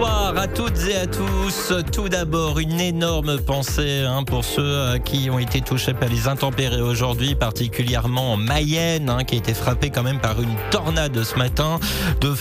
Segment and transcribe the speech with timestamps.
[0.00, 1.74] Bonsoir à toutes et à tous.
[1.92, 6.26] Tout d'abord, une énorme pensée hein, pour ceux euh, qui ont été touchés par les
[6.26, 11.22] intempéries aujourd'hui, particulièrement en Mayenne, hein, qui a été frappé quand même par une tornade
[11.22, 11.78] ce matin,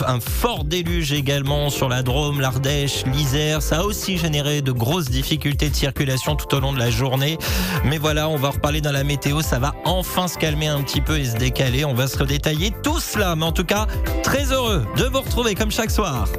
[0.07, 3.62] un fort déluge également sur la Drôme, l'Ardèche, l'Isère.
[3.62, 7.38] Ça a aussi généré de grosses difficultés de circulation tout au long de la journée.
[7.84, 9.41] Mais voilà, on va reparler dans la météo.
[9.41, 11.84] Ça va enfin se calmer un petit peu et se décaler.
[11.84, 13.35] On va se redétailler tout cela.
[13.35, 13.85] Mais en tout cas,
[14.23, 16.30] très heureux de vous retrouver comme chaque soir.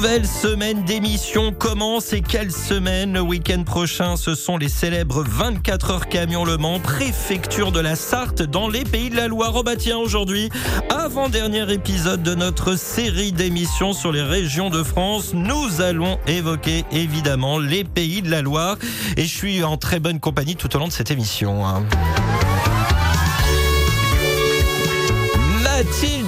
[0.00, 4.14] Nouvelle semaine d'émission commence et quelle semaine le week-end prochain?
[4.14, 8.84] Ce sont les célèbres 24 heures camion Le Mans préfecture de la Sarthe dans les
[8.84, 9.54] pays de la Loire.
[9.56, 10.50] Oh bah aujourd'hui
[10.88, 17.58] avant-dernier épisode de notre série d'émissions sur les régions de France nous allons évoquer évidemment
[17.58, 18.76] les pays de la Loire.
[19.16, 21.82] Et je suis en très bonne compagnie tout au long de cette émission hein.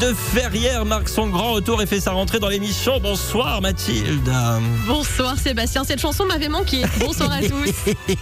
[0.01, 2.99] Mathilde Ferrière marque son grand retour et fait sa rentrée dans l'émission.
[3.01, 4.33] Bonsoir Mathilde.
[4.87, 6.85] Bonsoir Sébastien, cette chanson m'avait manqué.
[7.01, 7.75] Bonsoir à tous.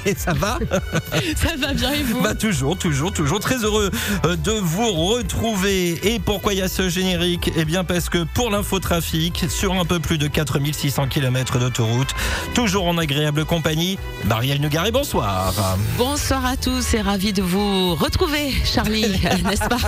[0.16, 0.58] Ça va
[1.36, 3.92] Ça va bien et vous Bah toujours, toujours, toujours très heureux
[4.24, 6.00] euh, de vous retrouver.
[6.02, 7.52] Et pourquoi il y a ce générique?
[7.56, 12.12] Eh bien parce que pour l'infotrafic, sur un peu plus de 4600 km d'autoroute,
[12.54, 15.54] toujours en agréable compagnie, Marielle Nugaré, bonsoir.
[15.96, 19.06] Bonsoir à tous et ravi de vous retrouver Charlie,
[19.44, 19.78] n'est-ce pas?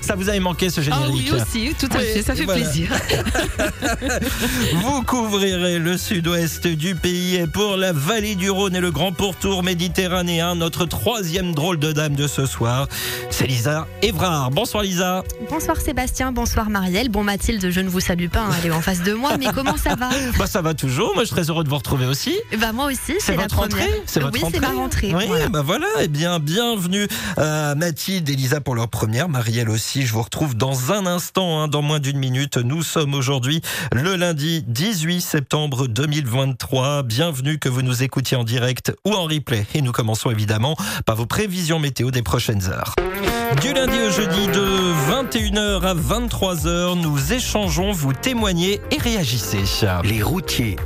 [0.00, 2.44] Ça vous avait manqué ce générique Ah oui aussi, tout à Oui, fait, ça fait
[2.44, 2.60] voilà.
[2.62, 2.88] plaisir.
[4.82, 9.12] Vous couvrirez le sud-ouest du pays et pour la vallée du Rhône et le grand
[9.12, 12.88] pourtour méditerranéen, notre troisième drôle de dame de ce soir,
[13.30, 14.50] c'est Lisa Evrard.
[14.50, 15.24] Bonsoir Lisa.
[15.50, 17.08] Bonsoir Sébastien, bonsoir Marielle.
[17.08, 19.46] Bon Mathilde, je ne vous salue pas, hein, elle est en face de moi, mais
[19.54, 22.34] comment ça va Bah ça va toujours, moi je serais heureux de vous retrouver aussi.
[22.58, 23.78] Bah moi aussi, C'est la votre première.
[23.78, 25.12] rentrée C'est votre oui, c'est ma rentrée.
[25.14, 25.48] Oui, voilà.
[25.48, 30.04] bah voilà, et bien bienvenue à Mathilde et Lisa pour leur première, Aussi.
[30.04, 32.56] Je vous retrouve dans un instant, hein, dans moins d'une minute.
[32.56, 33.60] Nous sommes aujourd'hui
[33.92, 37.04] le lundi 18 septembre 2023.
[37.04, 39.64] Bienvenue que vous nous écoutiez en direct ou en replay.
[39.74, 42.96] Et nous commençons évidemment par vos prévisions météo des prochaines heures.
[43.62, 49.62] Du lundi au jeudi de 21h à 23h, nous échangeons, vous témoignez et réagissez.
[50.02, 50.76] Les routiers,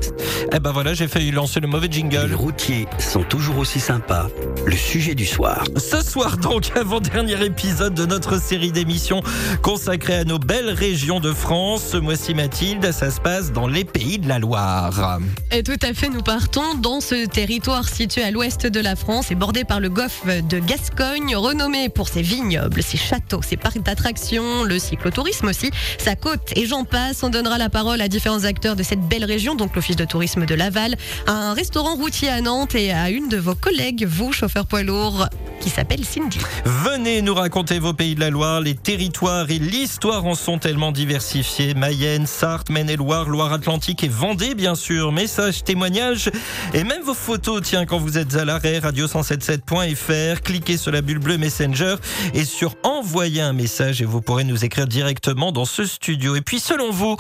[0.53, 2.35] Eh ben voilà, j'ai failli lancer le mauvais les jingle.
[2.35, 4.29] routiers sont toujours aussi sympas.
[4.67, 5.65] Le sujet du soir.
[5.77, 9.23] Ce soir donc, avant-dernier épisode de notre série d'émissions
[9.63, 11.85] consacrée à nos belles régions de France.
[11.93, 15.21] Ce mois-ci Mathilde, ça se passe dans les pays de la Loire.
[15.53, 19.31] Et tout à fait, nous partons dans ce territoire situé à l'ouest de la France
[19.31, 23.85] et bordé par le golfe de Gascogne, renommé pour ses vignobles, ses châteaux, ses parcs
[23.85, 27.23] d'attractions, le cyclotourisme aussi, sa côte et j'en passe.
[27.23, 30.45] On donnera la parole à différents acteurs de cette belle région, donc l'office de tourisme
[30.45, 30.97] de Laval,
[31.29, 34.83] à un restaurant routier à Nantes et à une de vos collègues, vous, chauffeur poids
[34.83, 35.29] lourd,
[35.61, 36.39] qui s'appelle Cindy.
[36.65, 40.93] Venez nous raconter vos pays de la Loire, les territoires et l'histoire en sont tellement
[40.93, 41.75] diversifiés.
[41.75, 45.13] Mayenne, Sarthe, Maine-et-Loire, Loire-Atlantique et Vendée, bien sûr.
[45.13, 46.31] Messages, témoignages
[46.73, 47.61] et même vos photos.
[47.63, 51.97] Tiens, quand vous êtes à l'arrêt, radio177.fr, cliquez sur la bulle bleue Messenger
[52.33, 56.35] et sur envoyer un message et vous pourrez nous écrire directement dans ce studio.
[56.35, 57.17] Et puis, selon vous,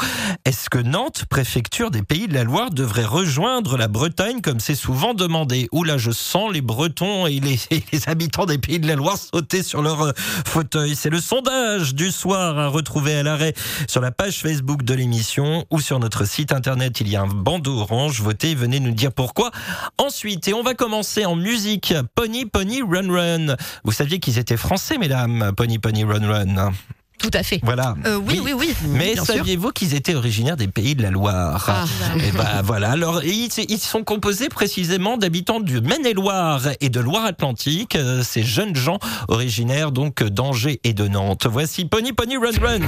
[0.46, 4.74] est-ce que Nantes, préfecture des pays de la Loire, devrait rejoindre la Bretagne comme c'est
[4.74, 5.68] souvent demandé?
[5.72, 9.18] Oula, je sens les Bretons et les, et les habitants des pays de la Loire
[9.18, 10.12] sauter sur leur euh,
[10.46, 10.96] fauteuil.
[11.02, 13.54] C'est le sondage du soir à retrouver à l'arrêt
[13.88, 17.00] sur la page Facebook de l'émission ou sur notre site internet.
[17.00, 18.20] Il y a un bandeau orange.
[18.20, 19.50] Votez, venez nous dire pourquoi.
[19.96, 21.94] Ensuite, et on va commencer en musique.
[22.14, 23.56] Pony Pony Run Run.
[23.82, 25.52] Vous saviez qu'ils étaient français, mesdames.
[25.56, 26.72] Pony Pony Run Run.
[27.20, 27.60] Tout à fait.
[27.62, 27.94] Voilà.
[28.06, 28.74] Euh, oui, oui, oui.
[28.88, 31.84] Mais saviez-vous qu'ils étaient originaires des pays de la Loire Ah.
[32.16, 32.90] Et ben voilà.
[32.92, 37.96] Alors ils, ils sont composés précisément d'habitants du Maine-et-Loire et de Loire-Atlantique.
[37.96, 38.98] Euh, Ces jeunes gens
[39.28, 41.46] originaires donc d'Angers et de Nantes.
[41.50, 42.80] Voici Pony Pony Run Run.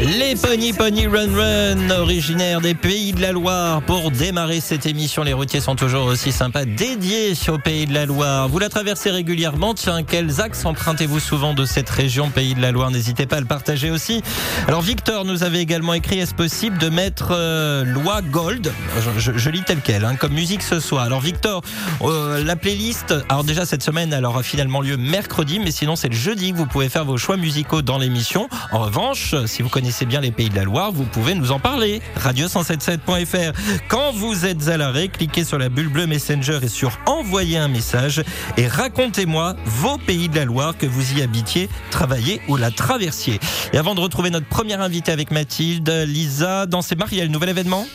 [0.00, 3.82] Les Pony Pony Run Run, originaires des pays de la Loire.
[3.82, 8.06] Pour démarrer cette émission, les routiers sont toujours aussi sympas, dédiés au pays de la
[8.06, 8.48] Loire.
[8.48, 9.74] Vous la traversez régulièrement.
[9.74, 12.92] Tiens, quels axes empruntez-vous souvent de cette région pays de la Loire?
[12.92, 14.22] N'hésitez pas à le partager aussi.
[14.68, 18.72] Alors Victor nous avait également écrit, est-ce possible de mettre euh, Loi Gold?
[19.00, 21.02] Je, je- je lis tel quel, hein, comme musique ce soir.
[21.02, 21.62] Alors Victor,
[22.02, 26.08] euh, la playlist, alors déjà cette semaine, elle aura finalement lieu mercredi, mais sinon c'est
[26.08, 28.48] le jeudi que vous pouvez faire vos choix musicaux dans l'émission.
[28.70, 31.50] En revanche, si vous connaissez connaissez bien les pays de la Loire, vous pouvez nous
[31.50, 32.02] en parler.
[32.18, 33.54] Radio177.fr.
[33.88, 37.68] Quand vous êtes à l'arrêt, cliquez sur la bulle bleue Messenger et sur Envoyer un
[37.68, 38.22] message
[38.58, 43.40] et racontez-moi vos pays de la Loire que vous y habitiez, travaillez ou la traversiez.
[43.72, 47.86] Et avant de retrouver notre première invitée avec Mathilde, Lisa, dans ses Marielle, nouvel événement?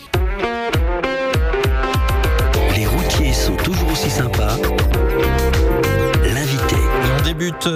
[2.76, 4.53] Les routiers sont toujours aussi sympas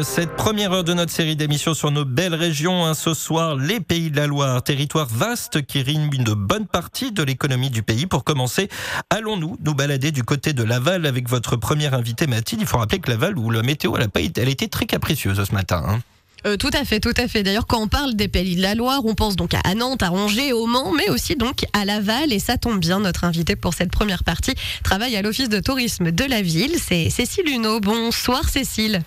[0.03, 2.85] cette première heure de notre série d'émissions sur nos belles régions.
[2.85, 2.93] hein.
[2.93, 7.21] Ce soir, les Pays de la Loire, territoire vaste qui rime une bonne partie de
[7.21, 8.05] l'économie du pays.
[8.05, 8.69] Pour commencer,
[9.09, 12.61] allons-nous nous balader du côté de Laval avec votre première invitée Mathilde?
[12.61, 15.53] Il faut rappeler que Laval, où la météo, elle a, pas été très capricieuse ce
[15.53, 15.83] matin.
[15.85, 15.99] hein.
[16.45, 17.43] Euh, tout à fait, tout à fait.
[17.43, 20.13] D'ailleurs, quand on parle des Pays de la Loire, on pense donc à Nantes, à
[20.13, 22.31] Angers, au Mans, mais aussi donc à Laval.
[22.31, 24.53] Et ça tombe bien, notre invité pour cette première partie
[24.83, 26.75] travaille à l'office de tourisme de la ville.
[26.79, 27.81] C'est Cécile Huneau.
[27.81, 29.01] Bonsoir Cécile.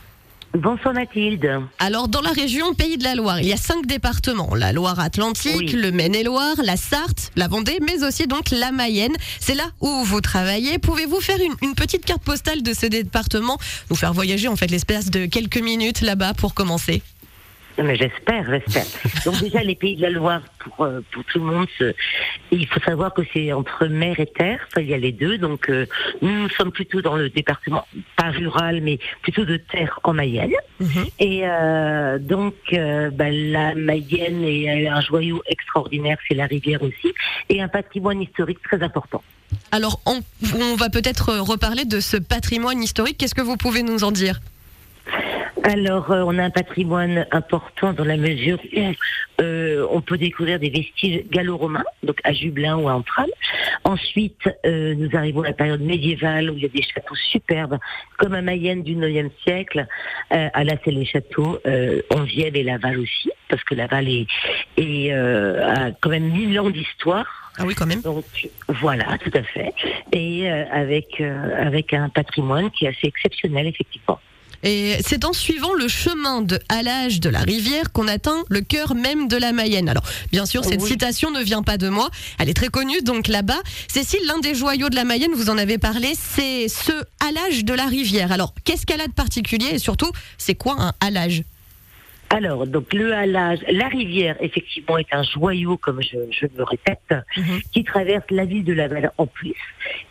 [0.52, 1.48] Bonsoir Mathilde.
[1.78, 4.52] Alors, dans la région Pays de la Loire, il y a cinq départements.
[4.56, 5.66] La Loire-Atlantique, Oui.
[5.72, 9.14] le Maine-et-Loire, la Sarthe, la Vendée, mais aussi donc la Mayenne.
[9.38, 10.78] C'est là où vous travaillez.
[10.80, 13.58] Pouvez-vous faire une, une petite carte postale de ce département
[13.90, 17.00] Nous faire voyager en fait l'espace de quelques minutes là-bas pour commencer?
[17.80, 18.84] Non, Mais j'espère, j'espère.
[19.24, 21.66] Donc déjà les pays de la Loire pour euh, pour tout le monde,
[22.50, 25.38] il faut savoir que c'est entre mer et terre, il y a les deux.
[25.38, 25.86] Donc euh,
[26.20, 27.86] nous, sommes plutôt dans le département
[28.16, 30.52] pas rural mais plutôt de terre en Mayenne.
[30.78, 31.06] Mhm.
[31.20, 37.14] Et euh, donc euh, bah, la Mayenne est un joyau extraordinaire, c'est la rivière aussi
[37.48, 39.22] et un patrimoine historique très important.
[39.72, 40.20] Alors, on,
[40.54, 43.18] on va peut-être reparler de ce patrimoine historique.
[43.18, 44.40] Qu'est-ce que vous pouvez nous en dire?
[45.64, 48.92] Alors, euh, on a un patrimoine important dans la mesure où
[49.42, 53.30] euh, on peut découvrir des vestiges gallo-romains, donc à Jublin ou à Antral.
[53.84, 57.78] Ensuite, euh, nous arrivons à la période médiévale où il y a des châteaux superbes,
[58.18, 59.86] comme à Mayenne du 9e siècle.
[60.32, 62.00] Euh, à là, c'est les châteaux euh,
[62.36, 64.26] et Laval aussi, parce que Laval est,
[64.76, 67.26] est, euh, a quand même mille ans d'histoire.
[67.58, 68.00] Ah oui, quand même.
[68.00, 68.24] Donc
[68.68, 69.72] voilà, tout à fait.
[70.12, 74.20] Et euh, avec euh, avec un patrimoine qui est assez exceptionnel, effectivement.
[74.62, 78.94] Et c'est en suivant le chemin de halage de la rivière qu'on atteint le cœur
[78.94, 79.88] même de la Mayenne.
[79.88, 80.88] Alors, bien sûr, cette Oui.
[80.88, 82.10] citation ne vient pas de moi.
[82.38, 83.60] Elle est très connue, donc là-bas.
[83.88, 87.72] Cécile, l'un des joyaux de la Mayenne, vous en avez parlé, c'est ce halage de
[87.74, 88.32] la rivière.
[88.32, 89.68] Alors, qu'est-ce qu'elle a de particulier?
[89.72, 91.42] Et surtout, c'est quoi un halage
[92.32, 97.00] Alors, donc le halage, la rivière, effectivement, est un joyau, comme je, je me répète,
[97.36, 97.60] Mhm.
[97.72, 99.54] qui traverse la ville de Laval en plus.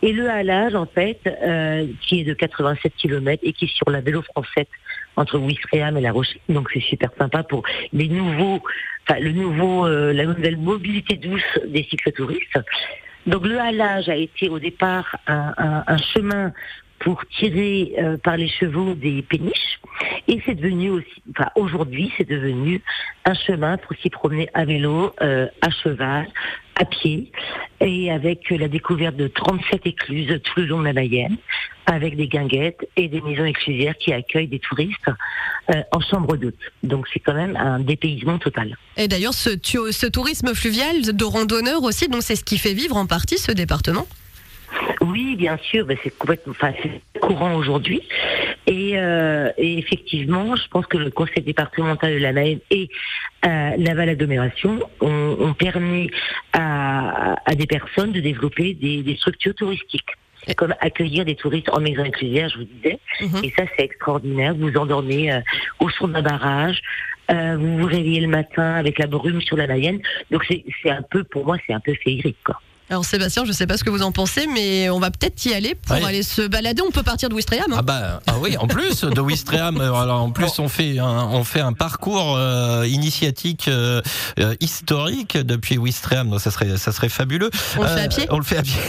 [0.02, 3.90] Et le halage, en fait, euh, qui est de 87 km et qui est sur
[3.90, 4.66] la vélo française
[5.16, 6.42] entre Ouistreham et La Rochelle.
[6.50, 7.64] Donc c'est super sympa pour
[7.94, 8.62] les nouveaux,
[9.08, 12.60] enfin le nouveau, euh, la nouvelle mobilité douce des cyclotouristes.
[13.28, 16.52] Donc le halage a été au départ un, un- un chemin
[17.00, 19.80] pour tirer euh, par les chevaux des péniches.
[20.28, 22.82] Et c'est devenu aussi, enfin aujourd'hui, c'est devenu
[23.26, 26.28] un chemin pour s'y promener à vélo, euh, à cheval,
[26.76, 27.32] à pied,
[27.82, 31.38] et avec la découverte de 37 écluses tout le long de la Mayenne,
[31.86, 35.10] avec des guinguettes et des maisons exclusières qui accueillent des touristes
[35.72, 36.56] euh, en chambre d'hôte.
[36.84, 38.78] Donc c'est quand même un dépaysement total.
[38.96, 42.96] Et d'ailleurs, ce, ce tourisme fluvial de randonneurs aussi, donc c'est ce qui fait vivre
[42.96, 44.08] en partie ce département.
[45.02, 48.02] Oui, bien sûr, c'est complètement, enfin, c'est courant aujourd'hui.
[48.68, 52.90] Et, euh, et effectivement, je pense que le conseil départemental de la Mayenne et
[53.46, 56.12] euh, Laval Agglomération ont, ont permis
[56.54, 60.10] à, à des personnes de développer des, des structures touristiques.
[60.56, 63.00] Comme accueillir des touristes en maison inclusive, je vous disais.
[63.22, 63.44] Mhm.
[63.44, 64.56] Et ça, c'est extraordinaire.
[64.56, 65.40] Vous vous endormez euh,
[65.80, 66.80] au son d'un barrage.
[67.32, 70.00] euh, vous vous réveillez le matin avec la brume sur la Mayenne.
[70.32, 72.38] Donc c'est c'est un peu, pour moi, c'est un peu féerique.
[72.44, 72.60] Quoi.
[72.92, 75.54] Alors Sébastien, je sais pas ce que vous en pensez, mais on va peut-être y
[75.54, 76.82] aller pour aller se balader.
[76.82, 77.72] On peut partir de Ouistreham.
[77.72, 77.76] hein.
[77.78, 81.28] Ah bah ah oui, en plus de Ouistreham, euh, alors en plus on fait un,
[81.32, 84.02] on fait un parcours euh, initiatique euh,
[84.60, 87.52] historique depuis Ouistreham, donc ça serait ça serait fabuleux.
[87.78, 88.80] On le fait à pied On le fait à pied.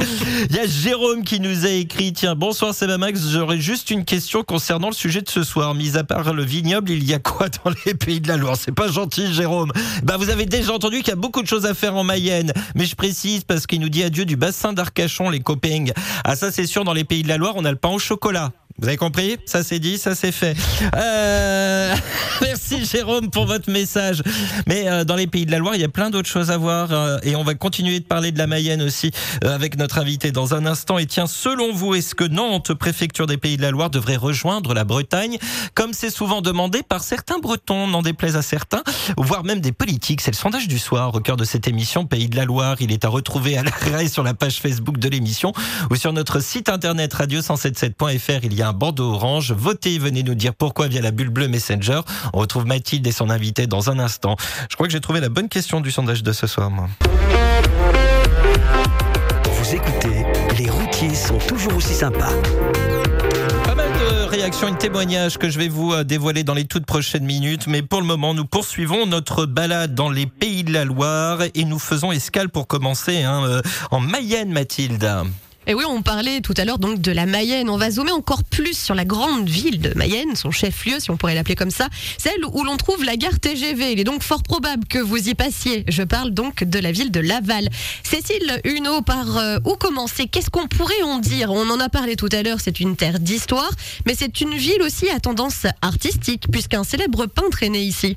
[0.50, 4.42] Il y a Jérôme qui nous a écrit tiens bonsoir Sebamax, j'aurais juste une question
[4.42, 5.72] concernant le sujet de ce soir.
[5.74, 8.56] Mis à part le vignoble, il y a quoi dans les pays de la Loire?
[8.58, 9.70] C'est pas gentil Jérôme.
[10.02, 12.52] Bah vous avez déjà entendu qu'il y a beaucoup de choses à faire en Mayenne,
[12.74, 15.84] mais je précise parce qu'il nous dit adieu du bassin d'Arcachon les copains.
[16.24, 17.98] Ah ça c'est sûr dans les pays de la Loire, on a le pain au
[17.98, 18.50] chocolat.
[18.80, 19.36] Vous avez compris?
[19.44, 20.56] Ça c'est dit, ça c'est fait.
[20.94, 21.94] Euh,
[22.42, 24.22] Merci Jérôme pour votre message.
[24.68, 26.58] Mais euh, dans les pays de la Loire, il y a plein d'autres choses à
[26.58, 29.10] voir euh, et on va continuer de parler de la Mayenne aussi
[29.44, 30.98] euh, avec notre invité dans un instant.
[30.98, 34.74] Et tiens, selon vous, est-ce que Nantes, préfecture des pays de la Loire, devrait rejoindre
[34.74, 35.38] la Bretagne?
[35.74, 38.84] Comme c'est souvent demandé par certains Bretons, n'en déplaise à certains,
[39.16, 42.28] voire même des politiques C'est le sondage du soir au cœur de cette émission Pays
[42.28, 42.76] de la Loire.
[42.78, 45.52] Il est à retrouver à l'arrêt sur la page Facebook de l'émission
[45.90, 48.40] ou sur notre site internet radio177.fr.
[48.44, 49.52] Il y a un bandeau orange.
[49.52, 52.00] Votez, venez nous dire pourquoi via la bulle bleue Messenger.
[52.34, 54.36] On retrouve Mathilde et son invité dans un instant.
[54.70, 56.88] Je crois que j'ai trouvé la bonne question du sondage de ce soir, moi.
[59.50, 60.24] Vous écoutez,
[60.58, 62.32] les routiers sont toujours aussi sympas.
[63.64, 66.66] Pas mal de réactions et de témoignages que je vais vous euh, dévoiler dans les
[66.66, 67.66] toutes prochaines minutes.
[67.66, 71.64] Mais pour le moment, nous poursuivons notre balade dans les pays de la Loire et
[71.64, 75.10] nous faisons escale pour commencer hein, euh, en Mayenne, Mathilde.
[75.70, 77.68] Et oui, on parlait tout à l'heure donc de la Mayenne.
[77.68, 81.18] On va zoomer encore plus sur la grande ville de Mayenne, son chef-lieu, si on
[81.18, 83.92] pourrait l'appeler comme ça, celle où l'on trouve la gare TGV.
[83.92, 85.84] Il est donc fort probable que vous y passiez.
[85.86, 87.68] Je parle donc de la ville de Laval.
[88.02, 90.26] Cécile Huneau, par euh, où commencer?
[90.26, 91.50] Qu'est-ce qu'on pourrait en dire?
[91.52, 93.70] On en a parlé tout à l'heure, c'est une terre d'histoire,
[94.06, 98.16] mais c'est une ville aussi à tendance artistique, puisqu'un célèbre peintre est né ici.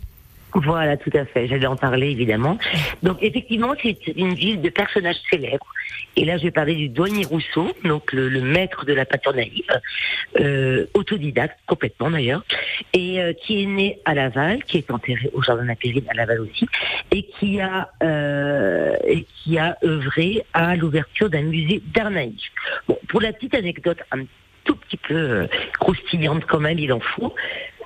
[0.54, 1.48] Voilà, tout à fait.
[1.48, 2.58] J'allais en parler évidemment.
[3.04, 5.68] Donc effectivement, c'est une ville de personnages célèbres.
[6.18, 9.64] Et là, je vais parler du douanier Rousseau, donc le, maître de la peinture naïve,
[10.40, 12.44] euh, autodidacte complètement d'ailleurs,
[12.94, 16.42] et euh, qui est né à Laval, qui est enterré au jardin Périne à Laval
[16.42, 16.68] aussi,
[17.12, 22.52] et qui a euh, et qui a œuvré à l'ouverture d'un musée d'art naïf.
[22.88, 24.24] Bon, pour la petite anecdote, un
[24.64, 25.48] tout petit peu
[25.80, 27.34] croustillante quand même, il en faut.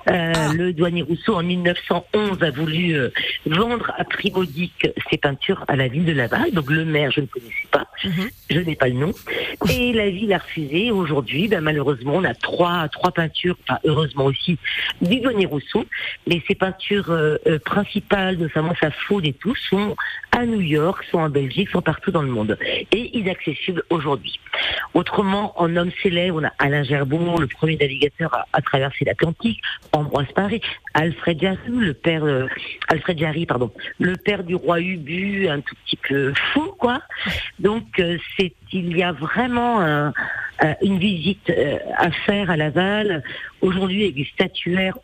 [0.08, 3.10] Euh, Le douanier Rousseau, en 1911, a voulu euh,
[3.46, 6.52] vendre à prix modique ses peintures à la ville de Laval.
[6.52, 8.28] Donc le maire, je ne connaissais pas, Mhm.
[8.50, 9.12] je n'ai pas le nom.
[9.70, 10.90] Et la ville a refusé.
[10.90, 14.58] Aujourd'hui, ben, malheureusement, on a trois, trois peintures, enfin heureusement aussi,
[15.00, 15.84] du douanier Rousseau.
[16.28, 19.96] Mais ces peintures euh, euh, principales, notamment sa faune et tout, sont
[20.32, 22.58] à New York, sont en Belgique, sont partout dans le monde.
[22.92, 24.38] Et inaccessibles aujourd'hui.
[24.94, 29.60] Autrement, en homme célèbre, on a Alain Gerbon, le premier navigateur à, à traverser l'Atlantique,
[29.96, 30.60] Ambroise Paré,
[30.94, 32.46] Alfred Jarry, le père, euh,
[32.88, 37.00] Alfred Jarry, pardon, le père du roi Ubu, un tout petit peu fou, quoi.
[37.58, 40.12] Donc, euh, c'est, il y a vraiment un-
[40.82, 43.22] une visite euh, à faire à Laval.
[43.60, 44.96] Aujourd'hui, avec des statuaires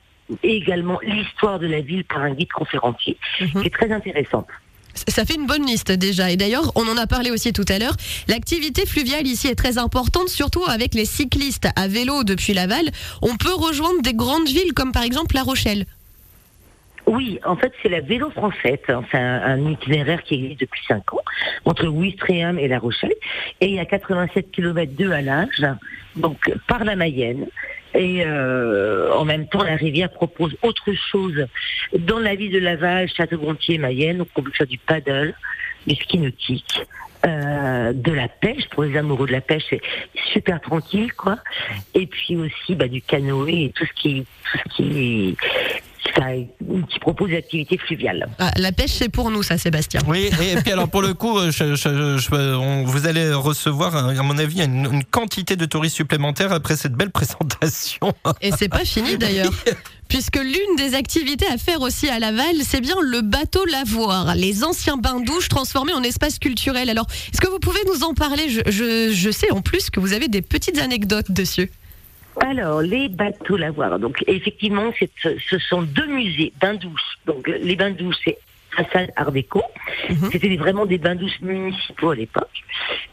[0.43, 3.61] et également l'histoire de la ville par un guide conférencier, Mhm.
[3.61, 4.47] qui est très intéressante.
[4.95, 6.31] Ça fait une bonne liste déjà.
[6.31, 7.97] Et d'ailleurs, on en a parlé aussi tout à l'heure.
[8.29, 12.87] L'activité fluviale ici est très importante, surtout avec les cyclistes à vélo depuis Laval.
[13.23, 15.87] On peut rejoindre des grandes villes comme par exemple La Rochelle.
[17.07, 18.79] Oui, en fait, c'est la vélo française.
[18.89, 19.03] hein.
[19.11, 21.21] C'est un, un itinéraire qui existe depuis 5 ans,
[21.65, 23.15] entre Ouistreham et La Rochelle.
[23.61, 25.67] Et il y a 87 km de halage,
[26.15, 27.47] donc par la Mayenne.
[27.95, 31.47] Et euh, en même temps, la rivière propose autre chose
[31.97, 34.23] dans la ville de Laval, Château-Gontier, Mayenne.
[34.23, 35.35] On peut faire du paddle,
[35.87, 36.81] du ski nautique,
[37.27, 38.69] euh, de la pêche.
[38.71, 39.83] Pour les amoureux de la pêche, c'est
[40.33, 41.39] super tranquille, quoi.
[41.95, 45.37] Et puis aussi bah, du canoë et tout ce qui, tout ce qui,
[46.17, 46.45] enfin,
[46.91, 48.29] qui propose des activités fluviales.
[48.39, 50.01] Ah, la pêche, c'est pour nous, ça, Sébastien.
[50.07, 53.97] Oui, et puis alors pour le coup, euh, je- je- je- on- vous allez recevoir,
[53.97, 58.13] euh, à mon avis, une, une quantité de touristes supplémentaires après cette belle présentation.
[58.41, 59.53] Et c'est pas fini d'ailleurs.
[60.09, 64.63] Puisque l'une des activités à faire aussi à Laval, c'est bien le bateau lavoir, les
[64.63, 66.91] anciens bains-douches transformés en espace culturel.
[66.91, 68.51] Alors, est-ce que vous pouvez nous en parler?
[68.51, 71.71] Je, je- je sais en plus que vous avez des petites anecdotes dessus.
[72.45, 74.01] Alors, les bateaux lavoirs.
[74.01, 77.19] Donc, effectivement, ce sont deux musées, bains-douches.
[77.25, 78.39] Donc, euh, les bains-douches, c'est
[78.77, 79.63] façade Art déco.
[80.09, 80.31] Mhm.
[80.31, 82.49] C'était vraiment des bains-douches municipaux à l'époque.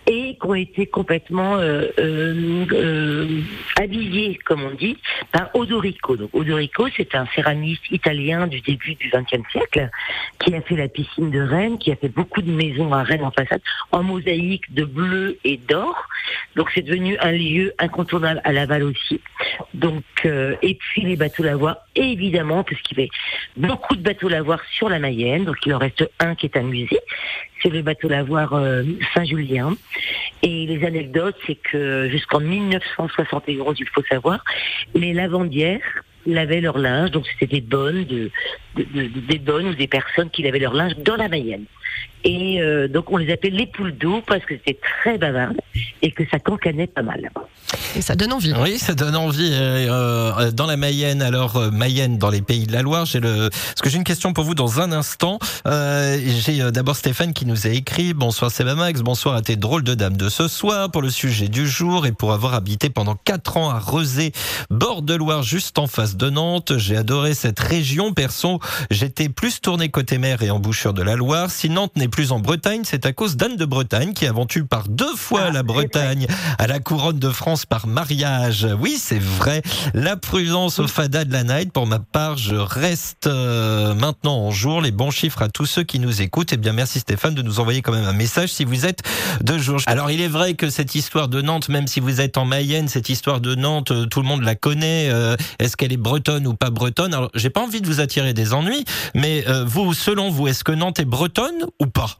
[0.07, 3.41] Et qui ont été complètement euh, euh, euh,
[3.79, 4.97] habillés, comme on dit,
[5.31, 6.17] par Odorico.
[6.17, 9.89] Donc, Odorico, c'est un céramiste italien du début du XXe siècle
[10.39, 13.23] qui a fait la piscine de Rennes, qui a fait beaucoup de maisons à Rennes
[13.23, 13.61] en façade,
[13.91, 16.07] en mosaïque de bleu et d'or.
[16.55, 19.21] Donc c'est devenu un lieu incontournable à Laval aussi.
[19.73, 23.09] Donc euh, et puis les bateaux lavoirs évidemment parce qu'il y avait
[23.57, 25.45] beaucoup de bateaux lavoirs sur la Mayenne.
[25.49, 26.71] Donc il en reste un qui est un.
[27.63, 28.83] C'est le bateau lavoir euh,
[29.15, 29.75] Saint-Julien.
[30.43, 34.43] Et les anecdotes, c'est que jusqu'en 1971, il faut savoir,
[34.93, 38.29] les lavandières lavaient leur linge, donc c'était des bonnes, de,
[38.75, 41.65] de- de- des bonnes ou des personnes qui lavaient leur linge dans la Mayenne.
[42.25, 45.51] Et euh, donc on les appelait les poules d'eau parce que c'était très bavard
[46.01, 47.31] et que ça cancanait pas mal.
[47.95, 48.53] Et ça donne envie.
[48.61, 49.51] Oui, ça donne envie.
[49.53, 53.19] euh, euh, dans la Mayenne, alors euh, Mayenne, dans les pays de la Loire, j'ai
[53.21, 53.49] le.
[53.49, 55.39] Parce que j'ai une question pour vous dans un instant.
[55.65, 59.83] Euh, j'ai euh, d'abord Stéphane qui nous a écrit bonsoir Max, bonsoir à tes drôles
[59.83, 63.15] de dames de ce soir pour le sujet du jour et pour avoir habité pendant
[63.15, 64.33] quatre ans à Rezé,
[64.69, 66.73] bord de Loire, juste en face de Nantes.
[66.77, 68.13] J'ai adoré cette région.
[68.13, 68.59] Perso,
[68.89, 71.51] j'étais plus tourné côté mer et embouchure de la Loire.
[71.51, 74.63] Si Nantes n'est plus en Bretagne, c'est à cause d'Anne de Bretagne qui a vendu
[74.63, 78.67] par deux fois Ah, la Bretagne à la couronne de France par mariage.
[78.79, 79.61] Oui, c'est vrai.
[79.93, 81.71] La prudence au fada de la night.
[81.71, 84.81] Pour ma part, je reste euh, maintenant en jour.
[84.81, 86.53] Les bons chiffres à tous ceux qui nous écoutent.
[86.53, 88.99] Eh bien, merci Stéphane de nous envoyer quand même un message si vous êtes
[89.41, 89.79] de jour.
[89.85, 92.87] Alors, il est vrai que cette histoire de Nantes, même si vous êtes en Mayenne,
[92.87, 95.09] cette histoire de Nantes, euh, tout le monde la connaît.
[95.09, 97.13] Euh, Est-ce qu'elle est bretonne ou pas bretonne?
[97.13, 100.63] Alors, j'ai pas envie de vous attirer des ennuis, mais euh, vous, selon vous, est-ce
[100.63, 102.19] que Nantes est bretonne ou pas?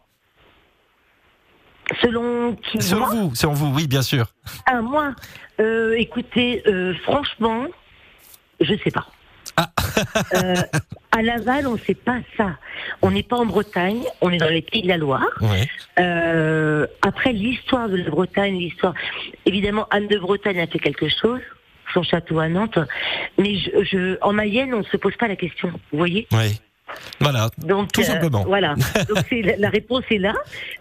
[2.02, 2.82] Selon qui?
[2.82, 3.10] Selon moi?
[3.10, 4.28] vous, selon vous, oui, bien sûr.
[4.66, 5.16] Ah moi,
[5.60, 7.66] euh, écoutez, euh, franchement,
[8.62, 9.08] je sais pas.
[9.58, 9.72] Ah.
[10.34, 10.56] Euh,
[11.12, 12.52] à Laval, on ne sait pas ça.
[13.02, 15.28] On n'est pas en Bretagne, on est dans les Pays de la Loire.
[15.42, 15.68] Ouais.
[16.00, 18.94] Euh, après l'histoire de la Bretagne, l'histoire,
[19.46, 21.42] évidemment, Anne de Bretagne a fait quelque chose,
[21.94, 22.80] son château à Nantes,
[23.38, 26.28] mais je, je, en Mayenne, on ne se pose pas la question, vous voyez?
[26.32, 26.60] Oui.
[27.20, 27.50] Voilà.
[27.60, 28.44] Donc, Tout euh, simplement.
[28.46, 28.74] voilà.
[29.08, 30.34] Donc, c'est, la, la réponse est là.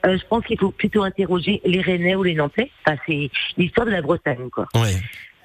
[0.07, 2.71] Euh, je pense qu'il faut plutôt interroger les Rennais ou les Nantais.
[2.87, 4.67] Enfin, c'est l'histoire de la Bretagne, quoi.
[4.75, 4.97] Oui.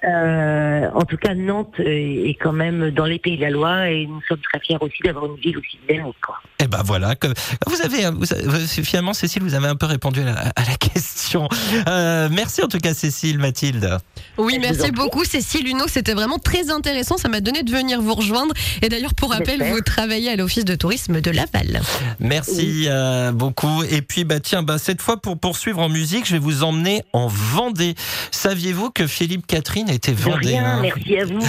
[0.06, 4.06] Euh, en tout cas, Nantes est quand même dans les Pays de la Loire et
[4.06, 6.36] nous sommes très fiers aussi d'avoir une ville aussi dynamique, quoi.
[6.60, 7.14] Et ben voilà.
[7.14, 7.28] Que,
[7.66, 10.76] vous avez, vous avez- finalement, Cécile, vous avez un peu répondu à la, à la
[10.76, 11.48] question.
[11.88, 13.98] Euh, merci en tout cas, Cécile, Mathilde.
[14.38, 15.86] Oui, merci beaucoup Cécile Huneau.
[15.88, 17.16] C'était vraiment très intéressant.
[17.16, 18.54] Ça m'a donné de venir vous rejoindre.
[18.82, 21.80] Et d'ailleurs, pour rappel, vous travaillez à l'Office de tourisme de Laval.
[22.20, 23.82] Merci euh, beaucoup.
[23.84, 27.02] Et puis, bah tiens, bah cette fois pour poursuivre en musique, je vais vous emmener
[27.12, 27.94] en Vendée.
[28.30, 31.40] Saviez-vous que Philippe Catherine vendéen rien, merci à vous.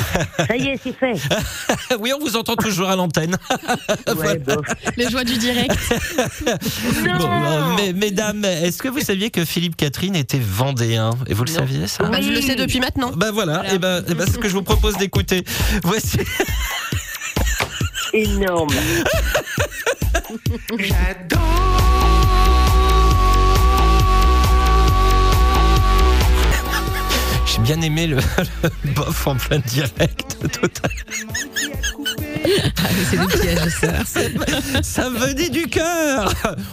[0.48, 1.14] Ça y est, c'est fait.
[2.00, 3.38] Oui, on vous entend toujours à l'antenne.
[4.16, 4.40] Ouais.
[4.98, 5.72] Les joies du direct.
[7.06, 11.34] Non Bon, euh, mais- mesdames, est-ce que vous saviez que Philippe Catherine était vendéen Et
[11.34, 11.60] vous le Non.
[11.60, 12.04] saviez ça?
[12.06, 13.12] Bah, je le sais depuis maintenant.
[13.16, 13.74] Bah voilà, Voilà.
[13.74, 15.44] et ben, eh ben, c'est ce que je vous propose d'écouter.
[15.84, 16.18] Voici.
[18.14, 18.70] Énorme.
[27.56, 28.18] J'ai bien aimé le,
[28.84, 30.38] le bof en plein direct.
[30.52, 30.92] Total.
[32.78, 34.82] Ah, mais c'est des pièges, ça.
[34.84, 36.32] Ça venait du cœur.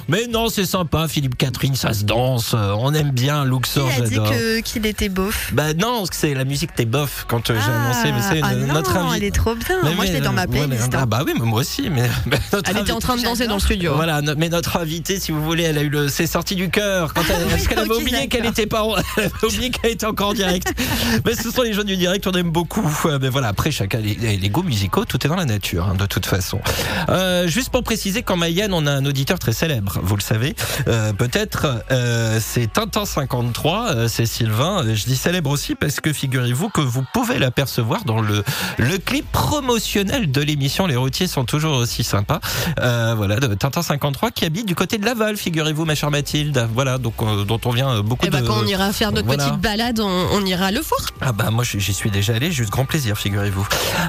[0.09, 2.55] Mais non, c'est sympa, Philippe Catherine, ça se danse.
[2.55, 4.31] On aime bien Luxor, Il a dit j'adore.
[4.31, 5.51] que- qu'il était beauf.
[5.55, 8.13] Bah non, c'est la musique t'es bof quand euh, j'ai Ah, annoncé.
[8.13, 9.17] Mais c'est ah euh, non, notre invité.
[9.19, 9.77] elle est trop bien.
[9.83, 10.79] Mais- Moi, je l'ai dans ma euh, playlist.
[10.79, 10.97] voilà.
[10.99, 11.01] hein.
[11.03, 11.89] Ah bah oui, mais moi aussi.
[11.91, 13.95] Mais, mais notre Elle était en train de danser dans le studio.
[13.95, 16.69] Voilà, no- mais notre invitée, si vous voulez, elle a eu le, c'est sorti du
[16.71, 19.93] cœur quand elle, parce qu'elle avait oublié qu'elle était pas, en- elle avait oublié qu'elle
[19.93, 20.72] était encore en direct.
[21.25, 22.89] mais ce sont les jeunes du direct, on aime beaucoup.
[23.07, 25.95] Euh, Mais voilà, après chacun les, les- goûts musicaux, tout est dans la nature, hein,
[25.99, 26.61] de toute façon.
[27.09, 30.55] Euh, juste pour préciser qu'en Mayenne, on a un auditeur très célèbre, vous le savez,
[30.89, 31.67] euh, peut-être.
[31.91, 34.85] euh, c'est Tintin 53, euh, c'est Sylvain.
[34.85, 38.45] Euh, Je dis célèbre aussi parce que figurez-vous que vous pouvez l'apercevoir dans le
[38.79, 40.87] le clip promotionnel de l'émission.
[40.87, 42.41] Les routiers sont toujours aussi sympas.
[42.81, 46.69] Euh, voilà, de Tintin 53 qui habite du côté de Laval, figurez-vous, ma chère Mathilde.
[46.75, 48.47] Voilà, donc euh, dont on vient beaucoup Et bah, de.
[48.47, 49.45] quand on ira faire notre Voilà.
[49.47, 50.99] petite balade, on, on ira à le four.
[51.21, 53.67] Ah bah moi j'y suis déjà allé, juste grand plaisir, figurez-vous.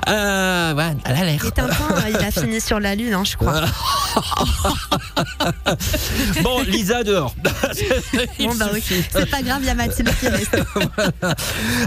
[0.07, 1.45] Euh, voilà, elle a l'air.
[2.09, 3.61] Il a fini sur la lune, hein, je crois.
[6.43, 7.35] Bon, Lisa dehors.
[8.39, 8.93] Bon, bah, ok.
[9.11, 10.57] C'est pas grave, il y a Mathilde qui reste.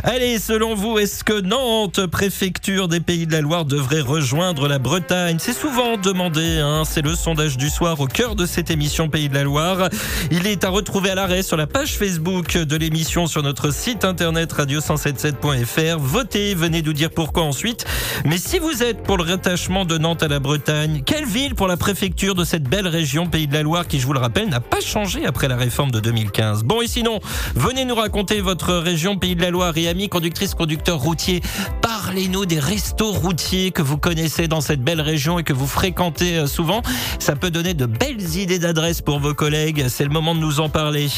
[0.02, 4.78] Allez, selon vous, est-ce que Nantes, préfecture des Pays de la Loire, devrait rejoindre la
[4.78, 5.36] Bretagne?
[5.38, 6.82] C'est souvent demandé, hein.
[6.84, 9.88] c'est le sondage du soir au cœur de cette émission Pays de la Loire.
[10.30, 14.04] Il est à retrouver à l'arrêt sur la page Facebook de l'émission sur notre site
[14.04, 15.98] internet radio177.fr.
[15.98, 17.84] Votez, venez nous dire pourquoi ensuite.
[18.24, 21.68] Mais si vous êtes pour le rattachement de Nantes à la Bretagne, quelle ville pour
[21.68, 24.48] la préfecture de cette belle région Pays de la Loire qui, je vous le rappelle,
[24.48, 27.20] n'a pas changé après la réforme de 2015 Bon, et sinon,
[27.54, 31.42] venez nous raconter votre région Pays de la Loire et amis conductrices, conducteurs routiers.
[31.82, 36.38] Parlez-nous des restos routiers que vous connaissez dans cette belle région et que vous fréquentez
[36.38, 36.82] euh, souvent.
[37.18, 39.86] Ça peut donner de belles idées d'adresses pour vos collègues.
[39.88, 41.08] C'est le moment de nous en parler.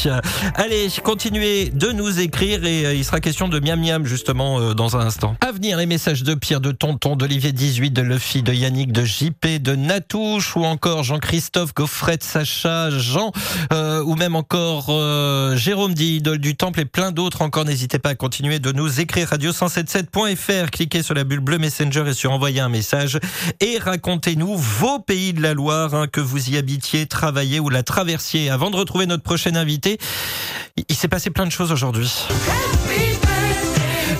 [0.55, 4.73] Allez, continuez de nous écrire et euh, il sera question de miam miam justement euh,
[4.73, 5.35] dans un instant.
[5.45, 9.05] À venir, les messages de Pierre, de Tonton, d'Olivier 18, de Luffy, de Yannick, de
[9.05, 13.31] JP, de Natouche ou encore Jean-Christophe, Gaufrette, Sacha, Jean
[13.71, 17.65] euh, ou même encore euh, Jérôme dit Idole du Temple et plein d'autres encore.
[17.65, 20.71] N'hésitez pas à continuer de nous écrire radio177.fr.
[20.71, 23.19] Cliquez sur la bulle bleue Messenger et sur envoyer un message
[23.59, 27.83] et racontez-nous vos pays de la Loire, hein, que vous y habitiez, travaillez ou la
[27.83, 28.49] traversiez.
[28.49, 29.99] Avant de retrouver notre prochain invité,
[30.87, 32.11] il s'est passé plein de choses aujourd'hui.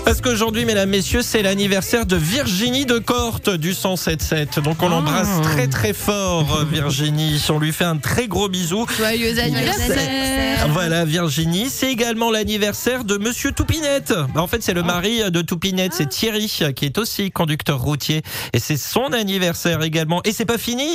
[0.09, 4.59] Parce qu'aujourd'hui, mesdames, messieurs, c'est l'anniversaire de Virginie de Corte du 107.7.
[4.59, 7.39] Donc on l'embrasse très très fort, euh, Virginie.
[7.49, 8.87] On lui fait un très gros bisou.
[8.97, 10.67] Joyeux anniversaire.
[10.69, 14.11] Voilà Virginie, c'est également l'anniversaire de Monsieur Toupinette.
[14.35, 18.57] En fait, c'est le mari de Toupinette, c'est Thierry qui est aussi conducteur routier et
[18.57, 20.21] c'est son anniversaire également.
[20.25, 20.87] Et c'est pas fini.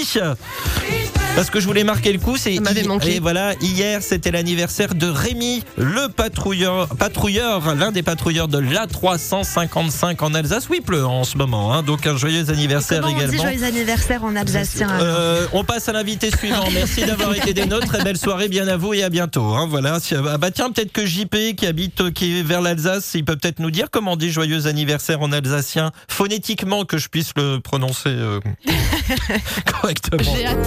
[1.37, 5.64] Parce que je voulais marquer le coup, c'est et voilà, hier c'était l'anniversaire de Rémi,
[5.77, 8.59] le patrouilleur, patrouilleur, l'un des patrouilleurs de
[9.05, 10.69] l'A355 en Alsace.
[10.71, 13.43] Oui, il pleut en ce moment, hein, donc un joyeux anniversaire Comment on dit également.
[13.43, 16.64] joyeux anniversaire en alsacien Euh, on passe à l'invité suivant.
[16.73, 17.87] Merci d'avoir été des nôtres.
[17.87, 19.45] Très belle soirée, bien à vous et à bientôt.
[19.55, 19.99] hein, voilà.
[20.33, 23.37] Ah bah tiens, peut-être que JP qui habite, euh, qui est vers l'Alsace, il peut
[23.37, 27.59] peut-être nous dire comment on dit joyeux anniversaire en alsacien phonétiquement que je puisse le
[27.59, 28.40] prononcer euh,
[29.81, 30.33] correctement.
[30.37, 30.67] J'ai hâte.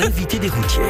[0.00, 0.82] L'invité des routiers.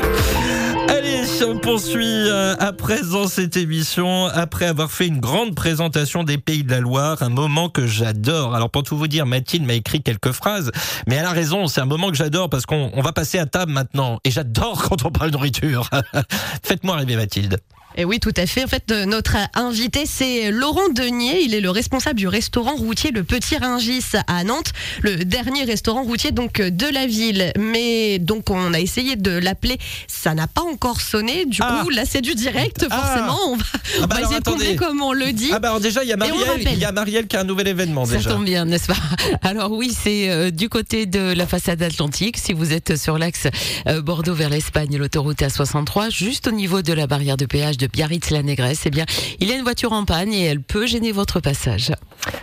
[0.88, 6.38] Allez, on poursuit euh, à présent cette émission après avoir fait une grande présentation des
[6.38, 8.55] Pays de la Loire, un moment que j'adore.
[8.55, 10.70] Alors pour tout vous dire, Mathilde m'a écrit quelques phrases,
[11.07, 13.46] mais elle a raison, c'est un moment que j'adore parce qu'on on va passer à
[13.46, 15.90] table maintenant et j'adore quand on parle nourriture.
[16.62, 17.59] Faites-moi rêver Mathilde.
[18.00, 18.62] Et oui, tout à fait.
[18.64, 21.40] En fait, euh, notre invité, c'est Laurent Denier.
[21.42, 26.04] Il est le responsable du restaurant routier Le Petit Ringis à Nantes, le dernier restaurant
[26.04, 27.52] routier donc de la ville.
[27.58, 29.78] Mais donc, on a essayé de l'appeler.
[30.06, 31.44] Ça n'a pas encore sonné.
[31.44, 31.80] Du Ah.
[31.82, 32.96] coup, là, c'est du direct, Ah.
[33.00, 33.38] forcément.
[33.48, 33.64] On va,
[34.02, 34.38] on bah va essayer
[34.74, 35.50] de comme on le dit.
[35.52, 36.68] Ah bah alors déjà il y a Marielle, rappelle.
[36.74, 38.30] il y a Marielle qui a un nouvel événement Ça déjà.
[38.30, 38.96] tombe bien, n'est-ce pas?
[39.42, 42.38] Alors oui, c'est euh, du côté de la façade atlantique.
[42.38, 43.48] Si vous êtes sur l'axe
[43.88, 47.88] euh, Bordeaux vers l'Espagne, l'autoroute A63, juste au niveau de la barrière de péage de
[47.92, 49.05] Biarritz-la-Négresse, eh bien,
[49.40, 51.92] il y a une voiture en panne et elle peut gêner votre passage.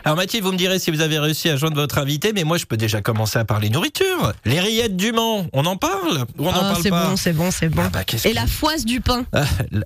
[0.03, 2.57] Alors Mathilde, vous me direz si vous avez réussi à joindre votre invité, mais moi
[2.57, 4.33] je peux déjà commencer à parler nourriture.
[4.45, 7.33] Les rillettes du Mans, on en parle ou on n'en Ah, parle c'est bon, c'est
[7.33, 7.81] bon, c'est bon.
[7.85, 9.25] Ah bah, Et que- la foisse du pain.
[9.33, 9.43] Ah,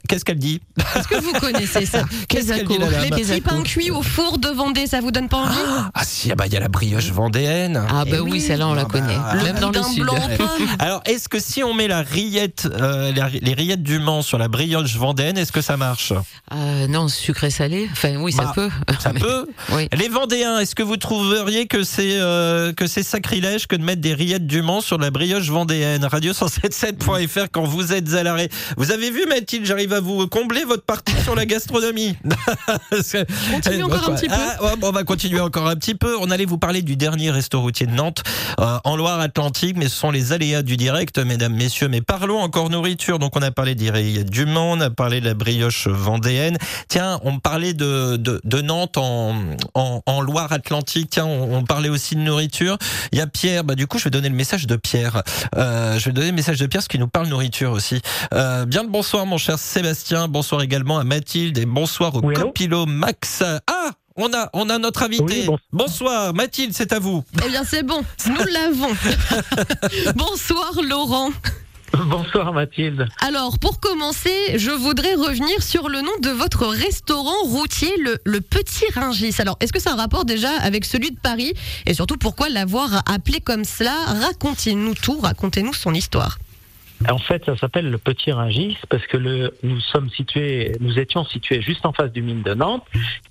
[0.07, 0.61] qu'est-ce qu'elle dit
[0.95, 4.49] Est-ce que vous connaissez ça Qu'est-ce qu'elle dit, Les petits pains cuits au four de
[4.49, 5.57] Vendée, ça vous donne pas envie
[5.93, 7.81] Ah si, ah bah il y a la brioche vendéenne.
[7.89, 8.41] Ah bah Eh oui, oui.
[8.41, 10.03] celle-là on la bah, connaît, le même dans le sud.
[10.03, 10.15] blanc.
[10.79, 14.47] Alors, est-ce que si on met la rillette, euh, les rillettes du Mans sur la
[14.47, 16.13] brioche vendéenne, est-ce que ça marche?
[16.53, 17.89] Euh, non, sucré-salé.
[17.91, 18.69] Enfin oui, ça Bah, peut.
[18.99, 19.87] Ça Mais- peut Oui.
[19.97, 23.99] Les Vendéens, est-ce que vous trouveriez que c'est euh, que c'est sacrilège que de mettre
[23.99, 26.05] des rillettes du Mans sur la brioche vendéenne?
[26.05, 28.47] Radio177.fr quand vous êtes à l'arrêt.
[28.77, 32.15] Vous avez vu Mathilde, j'arrive à vous combler votre partie sur la gastronomie.
[33.01, 34.35] C'est- Continue encore un petit peu.
[34.37, 36.15] ah, ouais, on va continuer encore un petit peu.
[36.19, 38.21] On allait vous parler du dernier resto routier de Nantes
[38.59, 41.87] euh, en Loire-Atlantique, mais ce sont les aléas du direct, mesdames, messieurs.
[41.87, 43.17] Mais parlons encore nourriture.
[43.17, 46.57] Donc on a parlé des rillettes du Mans, on a parlé de la brioche vendéenne.
[46.87, 49.35] Tiens, on parlait de, de, de Nantes en,
[49.73, 51.09] en, en Loire-Atlantique.
[51.11, 52.77] Tiens, on, on parlait aussi de nourriture.
[53.11, 53.63] Il y a Pierre.
[53.63, 55.23] Bah du coup, je vais donner le message de Pierre.
[55.55, 58.01] Euh, je vais donner le message de Pierre, ce qui nous parle nourriture aussi.
[58.33, 60.27] Euh, bien le bonsoir, mon cher Sébastien.
[60.27, 63.43] Bonsoir également à Mathilde et bonsoir au Oui, copilo Max.
[63.67, 65.23] Ah, on a, on a notre invité.
[65.23, 67.23] Oui, bon- Bonsoir, Mathilde, c'est à vous.
[67.45, 68.93] Eh bien, c'est bon, nous l'avons.
[70.15, 71.29] Bonsoir Laurent.
[71.93, 73.07] Bonsoir Mathilde.
[73.19, 78.85] Alors, pour commencer, je voudrais revenir sur le nom de votre restaurant routier, le, Petit
[78.93, 79.35] Ringis.
[79.39, 81.53] Alors, est-ce que c'est un rapport déjà avec celui de Paris?
[81.85, 83.93] Et surtout, pourquoi l'avoir appelé comme cela?
[84.07, 86.37] Racontez-nous tout, racontez-nous son histoire.
[87.09, 91.23] En fait, ça s'appelle le Petit Ringis parce que le, nous sommes situés, nous étions
[91.23, 92.83] situés juste en face du mine de Nantes,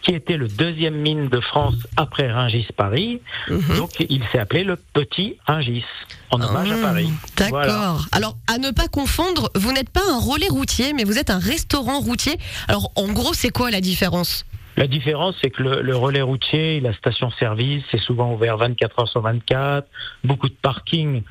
[0.03, 3.21] qui était le deuxième mine de France après Ringis Paris.
[3.51, 3.77] Mhm.
[3.77, 5.85] Donc, il s'est appelé le Petit Ringis
[6.31, 7.11] en hommage à Mmh, Paris.
[7.37, 7.51] D'accord.
[7.61, 7.97] Voilà.
[8.13, 11.39] Alors, à ne pas confondre, vous n'êtes pas un relais routier, mais vous êtes un
[11.39, 12.39] restaurant routier.
[12.69, 14.47] Alors, en gros, c'est quoi la différence?
[14.79, 19.09] La différence, c'est que le, le relais routier, la station-service, c'est souvent ouvert 24 heures
[19.09, 19.87] sur 24,
[20.25, 21.23] beaucoup de parking.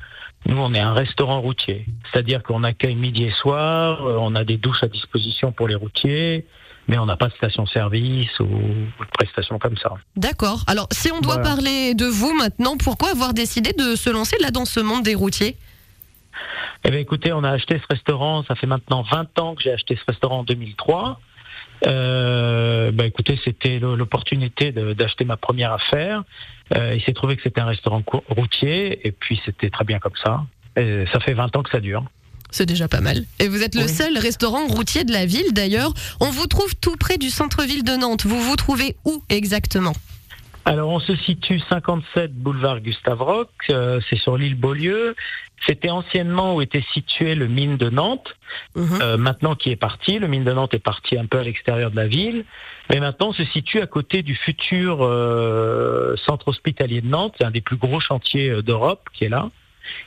[0.48, 4.44] Nous, on est un restaurant routier, c'est-à-dire qu'on accueille midi et soir, euh, on a
[4.44, 6.46] des douches à disposition pour les routiers,
[6.88, 9.92] mais on n'a pas de station-service ou, de prestations comme ça.
[10.16, 10.64] D'accord.
[10.66, 11.50] Alors, si on doit Voilà.
[11.50, 15.14] parler de vous maintenant, pourquoi avoir décidé de se lancer là dans ce monde des
[15.14, 15.56] routiers?
[16.84, 19.72] Eh bien, écoutez, on a acheté ce restaurant, ça fait maintenant 20 ans que j'ai
[19.72, 21.20] acheté ce restaurant en 2003.
[21.86, 26.24] Euh, bah, écoutez, c'était l'opportunité d'acheter ma première affaire.
[26.76, 30.12] Euh, il s'est trouvé que c'était un restaurant routier, et puis c'était très bien comme
[30.22, 30.44] ça.
[30.76, 32.04] Et ça fait 20 ans que ça dure.
[32.50, 33.24] C'est déjà pas mal.
[33.40, 33.88] Et vous êtes le Oui.
[33.88, 35.92] seul restaurant routier de la ville d'ailleurs.
[36.20, 38.24] On vous trouve tout près du centre-ville de Nantes.
[38.24, 39.92] Vous vous trouvez où exactement?
[40.68, 45.16] Alors, on se situe 57 boulevard Gustave Roch, euh, c'est sur l'île Beaulieu.
[45.66, 48.36] C'était anciennement où était situé le mine de Nantes.
[48.76, 48.98] Mhm.
[49.00, 51.90] Euh, maintenant qui est parti, le mine de Nantes est parti un peu à l'extérieur
[51.90, 52.44] de la ville,
[52.90, 57.44] mais maintenant on se situe à côté du futur euh, centre hospitalier de Nantes, c'est
[57.44, 59.50] un des plus gros chantiers d'Europe qui est là,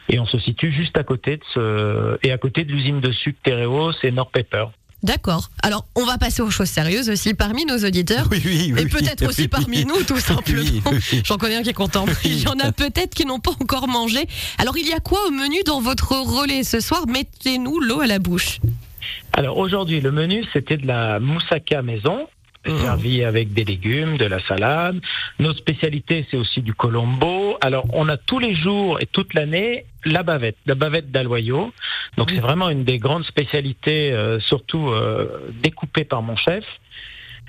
[0.09, 3.11] et on se situe juste à côté de ce et à côté de l'usine de
[3.11, 4.65] sucre Tereos et Nord Pepper.
[5.03, 5.49] D'accord.
[5.63, 8.27] Alors, on va passer aux choses sérieuses aussi parmi nos auditeurs.
[8.31, 9.85] Oui, oui, Et oui, peut-être oui, aussi oui, parmi oui.
[9.85, 10.61] nous, tout simplement.
[10.61, 11.21] Oui, oui, oui.
[11.25, 12.05] J'en connais un qui est content.
[12.23, 14.19] Il y en a peut-être qui n'ont pas encore mangé.
[14.59, 17.07] Alors, il y a quoi au menu dans votre relais ce soir?
[17.07, 18.59] Mettez-nous l'eau à la bouche.
[19.33, 22.27] Alors aujourd'hui le menu c'était de la moussaka maison.
[22.63, 25.01] Servi avec des légumes, de la salade.
[25.39, 27.57] Notre spécialité, c'est aussi du colombo.
[27.59, 31.71] Alors, on a tous les jours et toute l'année la bavette, la bavette d'Aloyau.
[32.17, 36.65] Donc, c'est vraiment une des grandes spécialités, euh, surtout euh, découpée par mon chef.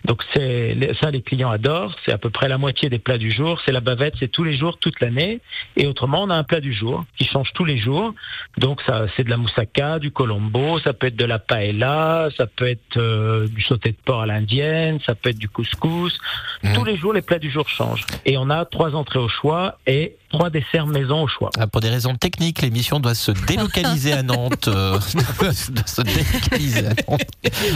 [0.05, 3.31] Donc c'est ça les clients adorent, c'est à peu près la moitié des plats du
[3.31, 5.41] jour, c'est la bavette, c'est tous les jours, toute l'année.
[5.77, 8.13] Et autrement, on a un plat du jour qui change tous les jours.
[8.59, 12.47] Donc ça c'est de la moussaka, du colombo, ça peut être de la paella, ça
[12.47, 16.19] peut être euh, du sauté de porc à l'indienne, ça peut être du couscous.
[16.65, 16.73] Mhm.
[16.75, 18.07] Tous les jours les plats du jour changent.
[18.27, 21.51] Et on a trois entrées au choix et trois desserts maison au choix.
[21.59, 24.69] Ah, Pour des raisons techniques, l'émission doit se délocaliser à Nantes.
[24.69, 24.99] euh,
[25.41, 27.23] doit se délocaliser à Nantes.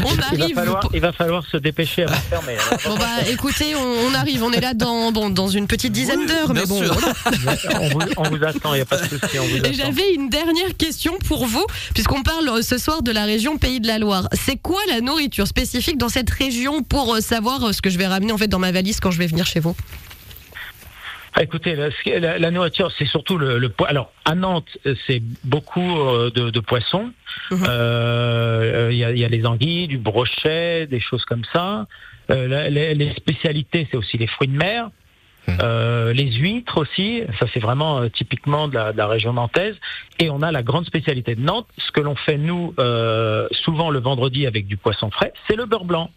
[0.05, 0.55] On Il va, arrive.
[0.55, 2.57] falloir, il va falloir se dépêcher à fermer.
[2.85, 6.27] Bon bah écoutez, on, on arrive, on est là dans, bon, dans une petite dizaine
[6.27, 6.81] d'heures, mais bon.
[7.81, 9.37] on, vous, on vous attend, il n'y a pas de souci.
[9.65, 11.65] Et j'avais une dernière question pour vous,
[11.95, 14.29] puisqu'on parle euh, ce soir de la région Pays de la Loire.
[14.33, 18.07] C'est quoi la nourriture spécifique dans cette région pour euh, savoir ce que je vais
[18.07, 19.77] ramener en fait dans ma valise quand je vais venir chez vous?
[21.39, 21.77] Écoutez,
[22.19, 23.71] la, nourriture, c'est surtout le, le.
[23.87, 27.13] Alors, à Nantes, euh, c'est beaucoup euh, de, de poissons.
[27.51, 27.65] Mhm.
[27.69, 31.45] Euh, euh, Il y, a, il y a les anguilles, du brochet, des choses comme
[31.53, 31.87] ça.
[32.31, 34.89] Euh, les, les spécialités, c'est aussi les fruits de mer.
[35.47, 35.59] Mhm.
[35.63, 39.77] Euh, les huîtres aussi, ça c'est vraiment euh, typiquement de la, de la région nantaise.
[40.19, 43.91] Et on a la grande spécialité de Nantes, ce que l'on fait nous euh, souvent
[43.91, 46.11] le vendredi avec du poisson frais, c'est le beurre blanc.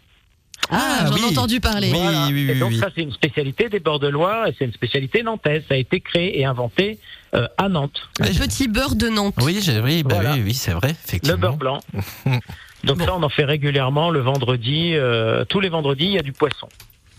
[0.70, 1.20] Ah, j'en oui.
[1.22, 1.90] ai entendu parler.
[1.92, 2.26] Oui, Voilà.
[2.28, 2.78] oui, oui, et donc oui.
[2.78, 5.62] ça c'est une spécialité des bords de Loire et c'est une spécialité nantaise.
[5.68, 6.98] Ça a été créé et inventé
[7.34, 8.00] euh, à Nantes.
[8.20, 9.34] Le petit beurre de Nantes.
[9.42, 10.34] Oui, j'ai- oui, bah Voilà.
[10.34, 11.38] oui, oui, c'est vrai, Le effectivement.
[11.38, 11.80] beurre blanc.
[12.84, 14.92] Donc ça on en fait régulièrement le vendredi.
[14.94, 16.68] euh, tous les vendredis il y a du poisson.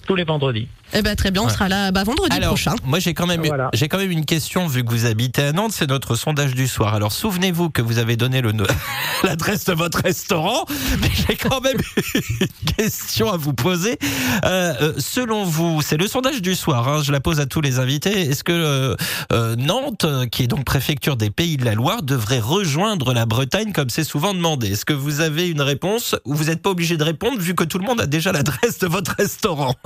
[0.07, 0.67] Tous les vendredis.
[0.93, 1.51] Eh ben très bien, on Ouais.
[1.53, 2.75] sera là bah, vendredi Alors, prochain.
[2.83, 3.69] moi j'ai quand même Voilà.
[3.73, 6.67] j'ai quand même une question vu que vous habitez à Nantes, c'est notre sondage du
[6.67, 6.93] soir.
[6.93, 8.65] Alors souvenez-vous que vous avez donné le no-
[9.23, 10.65] l'adresse de votre restaurant,
[11.01, 11.77] mais j'ai quand même
[12.13, 13.97] une question à vous poser.
[14.45, 16.87] Euh, euh, selon vous, c'est le sondage du soir.
[16.87, 18.29] hein, je la pose à tous les invités.
[18.29, 18.95] Est-ce que euh,
[19.31, 23.71] euh, Nantes, qui est donc préfecture des Pays de la Loire, devrait rejoindre la Bretagne
[23.71, 24.71] comme c'est souvent demandé?
[24.73, 27.63] Est-ce que vous avez une réponse ou vous n'êtes pas obligé de répondre vu que
[27.63, 29.75] tout le monde a déjà l'adresse de votre restaurant?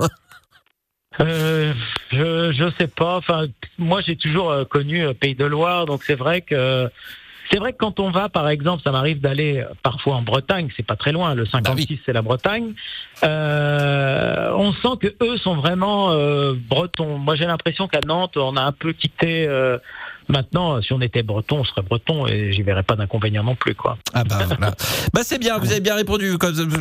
[1.20, 1.72] Euh,
[2.12, 3.16] je je sais pas.
[3.16, 3.46] Enfin
[3.78, 6.90] moi j'ai toujours euh, connu euh, Pays de Loire donc c'est vrai que
[7.50, 10.68] c'est vrai que quand on va, par exemple, ça m'arrive d'aller euh, parfois en Bretagne,
[10.76, 12.74] c'est pas très loin, le 56 c'est la Bretagne.
[13.22, 17.18] Euh, on sent que eux sont vraiment euh, bretons.
[17.18, 19.46] Moi j'ai l'impression qu'à Nantes on a un peu quitté.
[19.46, 19.78] euh,
[20.28, 23.74] maintenant, si on était breton, on serait breton et j'y verrais pas d'inconvénient non plus
[23.74, 23.98] quoi.
[24.14, 24.74] Ah bah voilà.
[25.14, 26.36] Bah c'est bien, vous avez bien répondu.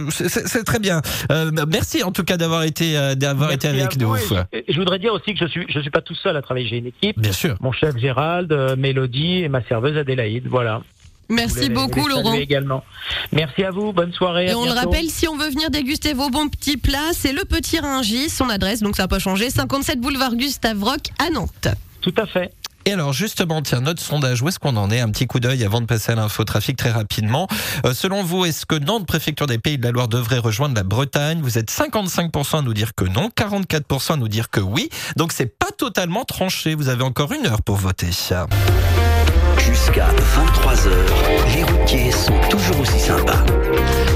[0.09, 1.01] c'est- très bien.
[1.31, 4.15] Euh, merci en tout cas d'avoir été euh, d'avoir été avec nous.
[4.15, 6.67] je, voudrais dire aussi que je suis je suis pas tout seul à travailler.
[6.67, 7.19] J'ai une équipe.
[7.19, 7.55] Bien sûr.
[7.61, 10.47] Mon chef Gérald, euh, Mélodie et ma serveuse Adélaïde.
[10.47, 10.81] Voilà.
[11.29, 12.33] Merci beaucoup Laurent.
[12.33, 12.83] également.
[13.31, 13.93] Merci à vous.
[13.93, 14.47] Bonne soirée.
[14.47, 17.33] Et à on le rappelle, si on veut venir déguster vos bons petits plats, c'est
[17.33, 21.29] le Petit Ringis, son adresse, donc ça n'a pas changé, 57 boulevard Gustave Roch à
[21.29, 21.67] Nantes.
[22.01, 22.51] Tout à fait.
[22.85, 24.99] Et alors justement, tiens, notre sondage, où est-ce qu'on en est?
[24.99, 27.47] Un petit coup d'œil avant de passer à l'infotrafic très rapidement.
[27.85, 30.83] Euh, selon vous, est-ce que Nantes, préfecture des Pays de la Loire, devrait rejoindre la
[30.83, 31.41] Bretagne?
[31.41, 34.89] Vous êtes 55% à nous dire que non, 44% à nous dire que oui.
[35.17, 36.75] Donc c'est pas totalement tranché.
[36.75, 38.11] Vous avez encore une heure pour voter.
[39.59, 43.43] Jusqu'à 23h, les routiers sont toujours aussi sympas.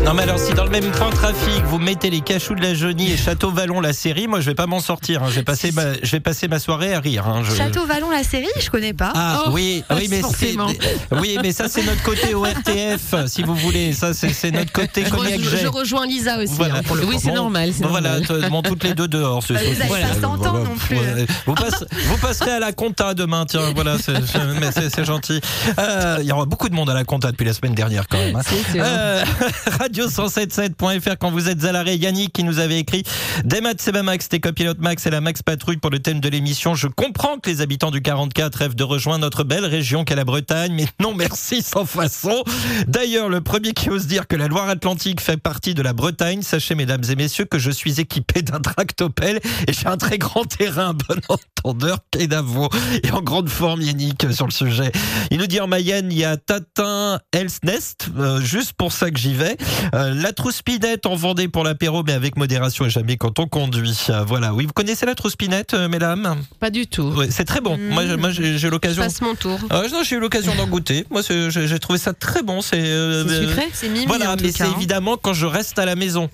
[0.06, 2.74] Non mais alors si dans le même point trafic vous mettez les cachous de la
[2.74, 5.24] Jeunie et Château Vallon la série, moi je vais pas m'en sortir.
[5.24, 5.28] hein.
[5.30, 7.28] Je vais passer ma, je vais passer ma soirée à rire.
[7.28, 7.42] hein.
[7.44, 9.12] Je- Château Vallon, la série, je connais pas.
[9.16, 10.22] Ah Oh, oui, oui mais
[11.20, 13.94] oui mais ça c'est notre côté ORTF si vous voulez.
[13.94, 16.54] Ça c'est, c'est notre côté Je, je rejoins Lisa aussi.
[16.54, 16.76] Voilà.
[16.78, 17.72] hein, pour le Oui, c'est normal.
[17.76, 18.42] c'est Bon, voilà, normal.
[18.44, 19.44] t- bon, toutes les deux dehors.
[19.44, 20.60] ce Bah, vous avez Voilà, pas 100 ans voilà.
[20.66, 20.98] non plus.
[21.46, 25.06] Vous, passe- vous passerez à la compta demain, tiens, voilà, c'est, c'est- mais c'est, c'est
[25.34, 25.42] gentil.
[25.78, 28.18] Euh, Il y aura beaucoup de monde à la compta depuis la semaine dernière quand
[28.18, 28.36] même.
[28.36, 28.42] hein.
[28.76, 29.24] Euh,
[29.80, 31.98] Radio177.fr quand vous êtes à l'arrêt.
[31.98, 33.04] Yannick qui nous avait écrit
[33.44, 36.20] Des maths, c'est ma Max, t'es copilote Max et la Max Patrouille pour le thème
[36.20, 36.76] de l'émission.
[36.76, 40.26] Je comprends que les habitants du 44 rêvent de rejoindre notre belle région qu'est la
[40.26, 42.44] Bretagne, mais non merci sans façon.
[42.88, 46.76] D'ailleurs, le premier qui ose dire que la Loire-Atlantique fait partie de la Bretagne, sachez
[46.76, 50.94] mesdames et messieurs que je suis équipé d'un tractopelle et j'ai un très grand terrain,
[50.94, 52.70] bon entendeur, Kédavo,
[53.04, 54.92] et en grande forme Yannick sur le sujet.
[55.32, 59.20] Il nous dit en Mayenne, il y a Tatin, Elsnest, euh, juste pour ça que
[59.20, 59.58] j'y vais.
[59.94, 63.98] Euh, la trouspinette en Vendée pour l'apéro, mais avec modération et jamais quand on conduit.
[64.10, 66.38] Euh, voilà, oui, vous connaissez la trouspinette, euh, mesdames?
[66.60, 67.04] Pas du tout.
[67.14, 67.78] Ouais, C'est très bon.
[67.78, 67.90] Mm.
[67.90, 69.04] Moi, j'ai- moi, j'ai j'ai eu l'occasion.
[69.04, 69.60] passe mon tour.
[69.70, 71.06] Ah, non, j'ai eu l'occasion d'en goûter.
[71.10, 72.62] Moi, j'ai trouvé ça très bon.
[72.62, 74.74] C'est euh, sucré C'est mimi Voilà, mais c'est hein.
[74.76, 76.30] évidemment quand je reste à la maison.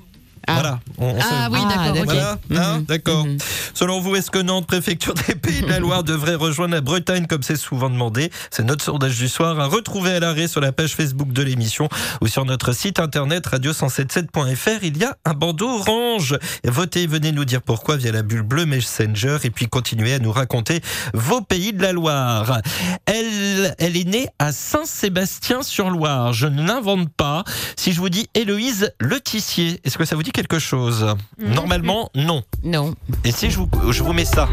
[0.47, 0.53] Ah.
[0.53, 0.79] Voilà.
[0.97, 1.97] On- on Ah oui, Ah, d'accord.
[1.97, 2.05] ok.
[2.05, 2.86] Voilà, hein, Mhm.
[2.86, 3.25] d'accord.
[3.25, 3.38] Mhm.
[3.73, 7.25] Selon vous, est-ce que Nantes, préfecture des Pays de la Loire, devrait rejoindre la Bretagne
[7.27, 8.31] comme c'est souvent demandé?
[8.51, 11.89] C'est notre sondage du soir à retrouver à l'arrêt sur la page Facebook de l'émission
[12.21, 14.79] ou sur notre site internet radio177.fr.
[14.84, 16.38] Il y a un bandeau orange.
[16.63, 20.31] Votez, venez nous dire pourquoi via la bulle bleue Messenger et puis continuez à nous
[20.31, 20.81] raconter
[21.13, 22.60] vos Pays de la Loire.
[23.05, 26.34] Elle, elle est née à Saint-Sébastien-sur-Loire.
[26.34, 27.43] Je ne l'invente pas.
[27.75, 32.10] Si je vous dis Héloïse Le Tissier, est-ce que ça vous dit quelque chose Normalement,
[32.13, 32.43] non.
[32.63, 32.93] Non.
[33.24, 34.50] Et si je vous, je vous mets ça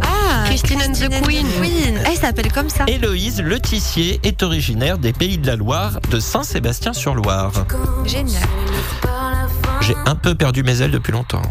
[0.00, 1.44] Ah, Christine and the Queen.
[1.60, 1.98] Queen.
[2.06, 2.84] Elle s'appelle comme ça.
[2.86, 7.50] Héloïse Le Tissier est originaire des Pays de la Loire, de Saint-Sébastien-sur-Loire.
[8.04, 8.42] Génial.
[9.80, 11.42] J'ai un peu perdu mes ailes depuis longtemps.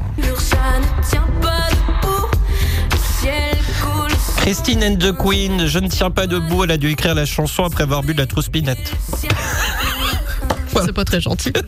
[4.38, 7.63] Christine and the Queen, je ne tiens pas debout, elle a dû écrire la chanson
[7.63, 8.93] après avoir bu de la trouspinette.
[10.86, 11.52] C'est pas très gentil.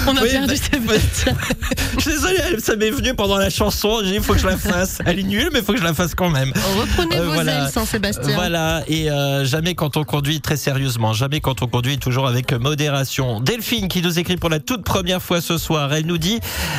[0.08, 1.34] On a Oui, perdu Sébastien.
[1.96, 4.46] Je suis désolé, ça m'est venu pendant la chanson, j'ai dit il faut que je
[4.46, 4.98] la fasse.
[5.04, 6.52] Elle est nulle, mais il faut que je la fasse quand même.
[6.78, 7.64] Reprenez Euh, vos voilà.
[7.64, 8.34] ailes, Saint-Sébastien.
[8.34, 12.52] Voilà, et euh, jamais quand on conduit très sérieusement, jamais quand on conduit toujours avec
[12.52, 13.40] modération.
[13.40, 16.38] Delphine qui nous écrit pour la toute première fois ce soir, elle nous dit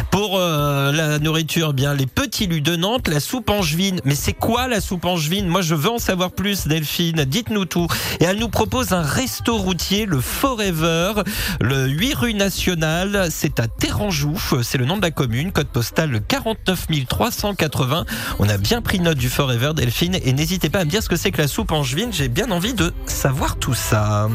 [0.10, 4.00] pour euh, la nourriture, bien les petits lus de Nantes, la soupe angevine.
[4.06, 5.48] Mais c'est quoi la soupe angevine?
[5.48, 7.88] Moi je veux en savoir plus, Delphine, dites-nous tout.
[8.20, 11.14] Et elle nous propose un resto routier, le Forever,
[11.60, 16.22] le 8 rue Nationale, c'est à Téranjou, c'est le nom de la commune, code postal
[16.28, 18.06] 49 380.
[18.40, 21.10] On a bien pris note du Forever, Delphine, et n'hésitez pas à me dire ce
[21.10, 24.30] que c'est que la soupe angevine, j'ai bien envie de savoir tout ça.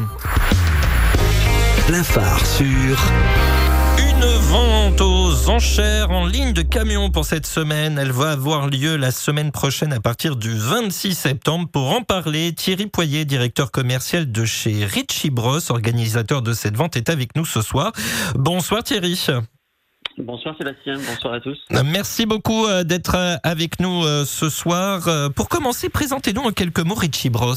[1.87, 2.97] Plein phare sur
[4.49, 7.99] vente aux enchères en ligne de camions pour cette semaine.
[7.99, 11.67] Elle va avoir lieu la semaine prochaine à partir du 26 septembre.
[11.71, 16.95] Pour en parler, Thierry Poyer, directeur commercial de chez Richie Bros, organisateur de cette vente,
[16.95, 17.91] est avec nous ce soir.
[18.35, 19.19] Bonsoir Thierry.
[20.17, 21.57] Bonsoir Sébastien, bonsoir à tous.
[21.73, 25.09] Euh, Merci beaucoup euh, d'être euh, avec nous ce soir.
[25.35, 27.55] Pour commencer, présentez-nous en quelques mots Richie Bros.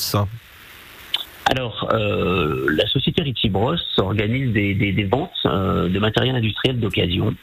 [1.50, 7.34] Alors, euh, la société Richie Bros organise des, ventes euh, de matériel industriel d'occasion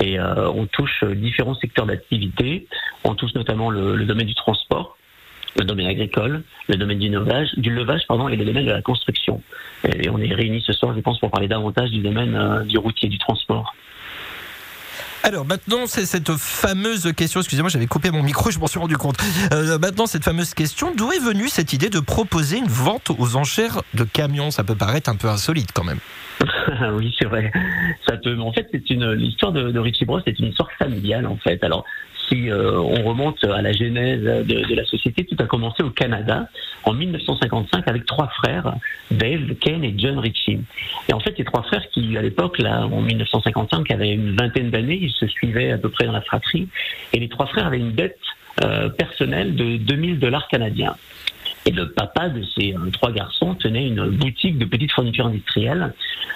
[0.00, 2.66] et euh, on touche différents secteurs d'activité.
[3.04, 4.96] On touche notamment le, le domaine du transport,
[5.58, 8.82] le domaine agricole, le domaine du levage, du levage pardon, et le domaine de la
[8.82, 9.42] construction.
[9.84, 12.78] Et on est réunis ce soir, je pense, pour parler davantage du domaine euh, du
[12.78, 13.74] routier, du transport.
[15.22, 18.96] Alors maintenant, c'est cette fameuse question, excusez-moi, j'avais coupé mon micro, je m'en suis rendu
[18.96, 19.16] compte.
[19.52, 23.36] Euh, maintenant, cette fameuse question, d'où est venue cette idée de proposer une vente aux
[23.36, 24.50] enchères de camions?
[24.50, 25.98] Ça peut paraître un peu insolite quand même.
[26.94, 27.52] oui, c'est vrai.
[28.08, 28.38] Ça peut.
[28.40, 30.20] En fait, c'est une l'histoire de, de Richie Bros.
[30.24, 31.62] C'est une histoire familiale en fait.
[31.62, 31.84] Alors,
[32.30, 36.48] si euh, on remonte à la genèse de, la société, tout a commencé au Canada
[36.84, 38.74] en 1955 avec trois frères,
[39.10, 40.60] Dave, Ken et John Ritchie.
[41.08, 44.70] Et en fait, ces trois frères qui, à l'époque, là, en 1955, avaient une vingtaine
[44.70, 46.68] d'années, ils se suivaient à peu près dans la fratrie,
[47.12, 48.18] et les trois frères avaient une dette
[48.62, 50.94] euh, personnelle de 2000 dollars canadiens.
[51.66, 55.92] Et le papa de ces euh, trois garçons tenait une boutique de petites fournitures industrielles.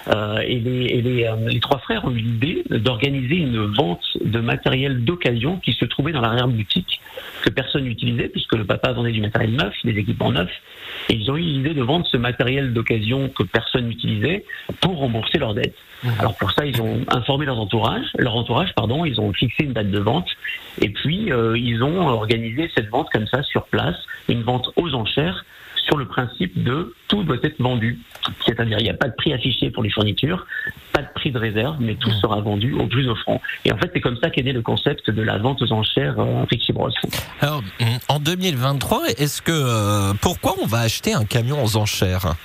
[0.07, 5.03] Euh, et les, euh, les trois frères ont eu l'idée d'organiser une vente de matériel
[5.03, 7.01] d'occasion qui se trouvait dans l'arrière-boutique,
[7.45, 10.49] que personne n'utilisait, puisque le papa vendait du matériel neuf, des équipements neufs.
[11.09, 14.43] Et ils ont eu l'idée de vendre ce matériel d'occasion que personne n'utilisait
[14.81, 15.75] pour rembourser leurs dettes.
[16.19, 19.73] Alors pour ça, ils ont informé leur entourage, leur entourage, pardon, ils ont fixé une
[19.73, 20.27] date de vente,
[20.81, 23.95] et puis euh, ils ont organisé cette vente comme ça sur place,
[24.27, 25.45] une vente aux enchères
[25.85, 27.99] sur le principe de tout doit être vendu.
[28.45, 30.45] C'est-à-dire il n'y a pas de prix affiché pour les fournitures,
[30.91, 33.41] pas de prix de réserve, mais tout sera vendu au plus offrant.
[33.63, 36.19] Et en fait, c'est comme ça qu'est né le concept de la vente aux enchères
[36.19, 36.89] euh, Richie Bros.
[37.41, 37.61] Alors,
[38.09, 42.35] en 2023, est-ce que euh, pourquoi on va acheter un camion aux enchères?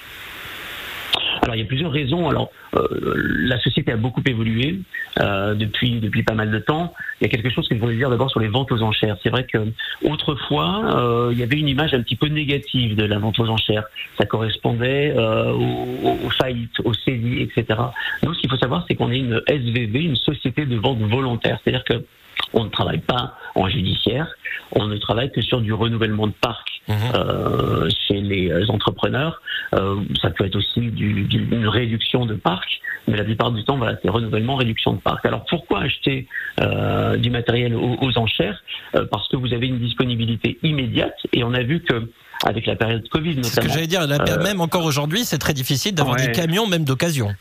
[1.43, 2.29] Alors il y a plusieurs raisons.
[2.29, 4.81] Alors euh, la société a beaucoup évolué
[5.19, 6.93] euh, depuis depuis pas mal de temps.
[7.21, 9.17] Il y a quelque chose que je voulais dire d'abord sur les ventes aux enchères.
[9.23, 9.59] C'est vrai que
[10.05, 13.49] autrefois euh, il y avait une image un petit peu négative de la vente aux
[13.49, 13.85] enchères.
[14.19, 17.81] Ça correspondait euh, aux, aux faillites, aux saisies, etc.
[18.23, 21.59] Nous, ce qu'il faut savoir, c'est qu'on est une SVV, une société de vente volontaire.
[21.63, 22.05] C'est-à-dire que
[22.55, 24.27] on ne travaille pas en judiciaire,
[24.73, 26.69] on ne travaille que sur du renouvellement de parc
[27.15, 29.41] euh, chez les euh, entrepreneurs.
[29.75, 33.63] Euh, ça peut être aussi du, du- une réduction de parc, mais la plupart du
[33.65, 35.25] temps, voilà, c'est renouvellement, réduction de parc.
[35.27, 36.27] Alors pourquoi acheter
[36.61, 38.63] euh, du matériel aux, aux enchères?
[38.97, 42.11] Euh, Parce que vous avez une disponibilité immédiate, et on a vu que
[42.45, 43.75] avec la période Covid C'est ce que notamment.
[43.75, 44.07] j'allais dire.
[44.07, 46.27] la- même encore aujourd'hui, c'est très difficile d'avoir ouais.
[46.27, 47.35] des camions, même d'occasion.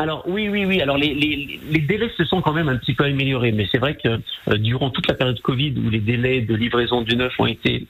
[0.00, 0.80] Alors oui, oui, oui.
[0.80, 1.58] Alors les,
[1.88, 4.90] délais se sont quand même un petit peu améliorés, mais c'est vrai que euh, durant
[4.90, 7.84] toute la période Covid, où les délais de livraison du neuf ont été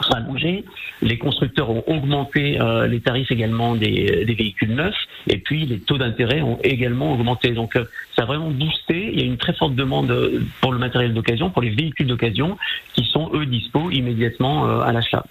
[0.00, 0.64] rallongés,
[1.02, 5.98] les constructeurs ont augmenté euh, les tarifs également des, véhicules neufs, et puis les taux
[5.98, 7.50] d'intérêt ont également augmenté.
[7.50, 7.84] Donc euh,
[8.16, 9.10] ça a vraiment boosté.
[9.12, 10.12] Il y a une très forte demande
[10.60, 12.58] pour le matériel d'occasion, pour les véhicules d'occasion,
[12.94, 15.24] qui sont eux dispo immédiatement à l'achat.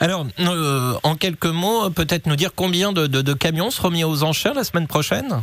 [0.00, 0.26] Alors,
[1.02, 4.64] en quelques mots, peut-être nous dire combien de- de camions seront mis aux enchères la
[4.64, 5.42] semaine prochaine?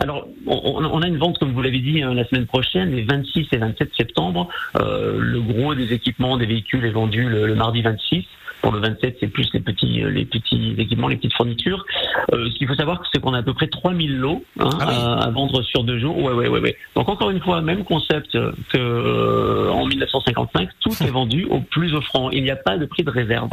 [0.00, 3.02] Alors, on, on a une vente, comme vous l'avez dit, hein, la semaine prochaine, les
[3.02, 4.48] 26 et 27 septembre.
[4.76, 8.24] Euh, le gros des équipements des véhicules est vendu le, le mardi 26.
[8.62, 11.84] Pour le 27, c'est plus les petits, euh, les petits équipements, les petites fournitures.
[12.32, 15.24] Euh, ce qu'il faut savoir, c'est qu'on a à peu près 3000 lots hein, à,
[15.24, 16.18] à vendre sur deux jours.
[16.18, 16.76] Ouais, ouais, ouais, ouais.
[16.94, 21.94] Donc encore une fois, même concept que euh, en 1955, tout est vendu au plus
[21.94, 22.30] offrant.
[22.30, 23.48] Il n'y a pas de prix de réserve.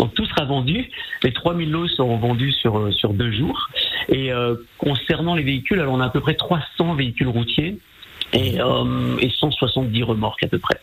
[0.00, 0.90] Donc tout sera vendu.
[1.22, 3.68] Les 3000 lots seront vendus sur euh, sur deux jours.
[4.08, 7.78] Et euh, concernant les véhicules, alors on a à peu près 300 véhicules routiers
[8.32, 10.78] et, euh, et 170 remorques à peu près.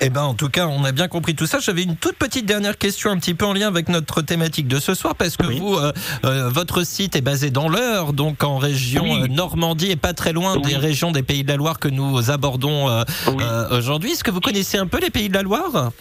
[0.00, 1.58] Eh ben, en tout cas, on a bien compris tout ça.
[1.58, 4.78] J'avais une toute petite dernière question, un petit peu en lien avec notre thématique de
[4.78, 5.58] ce soir, parce que Oui.
[5.58, 5.92] vous, euh,
[6.24, 9.22] euh, votre site est basé dans l'Eure, donc en région Oui.
[9.22, 10.62] euh, Normandie, et pas très loin Oui.
[10.70, 14.10] des régions des Pays de la Loire que nous abordons euh, euh, aujourd'hui.
[14.12, 15.92] Est-ce que vous connaissez un peu les Pays de la Loire?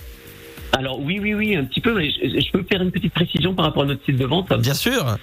[0.73, 3.53] Alors oui, oui, oui, un petit peu, mais je, je peux faire une petite précision
[3.53, 5.17] par rapport à notre site de vente Bien sûr.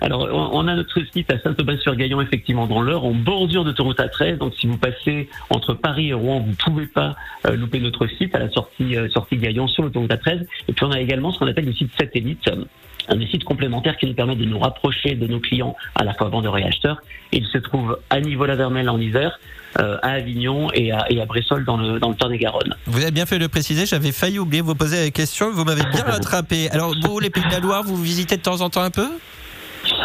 [0.00, 4.38] Alors, on a notre site à Saint-Aubin-sur-Gaillon, effectivement, dans l'heure, en bordure d'autoroute A13.
[4.38, 7.16] Donc, si vous passez entre Paris et Rouen, vous pouvez pas
[7.46, 10.46] euh, louper notre site à la sortie, euh, sortie Gaillon sur l'autoroute A13.
[10.68, 12.64] Et puis, on a également ce qu'on appelle le site satellite, euh,
[13.08, 16.14] un des sites complémentaires qui nous permet de nous rapprocher de nos clients, à la
[16.14, 17.02] fois vendeurs et acheteurs.
[17.32, 19.38] Il se trouve à Niveau-la-Vermelle en Isère,
[19.78, 22.74] euh, à Avignon et à, et à Bressol dans le, dans le Tarn-et-Garonne.
[22.86, 23.86] Vous avez bien fait de le préciser.
[23.86, 25.50] J'avais failli oublier de vous poser la question.
[25.52, 26.68] Vous m'avez bien rattrapé.
[26.70, 29.08] Alors, vous, les Pays de la Loire, vous visitez de temps en temps un peu?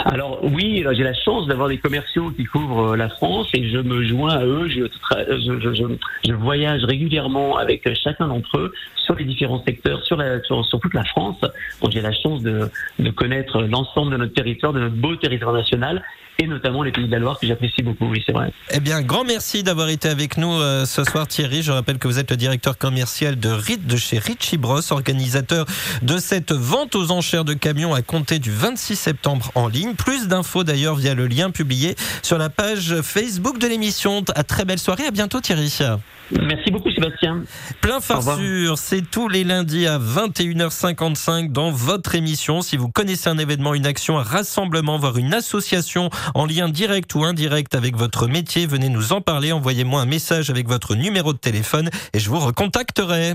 [0.06, 3.70] Alors oui, euh, j'ai la chance d'avoir des commerciaux qui couvrent euh, la France et
[3.70, 4.70] je me joins à eux.
[4.70, 9.62] Je, tra- je, je, je- je voyage régulièrement avec chacun d'entre eux sur les différents
[9.68, 11.42] secteurs, sur, la, sur, sur toute la France.
[11.82, 15.54] Donc j'ai la chance de, de connaître l'ensemble de notre territoire, de notre beau territoire
[15.54, 16.02] national
[16.40, 18.08] et notamment les pays de la Loire que j'apprécie beaucoup.
[18.08, 18.52] Oui, c'est vrai.
[18.72, 21.62] Eh bien, grand merci d'avoir été avec nous euh, ce soir, Thierry.
[21.64, 23.56] Je rappelle que vous êtes le directeur commercial de
[23.86, 25.66] de chez Richie Bros, organisateur
[26.02, 29.96] de cette vente aux enchères de camions à compter du 26 septembre en ligne.
[29.96, 34.24] Plus d'infos d'ailleurs via le lien publié sur la page Facebook de l'émission.
[34.36, 35.06] À très belle soirée.
[35.08, 35.80] À bientôt, Thierry.
[36.32, 37.44] Merci beaucoup, Sébastien.
[37.82, 38.00] Plein.
[38.00, 42.62] Farsure, c'est tous les lundis à 21h55 dans votre émission.
[42.62, 47.14] Si vous connaissez un événement, une action, un rassemblement, voire une association en lien direct
[47.16, 49.52] ou indirect avec votre métier, venez nous en parler.
[49.52, 53.34] Envoyez-moi un message avec votre numéro de téléphone et je vous recontacterai.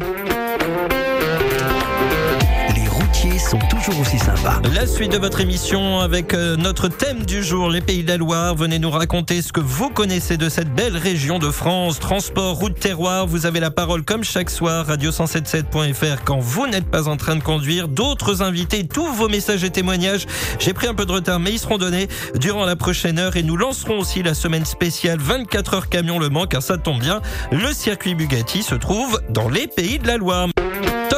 [3.20, 4.62] Sont toujours aussi sympas.
[4.74, 8.16] La suite de votre émission avec euh, notre thème du jour, les Pays de la
[8.16, 8.54] Loire.
[8.54, 11.98] Venez nous raconter ce que vous connaissez de cette belle région de France.
[11.98, 17.08] Transport, route, terroir, vous avez la parole comme chaque soir, radio177.fr quand vous n'êtes pas
[17.08, 17.88] en train de conduire.
[17.88, 20.26] D'autres invités, tous vos messages et témoignages.
[20.58, 23.42] J'ai pris un peu de retard, mais ils seront donnés durant la prochaine heure et
[23.42, 27.20] nous lancerons aussi la semaine spéciale 24 heures camion Le Mans car ça tombe bien.
[27.52, 30.48] Le circuit Bugatti se trouve dans les Pays de la Loire.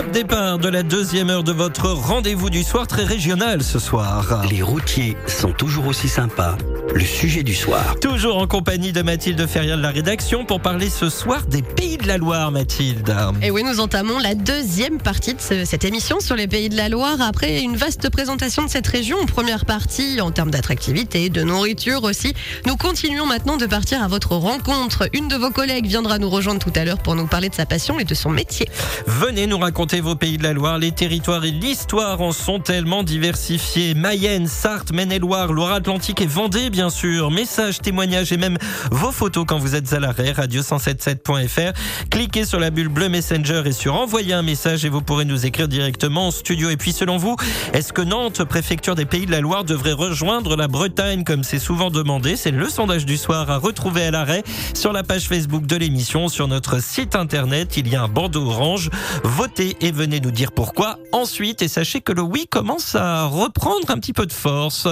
[0.03, 4.43] Top départ de la deuxième heure de votre rendez-vous du soir très régional ce soir.
[4.51, 6.57] Les routiers sont toujours aussi sympas.
[6.95, 7.95] Le sujet du soir.
[8.01, 11.97] Toujours en compagnie de Mathilde Ferrier de la rédaction pour parler ce soir des Pays
[11.99, 13.15] de la Loire, Mathilde.
[13.43, 16.77] Et oui, nous entamons la deuxième partie de ce- cette émission sur les Pays de
[16.77, 19.25] la Loire après une vaste présentation de cette région.
[19.27, 22.35] Première partie en termes d'attractivité, de nourriture aussi.
[22.67, 25.09] Nous continuons maintenant de partir à votre rencontre.
[25.15, 27.65] Une de vos collègues viendra nous rejoindre tout à l'heure pour nous parler de sa
[27.67, 28.69] passion et de son métier.
[29.07, 30.78] Venez nous raconter vos Pays de la Loire.
[30.78, 33.95] Les territoires et l'histoire en sont tellement diversifiés.
[33.95, 37.30] Mayenne, Sarthe, Maine-et-Loire, Loire-Atlantique et Vendée, bien sûr.
[37.30, 38.59] Messages, témoignages et même
[38.90, 40.32] vos photos quand vous êtes à l'arrêt.
[40.32, 41.72] Radio177.fr.
[42.11, 45.47] Cliquez sur la bulle bleue Messenger et sur envoyer un message et vous pourrez nous
[45.47, 46.70] écrire directement en studio.
[46.70, 47.36] Et puis, selon vous,
[47.72, 51.59] est-ce que Nantes, préfecture des Pays de la Loire, devrait rejoindre la Bretagne comme c'est
[51.59, 52.36] souvent demandé?
[52.36, 54.43] C'est le sondage du soir à retrouver à l'arrêt
[54.74, 57.76] sur la page Facebook de l'émission, sur notre site internet.
[57.76, 58.90] Il y a un bandeau orange.
[59.24, 60.97] Votez et venez nous dire pourquoi.
[61.11, 64.87] Ensuite, et sachez que le oui commence à reprendre un petit peu de force.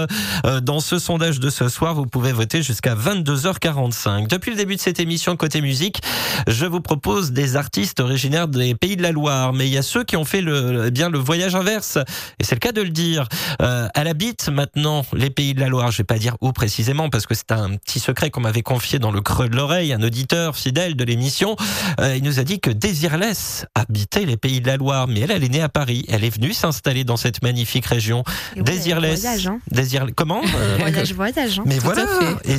[0.45, 4.27] Euh, Dans ce sondage de ce soir, vous pouvez voter jusqu'à 22h45.
[4.27, 6.01] Depuis le début de cette émission Côté Musique,
[6.49, 9.53] je vous propose des artistes originaires des Pays de la Loire.
[9.53, 11.99] Mais il y a ceux qui ont fait le, eh bien, le voyage inverse.
[12.41, 13.29] Et c'est le cas de le dire.
[13.63, 15.93] Euh, elle habite maintenant les Pays de la Loire.
[15.93, 18.99] Je vais pas dire où précisément parce que c'est un petit secret qu'on m'avait confié
[18.99, 19.93] dans le creux de l'oreille.
[19.93, 21.55] Un auditeur fidèle de l'émission,
[22.01, 24.80] euh, il nous a dit que Désirless habitait les Pays de la Loire.
[25.09, 26.05] Mais elle, elle est née à Paris.
[26.09, 28.23] Elle est venue s'installer dans cette magnifique région.
[28.57, 29.21] Ouais, Désirless.
[29.23, 29.59] voyage, hein.
[29.71, 30.07] Désir...
[30.17, 31.59] Comment Euh, Voyage, voyage.
[31.59, 31.63] hein.
[31.67, 32.05] Mais Tout voilà.
[32.45, 32.55] Et.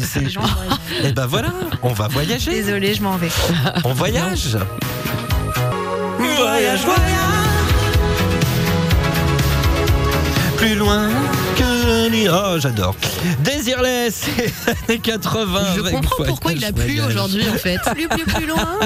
[1.08, 1.54] Et ben voilà.
[1.84, 2.52] On va voyager.
[2.52, 3.30] Désolée, je m'en vais.
[3.84, 4.58] On voyage.
[6.18, 6.82] Voyage,
[10.58, 11.10] Plus loin
[12.04, 12.96] Oh, j'adore.
[13.44, 14.26] Désirless,
[14.90, 15.60] années 80.
[15.76, 17.78] Je comprends pourquoi il a plu aujourd'hui en fait.
[17.94, 18.80] Plus, plus, plus loin.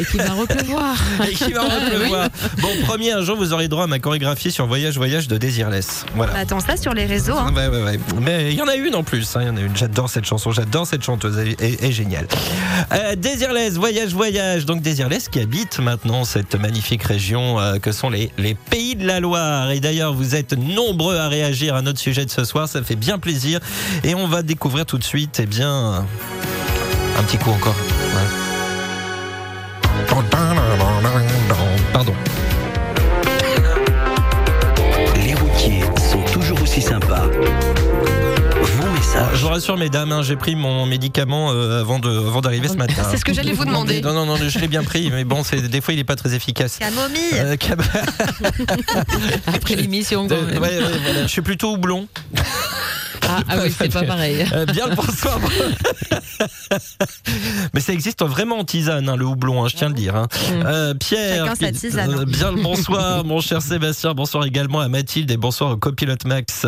[0.00, 0.94] Et qu'il va repleuvoir.
[1.30, 2.28] Et qui va en pleuvoir.
[2.62, 6.06] Bon, premier, un jour, vous aurez droit à ma chorégraphie sur Voyage, Voyage de Désirless.
[6.14, 6.34] Voilà.
[6.38, 7.36] Attends ça sur les réseaux.
[7.36, 7.52] Hein.
[7.54, 8.00] Ouais, ouais, ouais.
[8.22, 9.36] Mais il y en a une en plus.
[9.36, 9.76] hein, Il y en a une.
[9.76, 10.52] J'adore cette chanson.
[10.52, 11.36] J'adore cette chanteuse.
[11.38, 12.28] Elle est, géniale.
[12.94, 14.64] Euh, Désirless, voyage, voyage.
[14.64, 19.06] Donc Désirless qui habite maintenant cette magnifique région euh, que sont les, les Pays de
[19.06, 19.70] la Loire.
[19.70, 22.68] Et d'ailleurs, vous êtes nombreux à réagir à notre sujet de ce soir.
[22.68, 23.58] Ça fait bien plaisir.
[24.04, 26.06] Et on va découvrir tout de suite, eh bien,
[27.18, 27.74] un petit coup encore.
[28.14, 28.28] Ouais.
[31.92, 32.14] Pardon.
[35.16, 35.82] Les routiers
[36.12, 37.05] sont toujours aussi sympas.
[39.36, 43.02] Je vous rassure, mesdames, hein, j'ai pris mon médicament euh, avant d'arriver ce matin.
[43.10, 44.00] C'est ce que j'allais vous demander.
[44.00, 46.16] Non, non, non, je l'ai bien pris, mais bon, c'est des fois il n'est pas
[46.16, 46.78] très efficace.
[46.78, 47.20] Camomille.
[47.34, 47.56] Euh.
[49.46, 50.26] Après l'émission.
[50.28, 52.08] Je suis plutôt houblon.
[53.28, 54.46] Ah, ah oui, c'est pas pareil.
[54.52, 55.40] Euh, bien le bonsoir.
[57.74, 60.16] Mais ça existe vraiment en tisane, hein, le houblon, hein, je tiens à le dire.
[60.16, 60.28] Hein.
[60.32, 60.62] Mmh.
[60.64, 64.14] Euh, Pierre, Chacun sa euh, bien le bonsoir, mon cher Sébastien.
[64.14, 66.66] Bonsoir également à Mathilde et bonsoir au copilote Max.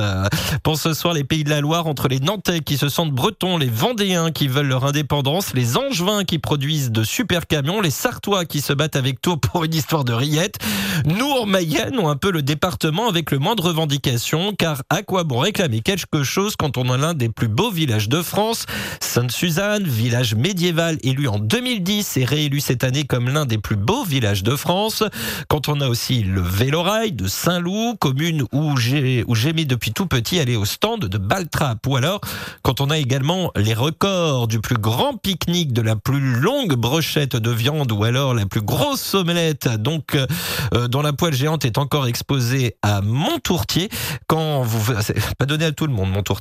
[0.62, 3.58] Pour ce soir, les Pays de la Loire, entre les Nantais qui se sentent bretons,
[3.58, 8.44] les Vendéens qui veulent leur indépendance, les Angevins qui produisent de super camions, les Sartois
[8.44, 10.58] qui se battent avec Tours pour une histoire de rillettes.
[11.04, 14.82] Nous, en Mayenne, on a un peu le département avec le moins de revendications, car
[14.90, 18.22] à quoi bon réclamer quelque chose quand on a l'un des plus beaux villages de
[18.22, 18.66] France.
[19.00, 24.04] Sainte-Suzanne, village médiéval élu en 2010 et réélu cette année comme l'un des plus beaux
[24.04, 25.02] villages de France.
[25.48, 30.38] Quand on a aussi le Vélorail de Saint-Loup, commune où j'ai j'aimais depuis tout petit
[30.40, 31.86] aller au stand de Baltrap.
[31.86, 32.20] Ou alors
[32.62, 37.36] quand on a également les records du plus grand pique-nique, de la plus longue brochette
[37.36, 41.78] de viande ou alors la plus grosse omelette donc euh, dont la poêle géante est
[41.78, 43.88] encore exposée à Montourtier.
[44.26, 44.92] Quand vous...
[45.38, 46.37] Pas donné à tout le monde Montourtier.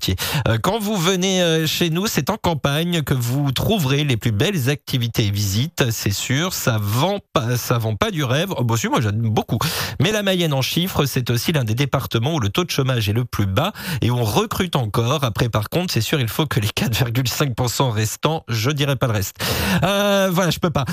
[0.48, 4.32] Euh, quand vous venez euh, chez nous, c'est en campagne que vous trouverez les plus
[4.32, 6.54] belles activités et visites, c'est sûr.
[6.54, 8.50] Ça vend pas, ça vend pas du rêve.
[8.52, 9.60] Oh, bah, bon, sûr, moi j'aime beaucoup.
[10.02, 13.10] Mais la Mayenne en chiffres, c'est aussi l'un des départements où le taux de chômage
[13.10, 15.24] est le plus bas et où on recrute encore.
[15.24, 19.14] Après, par contre, c'est sûr, il faut que les 4,5% restants, je dirais pas le
[19.14, 19.38] reste.
[19.84, 20.86] Euh, voilà, je peux pas.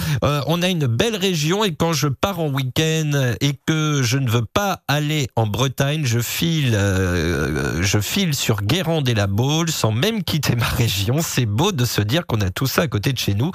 [0.47, 4.29] On a une belle région et quand je pars en week-end et que je ne
[4.29, 9.91] veux pas aller en Bretagne, je file, je file sur Guérande et la Baule, sans
[9.91, 11.17] même quitter ma région.
[11.21, 13.51] C'est beau de se dire qu'on a tout ça à côté de chez nous.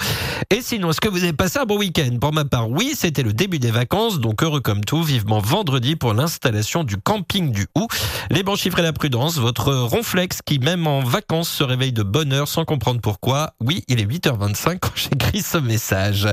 [0.50, 2.18] Et sinon, est-ce que vous avez passé un bon week-end?
[2.20, 5.96] Pour ma part, oui, c'était le début des vacances, donc heureux comme tout, vivement vendredi
[5.96, 7.88] pour l'installation du camping du Hou.
[8.30, 12.04] Les bons chiffres et la prudence, votre ronflex qui même en vacances se réveille de
[12.04, 13.54] bonne heure sans comprendre pourquoi.
[13.62, 16.28] Oui, il est 8h25 quand j'écris ce message.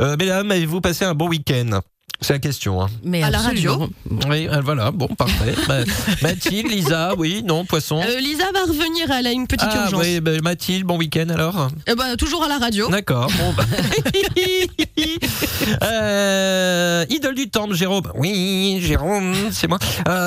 [0.00, 1.80] Euh, mesdames, avez-vous passé un bon week-end?
[2.22, 2.80] C'est la question.
[2.80, 2.86] Hein.
[3.02, 3.88] Mais à la radio.
[4.28, 5.54] Oui, euh, voilà, bon, parfait.
[5.68, 5.80] Bah,
[6.22, 8.00] Mathilde, Lisa, oui, non, poisson.
[8.00, 10.20] Euh, Lisa va revenir, elle a une petite ah, urgence.
[10.20, 12.88] Bah, Mathilde, bon week-end alors eh ben, Toujours à la radio.
[12.88, 13.28] D'accord.
[13.38, 13.64] Bon, bah.
[15.82, 18.10] Euh, idole du temps, Jérôme.
[18.16, 19.78] Oui, Jérôme, c'est moi.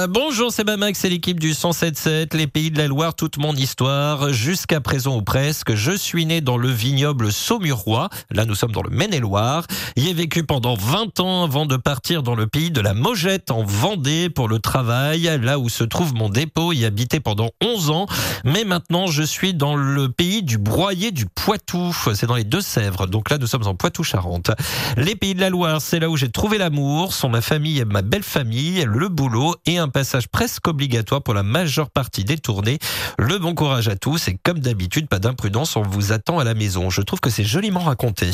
[0.10, 4.32] Bonjour, c'est Bamax, c'est l'équipe du 107.7, les pays de la Loire, toute mon histoire,
[4.34, 5.76] jusqu'à présent ou presque.
[5.76, 8.10] Je suis né dans le vignoble saumurois.
[8.32, 9.66] Là, nous sommes dans le Maine-et-Loire.
[9.98, 13.52] Y ai vécu pendant 20 ans avant de partir dans le pays de la Maugette
[13.52, 17.92] en Vendée pour le travail, là où se trouve mon dépôt, y habité pendant 11
[17.92, 18.08] ans.
[18.44, 21.96] Mais maintenant, je suis dans le pays du broyer du Poitou.
[22.16, 23.06] C'est dans les Deux-Sèvres.
[23.06, 24.50] Donc là, nous sommes en Poitou-Charentes.
[24.98, 27.86] Les pays de la Loire, c'est là où j'ai trouvé l'amour, sont ma famille et
[27.86, 32.40] ma belle famille, le boulot et un passage presque obligatoire pour la majeure partie des
[32.40, 32.80] tournées.
[33.20, 36.56] Le bon courage à tous et comme d'habitude, pas d'imprudence, on vous attend à la
[36.56, 36.90] maison.
[36.90, 38.32] Je trouve que c'est joliment raconté.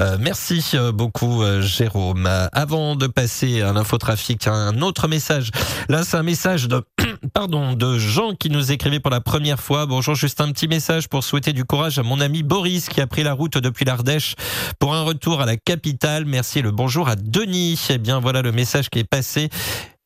[0.00, 2.28] Euh, merci euh, beaucoup, euh, Jérôme.
[2.64, 5.50] Avant de passer à l'infotrafic, un autre message.
[5.90, 6.82] Là, c'est un message de,
[7.34, 9.84] pardon, de Jean qui nous écrivait pour la première fois.
[9.84, 13.06] Bonjour, juste un petit message pour souhaiter du courage à mon ami Boris qui a
[13.06, 14.34] pris la route depuis l'Ardèche
[14.78, 16.24] pour un retour à la capitale.
[16.24, 17.78] Merci le bonjour à Denis.
[17.90, 19.50] Eh bien, voilà le message qui est passé.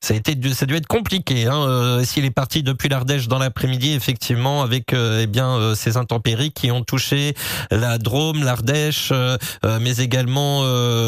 [0.00, 1.46] Ça a dû être compliqué.
[1.46, 5.74] Hein, euh, S'il est parti depuis l'Ardèche dans l'après-midi, effectivement, avec euh, eh bien euh,
[5.74, 7.34] ces intempéries qui ont touché
[7.72, 9.36] la Drôme, l'Ardèche, euh,
[9.80, 10.62] mais également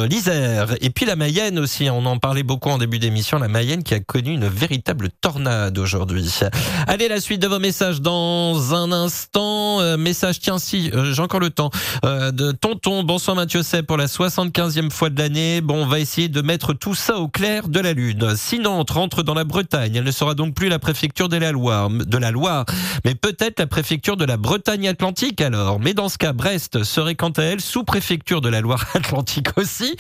[0.05, 1.88] l'Isère et puis la Mayenne aussi.
[1.88, 3.38] On en parlait beaucoup en début d'émission.
[3.38, 6.28] La Mayenne qui a connu une véritable tornade aujourd'hui.
[6.86, 9.97] Allez, la suite de vos messages dans un instant.
[9.97, 11.70] message, tiens si, j'ai encore le temps
[12.03, 13.05] de Tonton.
[13.05, 15.61] Bonsoir Mathieu c'est pour la 75e fois de l'année.
[15.61, 18.34] Bon, on va essayer de mettre tout ça au clair de la lune.
[18.36, 19.97] Sinon Nantes rentre dans la Bretagne.
[19.97, 22.64] Elle ne sera donc plus la préfecture de la Loire, de la Loire
[23.05, 25.81] mais peut-être la préfecture de la Bretagne Atlantique alors.
[25.81, 29.97] Mais dans ce cas, Brest serait quant à elle sous-préfecture de la Loire Atlantique aussi,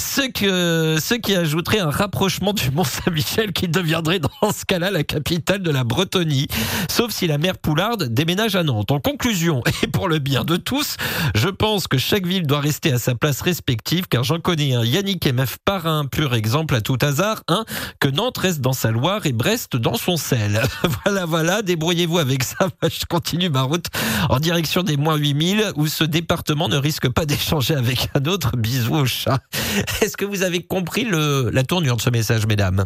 [0.00, 5.62] ce, que, qui ajouterait un rapprochement du Mont-Saint-Michel qui deviendrait dans ce cas-là la capitale
[5.62, 6.48] de la Bretonie,
[6.90, 8.90] sauf si la mère Poularde déménage à Nantes.
[8.90, 10.96] En conclusion, et pour le bien de tous,
[11.36, 14.84] je pense que chaque ville doit rester à sa place respective, car j'en connais un
[14.84, 17.64] Yannick MF par un pur exemple à tout hasard, hein,
[18.00, 20.62] que Nantes Reste dans sa Loire et Brest dans son sel.
[21.04, 22.68] voilà, voilà, débrouillez-vous avec ça.
[22.82, 23.86] Je continue ma route
[24.28, 28.56] en direction des moins 8000 où ce département ne risque pas d'échanger avec un autre.
[28.56, 29.40] Bisous au chat.
[30.02, 32.84] Est-ce que vous avez compris le, la tournure de ce message, mesdames?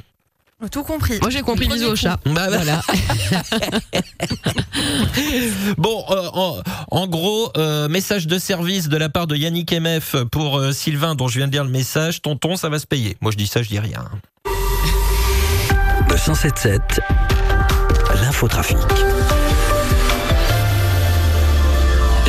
[0.72, 1.20] Tout compris.
[1.20, 2.18] Moi j'ai compris bisous au chat.
[2.26, 2.82] Bah, voilà.
[5.78, 10.58] bon, euh, en, gros, euh, message de service de la part de Yannick MF pour
[10.58, 12.22] euh, Sylvain dont je viens de dire le message.
[12.22, 13.16] Tonton, ça va se payer.
[13.20, 14.04] Moi je dis ça, je dis rien.
[16.18, 17.00] 1077,
[18.20, 19.37] l'infotrafic.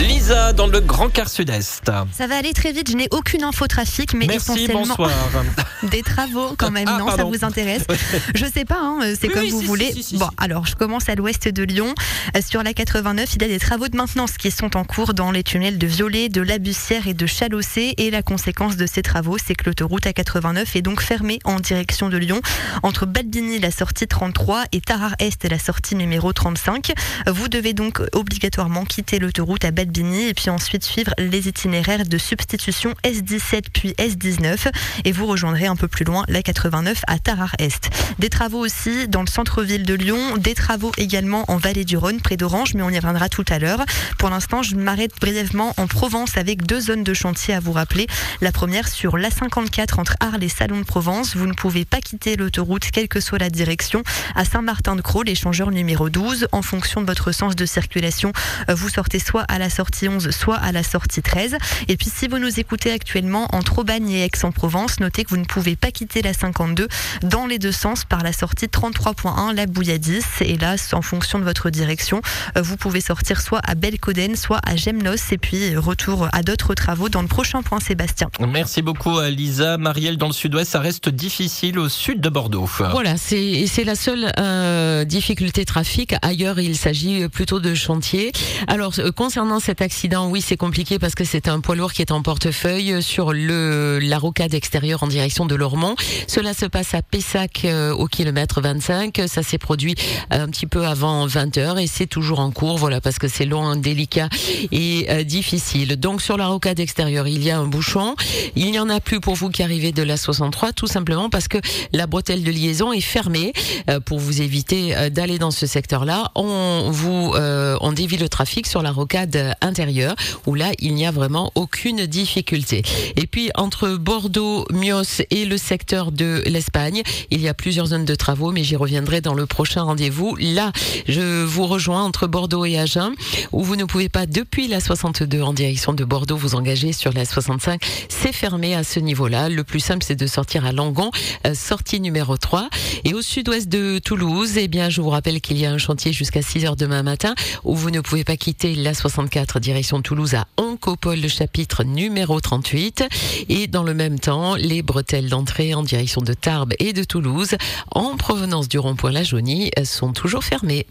[0.02, 1.92] Lisa, dans le Grand Quart Sud-Est.
[2.14, 5.12] Ça va aller très vite, je n'ai aucune info trafic, mais Merci, essentiellement bonsoir.
[5.84, 6.88] des travaux quand même.
[6.88, 7.84] Ah, non, ça vous intéresse
[8.36, 9.86] Je sais pas, hein, c'est Oui, comme oui, vous si, voulez.
[9.92, 11.94] si, si, si, bon, alors je commence à l'ouest de Lyon.
[12.38, 15.14] Euh, Sur la 89, il y a des travaux de maintenance qui sont en cours
[15.14, 17.94] dans les tunnels de Violet, de La Bussière et de Chalossé.
[17.98, 22.08] Et la conséquence de ces travaux, c'est que l'autoroute A89 est donc fermée en direction
[22.08, 22.40] de Lyon
[22.84, 26.94] entre Balbini, la sortie 33, et Tarare Est, la sortie numéro 35.
[27.28, 32.18] Vous devez donc obligatoirement quitter l'autoroute à Balbini et puis ensuite suivre les itinéraires de
[32.18, 34.70] substitution S17 puis S19
[35.04, 37.90] et vous rejoindrez un peu plus loin la 89 à Tarare Est.
[38.20, 42.22] Des travaux aussi dans le centre-ville de Lyon, des travaux également en vallée du Rhône
[42.22, 43.84] près d'Orange mais on y reviendra tout à l'heure.
[44.18, 48.08] Pour l'instant, je m'arrête brièvement en Provence avec deux zones de chantier à vous rappeler.
[48.42, 51.36] La première sur l'A54 entre Arles et Salon de Provence.
[51.36, 54.04] Vous ne pouvez pas quitter l'autoroute quelle que soit la direction.
[54.36, 58.32] À Saint-Martin-de-Croix, l'échangeur numéro 12, en fonction de votre sens de circulation,
[58.70, 59.70] euh, vous sortez soit à la
[60.08, 61.58] 11, soit à la sortie 13.
[61.88, 65.46] Et puis si vous nous écoutez actuellement entre Aubagne et Aix-en-Provence, notez que vous ne
[65.46, 66.88] pouvez pas quitter la 52
[67.24, 70.24] dans les deux sens par la sortie 33.1, la Bouilladis.
[70.42, 72.22] Et là, en fonction de votre direction,
[72.58, 75.32] euh, vous pouvez sortir soit à Belcoden, soit à Gemnos.
[75.32, 78.30] Et puis retour à d'autres travaux dans le prochain point Sébastien.
[78.40, 79.78] Merci beaucoup à Lisa.
[79.78, 82.70] Marielle, dans le sud-ouest, ça reste difficile au sud de Bordeaux.
[82.92, 86.16] Voilà, c'est c'est la seule euh, difficulté trafic.
[86.22, 88.32] Ailleurs, il s'agit plutôt de chantier.
[88.68, 92.02] Alors, euh, concernant cet accident, oui, c'est compliqué parce que c'est un poids lourd qui
[92.02, 95.96] est en portefeuille sur le la rocade extérieure en direction de Lormont.
[96.26, 99.22] Cela se passe à Pessac euh, au kilomètre 25.
[99.28, 99.94] Ça s'est produit
[100.32, 102.80] un petit peu avant 20 heures et c'est toujours en cours.
[102.80, 104.30] Voilà, parce que c'est long, délicat
[104.72, 105.98] et euh, difficile.
[105.98, 108.16] Donc, sur la rocade extérieure, il y a un bouchon.
[108.56, 111.48] Il n'y en a plus pour vous qui arrivez de la 63, tout simplement parce
[111.48, 111.60] que
[111.94, 113.54] la bretelle de liaison est fermée
[113.88, 116.32] euh, pour vous éviter euh, d'aller dans ce secteur-là.
[116.34, 121.06] On vous euh, on dévie le trafic sur la rocade intérieure où là il n'y
[121.06, 122.84] a vraiment aucune difficulté.
[123.16, 128.06] Et puis entre Bordeaux, Mios et le secteur de l'Espagne, il y a plusieurs zones
[128.06, 130.36] de travaux, mais j'y reviendrai dans le prochain rendez-vous.
[130.40, 130.72] Là,
[131.08, 133.12] je vous rejoins entre Bordeaux et Agen
[133.52, 137.14] où vous ne pouvez pas depuis la 62 en direction de Bordeaux vous engager sur
[137.14, 137.82] la 65.
[138.10, 139.50] C'est fermé à ce niveau-là.
[139.50, 141.12] Le plus simple c'est de sortir à Langon,
[141.46, 142.70] euh, sortie numéro 3.
[143.04, 146.14] Et au sud-ouest de Toulouse, eh bien, je vous rappelle qu'il y a un chantier
[146.14, 150.36] jusqu'à 6 heures demain matin où vous ne pouvez pas quitter la 64 direction Toulouse
[150.36, 153.06] à Oncopole, le chapitre numéro 38.
[153.48, 157.56] Et dans le même temps, les bretelles d'entrée en direction de Tarbes et de Toulouse
[157.92, 160.86] en provenance du rond-point La Jaunie sont toujours fermées.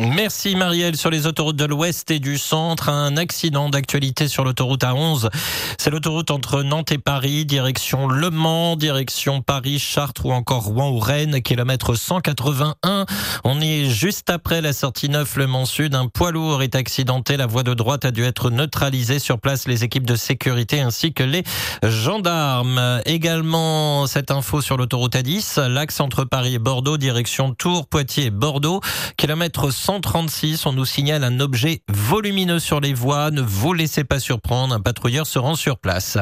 [0.00, 0.96] Merci Marielle.
[0.96, 5.28] Sur les autoroutes de l'Ouest et du Centre, un accident d'actualité sur l'autoroute A11.
[5.76, 10.88] C'est l'autoroute entre Nantes et Paris, direction Le Mans, direction Paris, Chartres ou encore Rouen
[10.88, 13.04] ou Rennes, kilomètre 181.
[13.44, 15.94] On est juste après la sortie 9 Le Mans Sud.
[15.94, 17.36] Un poids lourd est accidenté.
[17.36, 19.18] La voie de droite a dû être neutralisée.
[19.18, 21.44] Sur place, les équipes de sécurité ainsi que les
[21.82, 23.02] gendarmes.
[23.04, 28.80] Également, cette info sur l'autoroute A10, l'axe entre Paris et Bordeaux, direction Tours, Poitiers Bordeaux,
[29.18, 33.32] kilomètre 136, on nous signale un objet volumineux sur les voies.
[33.32, 36.16] Ne vous laissez pas surprendre, un patrouilleur se rend sur place.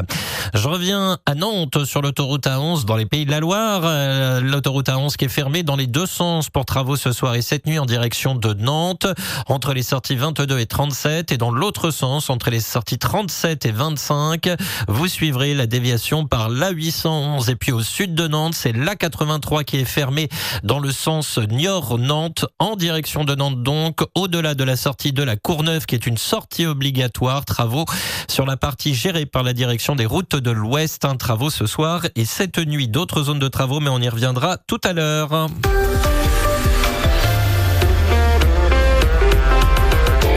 [0.55, 3.83] Je reviens à Nantes sur l'autoroute A11 dans les Pays de la Loire.
[3.85, 7.43] Euh, l'autoroute A11 qui est fermée dans les deux sens pour travaux ce soir et
[7.43, 9.07] cette nuit en direction de Nantes,
[9.49, 13.73] entre les sorties 22 et 37 et dans l'autre sens entre les sorties 37 et
[13.73, 14.49] 25.
[14.89, 19.77] Vous suivrez la déviation par l'A811 et puis au sud de Nantes, c'est l'A83 qui
[19.77, 20.31] est fermée
[20.63, 25.37] dans le sens Niort-Nantes en direction de Nantes donc, au-delà de la sortie de la
[25.37, 27.85] Courneuve qui est une sortie obligatoire, travaux
[28.29, 32.07] sur la partie gérée par la direction des routes de l'Ouest, un travaux ce soir
[32.17, 35.49] et cette nuit d'autres zones de travaux mais on y reviendra tout à l'heure.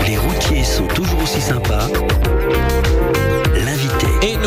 [0.06, 1.88] Les routiers sont toujours aussi sympas.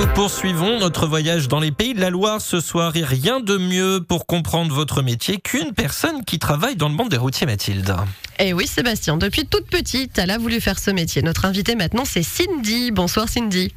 [0.04, 2.94] Nous poursuivons notre voyage dans les pays de la Loire ce soir.
[2.94, 7.08] Et rien de mieux pour comprendre votre métier qu'une personne qui travaille dans le monde
[7.08, 7.96] des routiers, Mathilde.
[8.38, 11.22] Et oui, Sébastien, depuis toute petite, elle a voulu faire ce métier.
[11.22, 12.90] Notre invitée maintenant, c'est Cindy.
[12.90, 13.72] Bonsoir Cindy.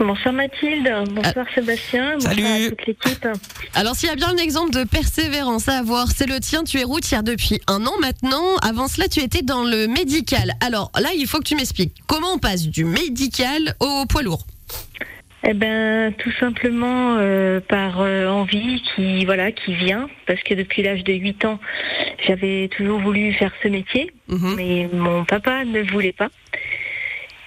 [0.00, 2.46] Bonsoir Mathilde, bonsoir Sébastien, bonsoir Salut.
[2.46, 3.28] à toute l'équipe.
[3.74, 6.64] Alors s'il y a bien un exemple de persévérance à avoir, c'est le tien.
[6.64, 8.56] Tu es routière depuis un an maintenant.
[8.62, 10.54] Avant cela, tu étais dans le médical.
[10.60, 14.44] Alors là, il faut que tu m'expliques comment on passe du médical au poids lourd.
[15.44, 20.82] Eh ben, tout simplement euh, par euh, envie qui voilà qui vient parce que depuis
[20.82, 21.60] l'âge de 8 ans,
[22.26, 24.54] j'avais toujours voulu faire ce métier, Mhm.
[24.56, 26.28] mais mon papa ne voulait pas.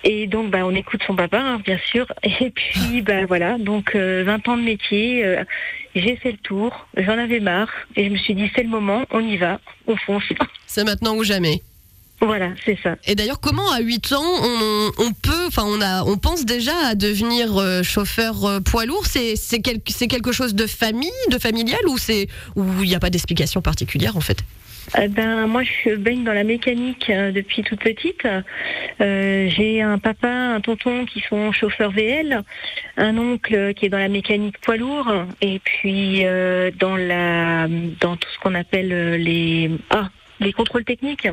[0.04, 2.08] Et donc, bah, on écoute son papa, hein, bien sûr.
[2.24, 5.44] Et puis, bah, voilà, donc euh, 20 ans de métier, euh,
[5.94, 9.04] j'ai fait le tour, j'en avais marre, et je me suis dit, c'est le moment,
[9.12, 10.24] on y va, on fonce.
[10.66, 11.62] C'est maintenant ou jamais.
[12.22, 12.96] Voilà, c'est ça.
[13.08, 16.74] Et d'ailleurs, comment à 8 ans on, on peut Enfin, on a, on pense déjà
[16.86, 19.06] à devenir euh, chauffeur euh, poids lourd?
[19.08, 22.96] C'est c'est quel- c'est quelque chose de famille, de familial ou c'est où il n'y
[22.96, 24.38] a pas d'explication particulière en fait?
[25.02, 28.26] Eh ben, moi, je baigne dans la mécanique euh, depuis toute petite.
[29.00, 32.44] Euh, J'ai un papa, un tonton qui sont chauffeurs VL,
[32.98, 35.08] un oncle qui est dans la mécanique poids lourd,
[35.42, 37.68] et puis euh, dans la
[38.00, 40.10] dans tout ce qu'on appelle les ah
[40.40, 41.28] les contrôles techniques.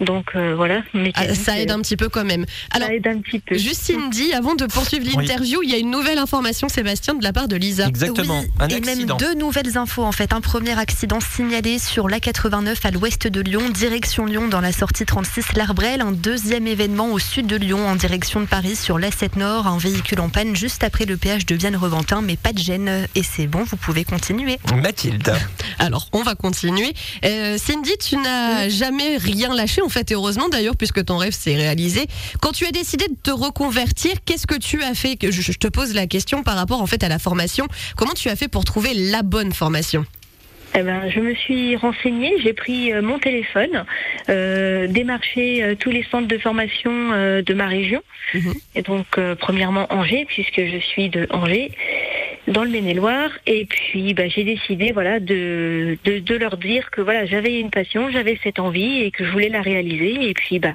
[0.00, 0.82] Donc euh, voilà,
[1.14, 2.44] Ah, ça aide un petit peu quand même.
[2.72, 3.56] Alors, ça aide un petit peu.
[3.56, 5.26] juste Cindy, avant de poursuivre Oui.
[5.26, 7.86] l'interview, il y a une nouvelle information, Sébastien, de la part de Lisa.
[7.86, 8.40] Exactement.
[8.40, 9.16] Oui, un et accident.
[9.16, 10.32] même deux nouvelles infos en fait.
[10.32, 15.04] Un premier accident signalé sur l'A89 à l'ouest de Lyon, direction Lyon dans la sortie
[15.04, 16.00] 36 L'Arbrel.
[16.00, 19.66] Un deuxième événement au sud de Lyon en direction de Paris sur l'A7 Nord.
[19.66, 23.06] Un véhicule en panne juste après le péage de Vienne-Reventin, mais pas de gêne.
[23.14, 24.58] Et c'est bon, vous pouvez continuer.
[24.74, 25.32] Mathilde.
[25.78, 26.92] Alors, on va continuer.
[27.24, 31.54] Euh, Cindy, tu n'as jamais rien lâché, en fait, heureusement d'ailleurs, puisque ton rêve s'est
[31.54, 32.06] réalisé.
[32.40, 35.18] Quand tu as décidé de te reconvertir, qu'est-ce que tu as fait?
[35.22, 37.66] Je, je te pose la question par rapport en fait à la formation.
[37.96, 40.04] Comment tu as fait pour trouver la bonne formation?
[40.74, 43.84] Eh ben, je me suis renseignée, j'ai pris euh, mon téléphone,
[44.30, 48.00] euh, démarché euh, tous les centres de formation euh, de ma région.
[48.32, 48.54] Mhm.
[48.76, 51.72] Et donc, euh, premièrement Angers, puisque je suis de Angers,
[52.48, 53.30] dans le Maine-et-Loire.
[53.46, 57.70] Et puis, bah, j'ai décidé, voilà, de, de, de leur dire que voilà, j'avais une
[57.70, 60.28] passion, j'avais cette envie et que je voulais la réaliser.
[60.28, 60.72] Et puis, bah,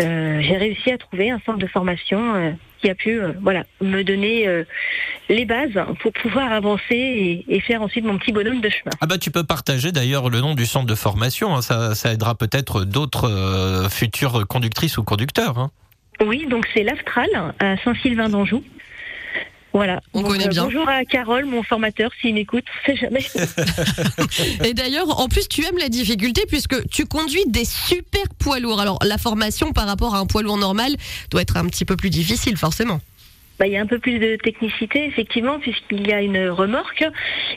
[0.00, 2.56] euh, j'ai réussi à trouver un centre de formation.
[2.80, 4.64] Qui a pu euh, voilà me donner euh,
[5.28, 8.90] les bases pour pouvoir avancer et, et faire ensuite mon petit bonhomme de chemin.
[9.00, 11.62] Ah bah tu peux partager d'ailleurs le nom du centre de formation, hein.
[11.62, 15.58] ça, ça aidera peut-être d'autres euh, futures conductrices ou conducteurs.
[15.58, 15.70] hein.
[16.24, 17.28] Oui, donc c'est l'Astral
[17.60, 18.62] à Saint-Sylvain d'Anjou.
[19.72, 20.00] Voilà.
[20.14, 20.64] On Donc, connaît euh, bien.
[20.64, 23.24] Bonjour à Carole, mon formateur, s'il m'écoute, on sait jamais.
[24.64, 28.80] Et d'ailleurs, en plus, tu aimes la difficulté puisque tu conduis des super poids lourds.
[28.80, 30.96] Alors, la formation par rapport à un poids lourd normal
[31.30, 33.00] doit être un petit peu plus difficile, forcément.
[33.60, 37.04] Bah, il y a un peu plus de technicité, effectivement, puisqu'il y a une remorque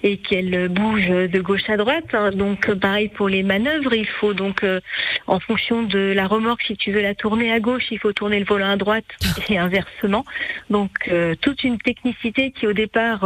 [0.04, 2.04] et qu'elle bouge de gauche à droite.
[2.12, 2.32] hein.
[2.32, 4.82] Donc, euh, pareil pour les manœuvres, il faut donc, euh,
[5.28, 8.38] en fonction de la remorque, si tu veux la tourner à gauche, il faut tourner
[8.40, 9.06] le volant à droite
[9.48, 10.26] et inversement.
[10.70, 13.26] Donc, euh, toute une technicité qui, au départ,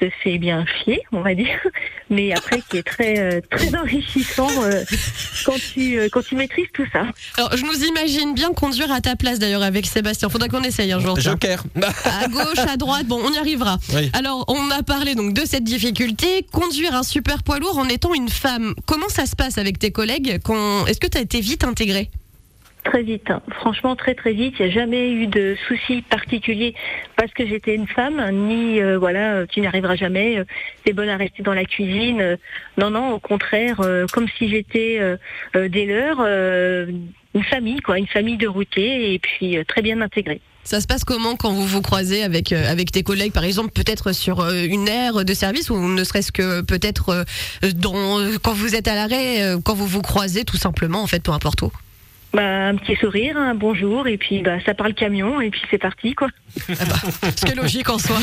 [0.00, 1.58] te fait bien fier, on va dire,
[2.10, 4.84] mais après qui est très, euh, très enrichissant euh,
[5.44, 7.06] quand tu, euh, quand tu maîtrises tout ça.
[7.36, 10.28] Alors, je nous imagine bien conduire à ta place d'ailleurs avec Sébastien.
[10.28, 11.18] Faudra qu'on essaye un jour.
[11.18, 11.64] Joker.
[12.04, 13.78] À gauche, à droite, bon, on y arrivera.
[13.94, 14.10] Oui.
[14.12, 18.14] Alors, on a parlé donc de cette difficulté, conduire un super poids lourd en étant
[18.14, 18.74] une femme.
[18.86, 20.86] Comment ça se passe avec tes collègues quand...
[20.86, 22.10] Est-ce que tu as été vite intégrée?
[22.84, 23.40] Très vite, hein.
[23.50, 24.56] franchement très très vite.
[24.58, 26.74] Il n'y a jamais eu de soucis particuliers
[27.16, 30.38] parce que j'étais une femme, ni euh, voilà, tu n'y arriveras jamais.
[30.38, 30.44] euh,
[30.84, 32.20] T'es bonne à rester dans la cuisine.
[32.20, 32.36] euh,
[32.76, 35.16] non, non, au contraire, euh, comme si j'étais euh,
[35.68, 36.20] dès l'heure
[37.34, 40.40] une famille, quoi, une famille de routiers et puis très bien intégrée.
[40.62, 44.12] Ça se passe comment quand vous vous croisez avec, avec tes collègues, par exemple, peut-être
[44.12, 47.24] sur une aire de service ou ne serait-ce que peut-être
[47.76, 51.32] dans, quand vous êtes à l'arrêt, quand vous vous croisez tout simplement, en fait, peu
[51.32, 51.72] importe où?
[52.34, 55.78] Bah, un petit sourire, un bonjour et puis bah ça parle camion et puis c'est
[55.78, 56.26] parti quoi.
[56.58, 58.16] Ce qui est logique en soi.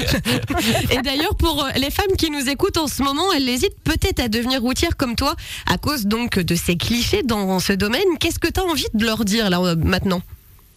[0.91, 4.19] Et d'ailleurs, pour euh, les femmes qui nous écoutent en ce moment, elles hésitent peut-être
[4.19, 5.35] à devenir routières comme toi,
[5.65, 8.01] à cause donc de ces clichés dans ce domaine.
[8.19, 10.21] Qu'est-ce que tu as envie de leur dire là euh, maintenant?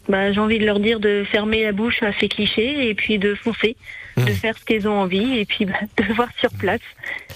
[0.08, 3.18] Bah, j'ai envie de leur dire de fermer la bouche à ces clichés et puis
[3.18, 3.76] de foncer,
[4.16, 6.80] de faire ce qu'elles ont envie et puis bah, de voir sur place.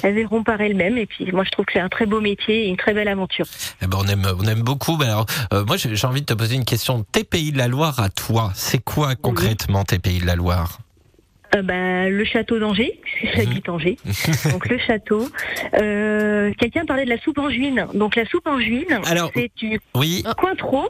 [0.02, 2.64] Elles verront par elles-mêmes et puis moi je trouve que c'est un très beau métier
[2.64, 3.46] et une très belle aventure.
[3.82, 4.96] Eh ben, on aime, on aime beaucoup.
[4.96, 7.04] Mais alors, euh, moi, j'ai envie de te poser une question.
[7.12, 10.78] Tes pays de la Loire à toi, c'est quoi concrètement tes pays de la Loire?
[11.54, 13.00] Euh, bah, le château d'Angers,
[13.34, 13.96] j'habite Angers,
[14.52, 15.28] donc le château.
[15.80, 17.86] Euh, Quelqu'un parlait de la soupe en juine.
[17.94, 20.22] Donc la soupe en juine, Alors- c'est du Oui.
[20.36, 20.88] cointreau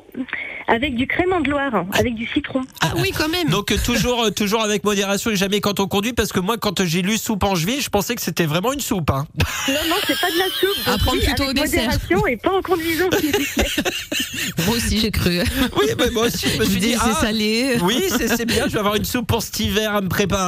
[0.67, 2.63] avec du crément de Loire, avec du citron.
[2.81, 3.49] Ah oui, quand même.
[3.49, 6.85] Donc euh, toujours, toujours avec modération et jamais quand on conduit, parce que moi, quand
[6.85, 9.11] j'ai lu soupe en juillet, je pensais que c'était vraiment une soupe.
[9.11, 9.27] Hein.
[9.69, 10.87] Non, non, c'est pas de la soupe.
[10.87, 11.85] À Donc, prendre oui, plutôt avec au dessert.
[11.85, 13.09] modération et pas en conduisant.
[14.67, 15.41] Moi aussi, j'ai cru.
[15.79, 17.77] Oui, mais moi aussi, je me suis dit, c'est ah, salé.
[17.83, 20.48] oui, c'est c'est bien, je vais avoir une soupe pour cet hiver à me préparer.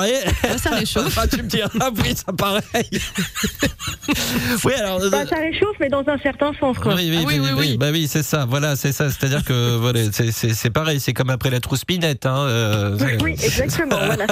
[0.59, 1.17] Ça réchauffe.
[1.21, 2.63] Ah, tu me diras, ah oui, ça pareil.
[4.65, 5.01] oui, alors.
[5.11, 6.95] Bah, ça réchauffe, mais dans un certain sens, quoi.
[6.95, 7.77] Oui, oui, Ah oui, oui, oui, oui, oui.
[7.79, 8.45] Bah oui, c'est ça.
[8.47, 9.09] Voilà, c'est ça.
[9.11, 11.01] C'est-à-dire que voilà, c'est- c'est c'est pareil.
[11.01, 12.27] C'est comme après la trouspinette.
[12.27, 14.27] Hein, euh, Oui, exactement, voilà.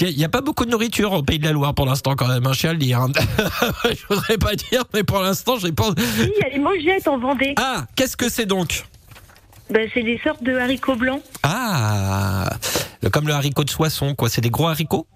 [0.00, 2.28] Il n'y a, pas beaucoup de nourriture au pays de la Loire pour l'instant, quand
[2.28, 2.46] même.
[2.46, 3.00] Un chien à le dire.
[3.00, 3.08] hein.
[3.84, 5.88] Je voudrais pas dire, mais pour l'instant, j'ai pas.
[5.90, 7.54] Oui, il y a les mangettes en Vendée.
[7.58, 8.84] Ah, qu'est-ce que c'est donc?
[9.70, 11.22] Bah, c'est des sortes de haricots blancs.
[11.42, 12.50] Ah,
[13.12, 14.28] comme le haricot de Soissons, quoi.
[14.28, 15.06] C'est des gros haricots?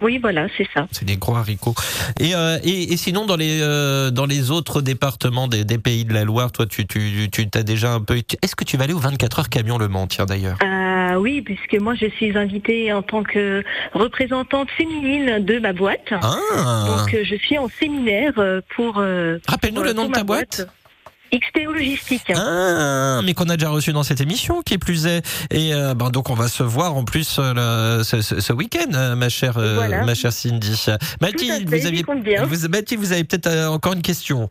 [0.00, 0.88] Oui, voilà, c'est ça.
[0.90, 1.74] C'est des gros haricots.
[2.18, 6.04] Et, euh, et, et sinon, dans les, euh, dans les autres départements des, des pays
[6.04, 8.16] de la Loire, toi, tu, tu, tu as déjà un peu.
[8.42, 10.58] Est-ce que tu vas aller au 24 heures camion Le Mans, tiens d'ailleurs?
[10.60, 13.62] Ah oui, puisque moi je suis invitée en tant que
[13.92, 16.12] représentante féminine de ma boîte.
[16.20, 18.98] Ah Donc euh, je suis en séminaire euh, pour.
[18.98, 20.66] euh, Rappelle-nous le nom de ta boîte.
[21.34, 22.30] XTO Logistique.
[22.34, 25.22] Ah, mais qu'on a déjà reçu dans cette émission, qui plus est.
[25.50, 28.52] Et euh, ben donc on va se voir en plus euh, le- ce, ce- ce
[28.52, 30.04] week-end, euh, ma chère, euh, Voilà.
[30.04, 30.86] ma chère Cindy.
[31.20, 34.50] Mathilde, vous aviez, vous, Mathilde, vous avez peut-être euh, encore une question.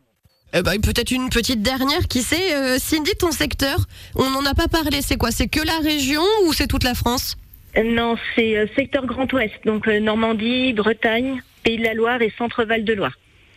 [0.53, 3.77] Eh ben, peut-être une petite dernière, qui sait, euh, Cindy, ton secteur,
[4.15, 5.32] on n'en a pas parlé, c'est quoi?
[5.32, 7.38] C'est que la région ou c'est toute la France?
[7.82, 12.34] Non, c'est euh, secteur Grand Ouest, donc euh, Normandie, Bretagne, Pays de la Loire et
[12.38, 13.13] Centre-Val de Loire.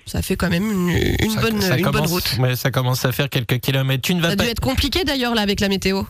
[0.07, 0.89] Ça fait quand même une,
[1.21, 2.37] une Ça- bonne, ça une bonne commence- route.
[2.39, 4.03] ouais, ça commence à faire quelques kilomètres.
[4.03, 4.45] Tu ne vas Ça a pas.
[4.45, 6.03] dû être compliqué d'ailleurs là avec la météo.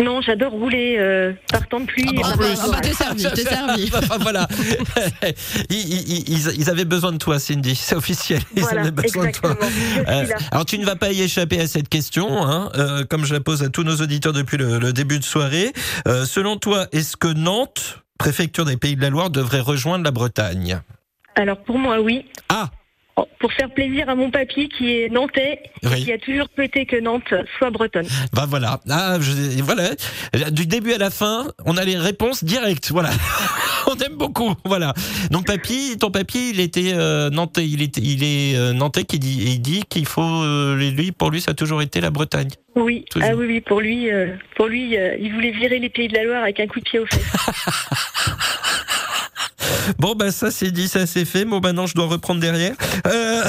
[0.00, 2.06] Non, j'adore rouler euh, par temps de pluie.
[2.08, 2.54] Ah bah, en par plus.
[2.54, 3.90] temps Ah bah, t'es servi, t'es servi.
[3.94, 4.48] Enfin, voilà.
[5.70, 7.74] ils, ils- ils- ils avaient besoin de toi, Cindy.
[7.76, 8.40] C'est officiel.
[8.56, 9.56] Ils Voilà, avaient besoin de toi.
[10.08, 13.34] Euh, alors tu ne vas pas y échapper à cette question, hein, euh, comme je
[13.34, 15.72] la pose à tous nos auditeurs depuis le, le début de soirée.
[16.08, 20.10] Euh, selon toi, est-ce que Nantes, préfecture des Pays de la Loire, devrait rejoindre la
[20.10, 20.80] Bretagne?
[21.36, 22.24] Alors pour moi, oui.
[22.48, 22.70] Ah,
[23.38, 26.96] Pour faire plaisir à mon papy qui est nantais, et qui a toujours souhaité que
[26.96, 28.06] Nantes soit bretonne.
[28.32, 28.80] bah voilà.
[28.88, 29.90] Ah, je- voilà.
[30.50, 32.90] Du début à la fin, on a les réponses directes.
[32.90, 33.10] Voilà.
[33.88, 34.54] on aime beaucoup.
[34.64, 34.94] Voilà.
[35.30, 37.66] Donc papy, ton papy, il était euh, nantais.
[37.66, 41.50] Il est euh, nantais qui dit, il dit qu'il faut, euh, lui, pour lui, ça
[41.50, 42.48] a toujours été la Bretagne.
[42.76, 43.28] Oui, Toujours.
[43.30, 44.08] ah oui, oui, pour lui,
[44.56, 46.98] pour lui, il voulait virer les Pays de la Loire avec un coup de pied
[47.00, 47.20] aux fesses.
[49.98, 51.44] Bon, bah ça c'est dit, ça c'est fait.
[51.44, 52.74] Bon, maintenant je dois reprendre derrière.
[53.06, 53.42] Euh...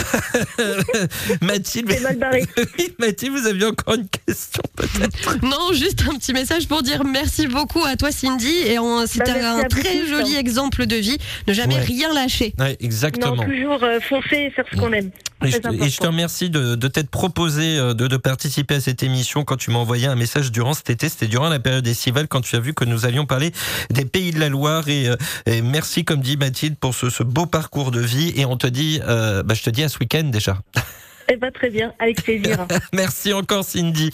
[1.41, 2.43] Mathilde, C'est mal barré.
[2.79, 7.03] Oui, Mathilde, vous aviez encore une question peut-être Non, juste un petit message pour dire
[7.03, 10.39] merci beaucoup à toi Cindy et on- c'était Bah, merci un très joli hein.
[10.39, 11.17] exemple de vie,
[11.47, 11.81] ne jamais Ouais.
[11.81, 12.53] rien lâcher.
[12.59, 13.43] Ouais, Non, exactement.
[13.43, 15.11] toujours euh, foncer et faire ce qu'on aime.
[15.43, 18.81] Et je, et je te remercie de, de t'être proposé euh, de, de participer à
[18.81, 21.09] cette émission quand tu m'as envoyé un message durant cet été.
[21.09, 23.51] C'était durant la période estivale quand tu as vu que nous allions parler
[23.89, 24.87] des pays de la Loire.
[24.87, 25.15] Et, euh,
[25.45, 28.33] et merci, comme dit Mathilde, pour ce, ce beau parcours de vie.
[28.35, 30.57] Et on te dit, euh, bah, je te dis à ce week-end déjà.
[31.29, 32.67] Eh ben, très bien, avec plaisir.
[32.93, 34.09] Merci encore Cindy.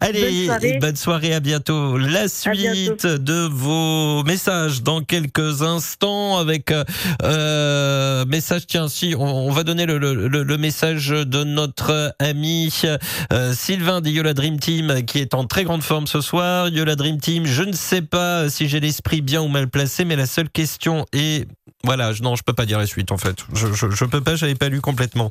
[0.00, 0.78] Allez, Bonne soirée.
[0.80, 1.98] bonne soirée, à bientôt.
[1.98, 2.52] La suite
[3.02, 3.18] bientôt.
[3.18, 6.84] de vos messages dans quelques instants avec euh,
[7.22, 8.66] euh, message.
[8.66, 12.72] Tiens, si on, on va donner le, le- le- le message de notre ami
[13.32, 16.68] euh, Sylvain de Yola Dream Team qui est en très grande forme ce soir.
[16.68, 20.16] Yola Dream Team, je ne sais pas si j'ai l'esprit bien ou mal placé, mais
[20.16, 21.46] la seule question est
[21.84, 23.36] voilà, non, je peux pas dire la suite en fait.
[23.54, 25.30] Je, je, je peux pas, j'avais pas lu complètement.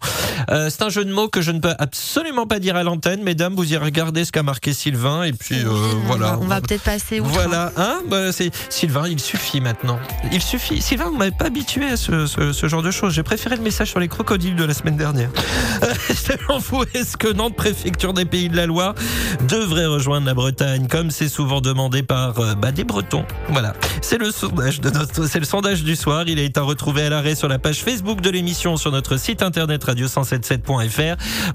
[0.51, 3.24] Euh, c'est un jeu de mots que je ne peux absolument pas dire à l'antenne,
[3.24, 3.55] mesdames.
[3.55, 6.26] Vous y regardez ce qu'a marqué Sylvain et puis euh, on voilà.
[6.34, 7.30] va- On va peut-être passer outre.
[7.32, 9.97] Voilà, hein bah, c'est Sylvain, il suffit maintenant.
[10.32, 10.82] Il suffit.
[10.82, 13.13] Sylvain, vous m'avez pas habitué à ce, ce, ce genre de choses.
[13.13, 15.30] J'ai préféré le message sur les crocodiles de la semaine dernière.
[16.13, 18.93] Selon vous, est-ce que Nantes, préfecture des Pays de la Loire,
[19.47, 23.26] devrait rejoindre la Bretagne, comme c'est souvent demandé par euh, bah, des Bretons?
[23.49, 26.26] Voilà, c'est le sondage de notre, c'est le sondage du soir.
[26.28, 29.41] Il a été retrouvé à l'arrêt sur la page Facebook de l'émission, sur notre site
[29.41, 31.04] internet radio177.fr.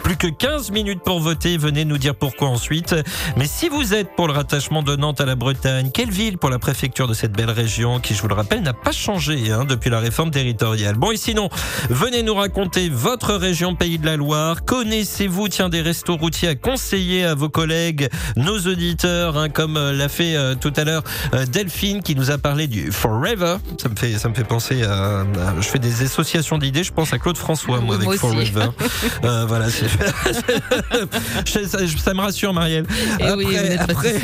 [0.02, 1.56] Plus que 15 minutes pour voter.
[1.56, 2.94] Venez nous dire pourquoi ensuite.
[3.36, 6.50] Mais si vous êtes pour le rattachement de Nantes à la Bretagne, quelle ville pour
[6.50, 9.64] la préfecture de cette belle région qui, je vous le rappelle, n'a pas changé hein,
[9.64, 10.94] depuis la réforme territoriale?
[10.96, 11.48] Bon, et sinon,
[11.88, 14.64] venez nous raconter votre région Pays de la Loire.
[14.64, 19.92] Connaissez-vous, tiens, des restos routiers à conseiller à vos collègues, nos auditeurs, hein, comme euh,
[19.92, 21.02] l'a fait euh, tout à l'heure
[21.34, 23.56] euh, Delphine qui nous a parlé du Forever.
[23.80, 25.24] Ça me fait, ça me fait penser à, à-
[25.60, 26.84] je fais des associations d'idées.
[26.84, 28.16] Je pense à Claude François, moi, avec moi.
[28.16, 28.66] Forever.
[29.40, 29.86] Euh, voilà, ça,
[31.98, 32.86] ça me rassure, Marielle.
[33.20, 34.20] Eh oui, après-.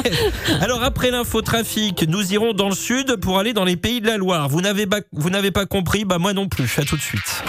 [0.60, 4.16] Alors après l'infotrafic, nous irons dans le sud pour aller dans les pays de la
[4.16, 4.48] Loire.
[4.48, 6.04] Vous n'avez pas, vous n'avez pas compris?
[6.04, 6.78] Bah moi non plus.
[6.78, 7.42] À tout de suite.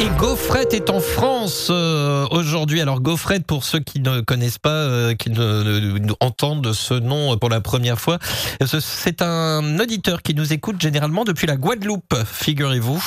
[0.00, 2.80] Et Gaufrette est en France euh, aujourd'hui.
[2.80, 7.36] Alors Gaufrette, pour ceux qui ne connaissent pas, euh, qui ne, ne- entendent ce nom
[7.36, 8.18] pour la première fois,
[8.64, 13.02] ce- c'est un auditeur qui nous écoute généralement depuis la Guadeloupe, figurez-vous.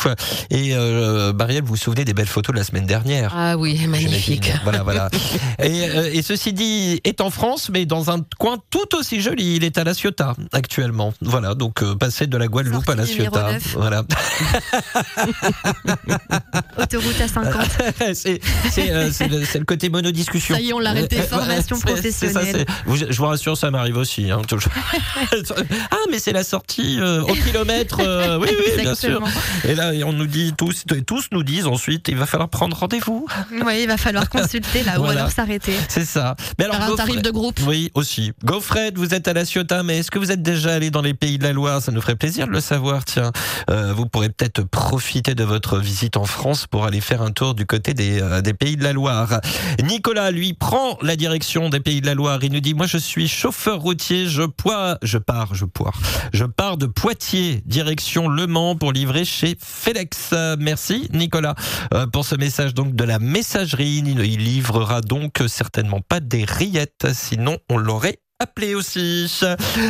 [0.49, 3.33] Et euh, Marielle, vous vous souvenez des belles photos de la semaine dernière?
[3.37, 4.51] Ah oui, magnifique.
[4.63, 5.09] Voilà, voilà.
[5.63, 9.55] et, euh, et ceci dit, est en France, mais dans un coin tout aussi joli.
[9.55, 11.13] Il est à La Ciotat actuellement.
[11.21, 13.57] Voilà, donc euh, passer de la Guadeloupe Sortie à La Ciotat.
[13.75, 14.03] Voilà.
[16.81, 17.61] Autoroute à 50.
[18.13, 18.39] c'est
[18.71, 19.27] c'est, euh, c'est
[19.59, 20.55] le, côté monodiscussion.
[20.55, 21.17] Ça y est, on l'a arrêté.
[21.21, 22.65] Formation ça, professionnelle.
[22.85, 24.31] vous- je vous rassure, ça m'arrive aussi.
[24.31, 24.41] hein,
[25.91, 27.97] ah, mais c'est la sortie euh, au kilomètre.
[27.99, 29.21] euh, oui, oui, bien sûr.
[29.67, 32.75] Et là, on nous dit tous, et tous nous disent ensuite, il va falloir prendre
[32.77, 33.27] rendez-vous.
[33.65, 35.21] Oui, il va falloir consulter là ou Voilà.
[35.21, 35.73] alors s'arrêter.
[35.87, 36.35] C'est ça.
[36.59, 37.59] Mais Faire un Gaufret- tarif de groupe.
[37.65, 38.31] Oui, aussi.
[38.43, 41.13] Gaufred, vous êtes à la Ciotat, mais est-ce que vous êtes déjà allé dans les
[41.13, 41.81] pays de la Loire?
[41.81, 43.05] Ça nous ferait plaisir de le savoir.
[43.05, 43.31] Tiens,
[43.67, 47.65] vous pourrez peut-être profiter de votre visite en France pour aller faire un tour du
[47.65, 49.41] côté des, euh, des pays de la Loire.
[49.83, 52.39] Nicolas, lui, prend la direction des pays de la Loire.
[52.41, 55.99] Il nous dit, moi, je suis chauffeur routier, je poire, je pars, je poire.
[56.33, 59.57] Je pars de Poitiers, direction Le Mans pour livrer chez.
[60.33, 61.55] Euh, Merci, Nicolas,
[61.93, 64.01] euh, pour ce message donc de la messagerie.
[64.05, 69.31] Il livrera donc certainement pas des rillettes, sinon on l'aurait appeler aussi.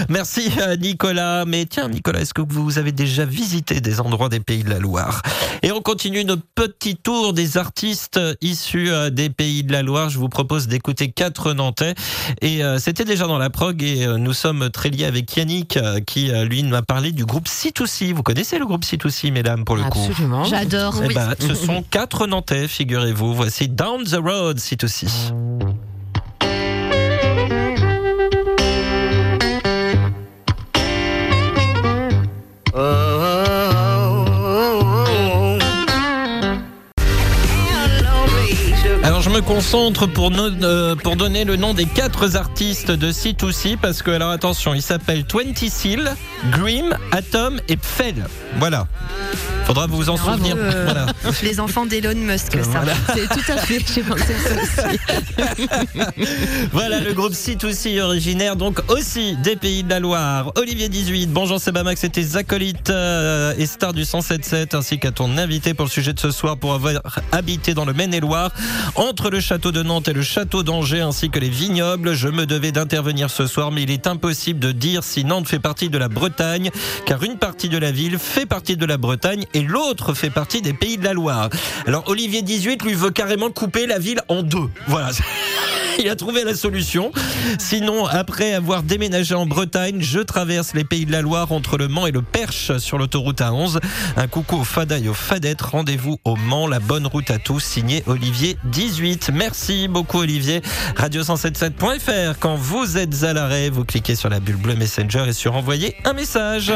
[0.09, 1.45] Merci euh, Nicolas.
[1.45, 4.79] Mais tiens Nicolas, est-ce que vous avez déjà visité des endroits des Pays de la
[4.79, 5.21] Loire?
[5.63, 10.09] Et on continue notre petit tour des artistes issus euh, des Pays de la Loire.
[10.09, 11.95] Je vous propose d'écouter quatre Nantais.
[12.41, 16.31] Et euh, c'était déjà dans la prog et nous sommes très liés avec Yannick qui
[16.45, 18.13] lui m'a parlé du groupe C2C.
[18.13, 20.05] Vous connaissez le groupe C2C mesdames pour le coup?
[20.09, 20.43] Absolument.
[20.43, 20.95] J'adore.
[21.03, 21.13] Eh oui.
[21.13, 23.33] Bah, ce sont quatre Nantais, figurez-vous.
[23.33, 25.31] Voici Down the Road C2C.
[39.41, 44.11] Concentre pour, no- euh, pour donner le nom des quatre artistes de C2C parce que
[44.11, 46.15] alors attention, ils s'appellent 20 Seal,
[46.51, 48.25] Grim, Atom et Pfel.
[48.57, 48.87] Voilà.
[49.65, 50.37] Faudra vous en Bravo.
[50.37, 50.55] souvenir.
[50.57, 51.05] Euh, Voilà.
[51.43, 52.61] Les enfants d'Elon Musk, ça.
[52.71, 52.93] Voilà.
[53.15, 53.81] C'est tout à fait.
[53.93, 54.99] J'ai pensé ça aussi.
[56.73, 60.51] Voilà le groupe C2C originaire donc aussi des pays de la Loire.
[60.55, 65.37] Olivier 18, bonjour Sebamax, c'était tes acolytes euh, et stars du 107.7 ainsi qu'à ton
[65.37, 66.93] invité pour le sujet de ce soir pour avoir
[67.31, 68.51] habité dans le Maine-et-Loire
[68.95, 72.13] entre le château de Nantes et le château d'Angers ainsi que les vignobles.
[72.13, 75.59] Je me devais d'intervenir ce soir mais il est impossible de dire si Nantes fait
[75.59, 76.69] partie de la Bretagne
[77.05, 80.61] car une partie de la ville fait partie de la Bretagne et l'autre fait partie
[80.61, 81.49] des pays de la Loire.
[81.87, 84.69] Alors Olivier 18 lui veut carrément couper la ville en deux.
[84.87, 85.11] Voilà.
[85.99, 87.11] Il a trouvé la solution.
[87.59, 91.87] Sinon, après avoir déménagé en Bretagne, je traverse les pays de la Loire entre le
[91.87, 93.79] Mans et le Perche sur l'autoroute A11.
[94.17, 95.61] Un coucou au Fada et aux Fadettes.
[95.61, 96.65] Rendez-vous au Mans.
[96.65, 97.59] La bonne route à tous.
[97.59, 99.10] Signé Olivier 18.
[99.33, 100.61] Merci beaucoup Olivier.
[100.97, 102.35] Radio177.fr.
[102.39, 105.95] Quand vous êtes à l'arrêt, vous cliquez sur la bulle bleue Messenger et sur envoyer
[106.05, 106.71] un message.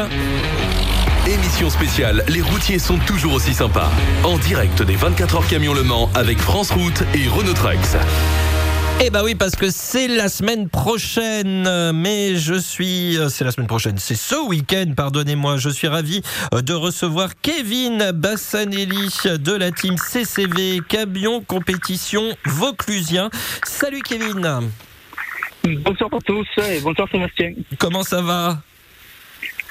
[1.26, 3.90] Émission spéciale, les routiers sont toujours aussi sympas.
[4.22, 7.96] En direct des 24 heures camion Le Mans avec France Route et Renault Trucks.
[8.98, 13.50] Eh bah oui, parce que c'est la semaine prochaine, mais je suis, euh, c'est la
[13.52, 16.22] semaine prochaine, c'est ce week-end, pardonnez-moi, je suis ravi
[16.54, 23.28] euh, de recevoir Kevin Bassanelli de la team CCV Camion Compétition Vauclusien.
[23.64, 24.70] Salut Kevin,
[25.64, 27.52] Bonsoir à tous et bonsoir Sébastien.
[27.78, 28.58] comment ça va?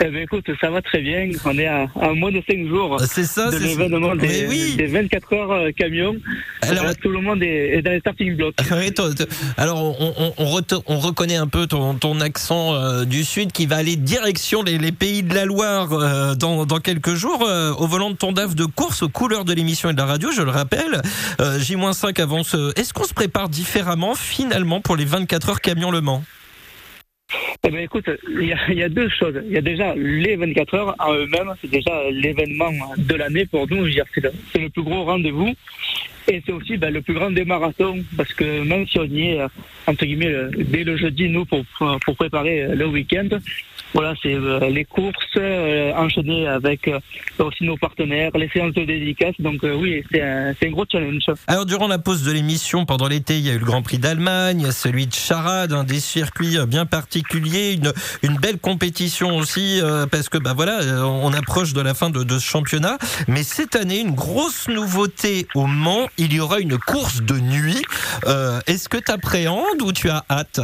[0.04, 1.30] Eh bien, écoute, ça va très bien.
[1.46, 4.76] On est à, à moins de 5 jours C'est ça, de c'est l'événement des, oui.
[4.76, 6.16] des 24 heures euh, camions.
[6.62, 8.56] Alors- Voilà, tout le monde est, est dans les starting blocks.
[9.58, 9.96] Alors
[10.88, 14.78] on, reconnaît un peu ton, ton accent euh, du sud qui va aller direction les,
[14.78, 18.32] les pays de la Loire euh, dans, dans quelques jours euh, au volant de ton
[18.32, 21.02] DAF de course aux couleurs de l'émission et de la radio, je le rappelle.
[21.40, 22.78] Euh, J-5 avant ce...
[22.80, 26.24] Est-ce qu'on se prépare différemment finalement pour les 24 heures camion Le Mans?
[27.64, 28.46] Eh bien, écoute, il
[28.78, 29.42] y, a, deux choses.
[29.48, 31.52] Il y a déjà les 24 heures en eux-mêmes.
[31.62, 33.88] C'est déjà l'événement de l'année pour nous.
[34.14, 35.52] C'est le, plus gros rendez-vous.
[36.28, 38.04] Et c'est aussi ben, le plus grand des marathons.
[38.16, 39.48] Parce que même si on y est, euh,
[39.88, 41.64] entre guillemets, le- dès le jeudi, nous, pour,
[42.06, 43.28] pour préparer euh, le week-end,
[43.96, 47.00] voilà, c'est euh, les courses euh, enchaînées avec euh,
[47.40, 49.36] aussi nos partenaires, les séances de dédicaces.
[49.40, 51.24] Donc oui, c'est un, un gros challenge.
[51.48, 53.98] Alors durant la pause de l'émission, pendant l'été, il y a eu le Grand Prix
[53.98, 57.80] d'Allemagne, celui de Charade, un des circuits bien particuliers,
[58.22, 59.82] une, belle compétition aussi,
[60.12, 62.98] parce que bah voilà, on approche de la fin de, ce championnat.
[63.30, 67.82] Mais cette année, une grosse nouveauté au Mans, il y aura une course de nuit.
[68.68, 70.60] Est-ce que tu appréhendes ou tu as hâte?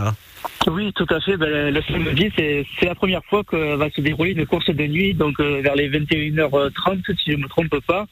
[0.68, 1.38] Oui, tout à fait.
[1.38, 4.88] Ben, le samedi, c'est c'est la première fois que va se dérouler une course de
[4.88, 8.06] nuit, donc euh, vers les 21h30, si je ne me trompe pas.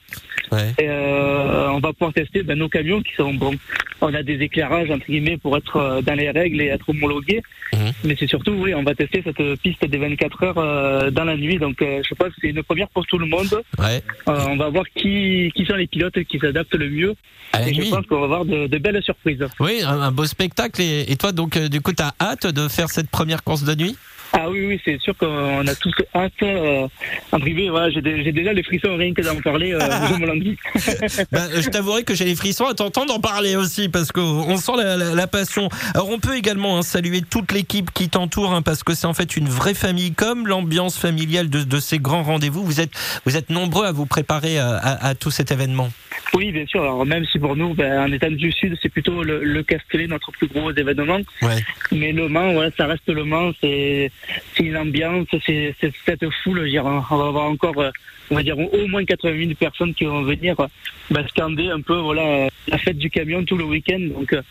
[0.52, 0.74] Ouais.
[0.80, 3.56] Et, euh, on va pouvoir tester ben, nos camions qui sont bons.
[4.02, 7.42] On a des éclairages entre guillemets pour être euh, dans les règles et être homologués.
[7.74, 7.92] Mhm.
[8.06, 11.36] Mais c'est surtout, oui, on va tester cette piste des 24 heures euh, dans la
[11.38, 11.58] nuit.
[11.58, 13.62] Donc, je pense que c'est une première pour tout le monde.
[13.78, 14.02] Ouais.
[14.26, 17.16] On va voir qui, qui sont les pilotes qui s'adaptent le mieux.
[17.52, 17.86] À et nuit.
[17.86, 19.44] je pense qu'on va avoir de, de belles surprises.
[19.60, 20.82] Oui, un, un beau spectacle.
[20.82, 23.76] Et, et toi, donc, du coup, tu as hâte de faire cette première course de
[23.76, 23.98] nuit?
[24.34, 26.32] Ah oui, oui, c'est sûr qu'on a tous hâte.
[26.44, 26.88] Euh,
[27.32, 31.26] en privé, voilà, j'ai dé- j'ai déjà les frissons rien que d'en parler, euh, je.
[31.32, 34.56] Bah, euh, je t'avouerai que j'ai les frissons à t'entendre en parler aussi parce qu'on
[34.58, 35.70] sent la, la- la passion.
[35.96, 39.14] Alors on peut également hein, saluer toute l'équipe qui t'entoure hein, parce que c'est en
[39.14, 42.64] fait une vraie famille comme l'ambiance familiale de, de ces grands rendez-vous.
[42.64, 42.92] Vous êtes,
[43.26, 45.90] vous êtes nombreux à vous préparer à, à- à tout cet événement.
[46.36, 46.82] Oui, bien sûr.
[46.82, 50.06] Alors, même si pour nous, ben, en étant du Sud, c'est plutôt le, le Castellet,
[50.08, 51.20] notre plus gros événement.
[51.42, 51.64] Ouais.
[51.92, 53.52] Mais Le Mans, ouais, ça reste Le Mans.
[53.62, 54.12] C'est
[54.56, 55.74] c'est une ambiance, c'est
[56.06, 56.70] cette foule.
[56.70, 57.92] dire, on va avoir encore, euh,
[58.32, 60.68] on va dire, au moins 80 000 personnes qui vont venir euh,
[61.10, 64.00] ben, scander un peu voilà, la fête du camion tout le week-end.
[64.00, 64.42] Donc, euh,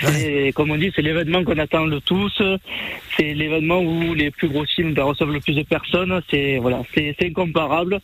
[0.00, 2.40] c'est- comme on dit, c'est l'événement qu'on attend le tous.
[3.16, 6.20] C'est l'événement où les plus gros ben, reçoivent le plus de personnes.
[6.30, 8.00] C'est voilà, c'est incomparable.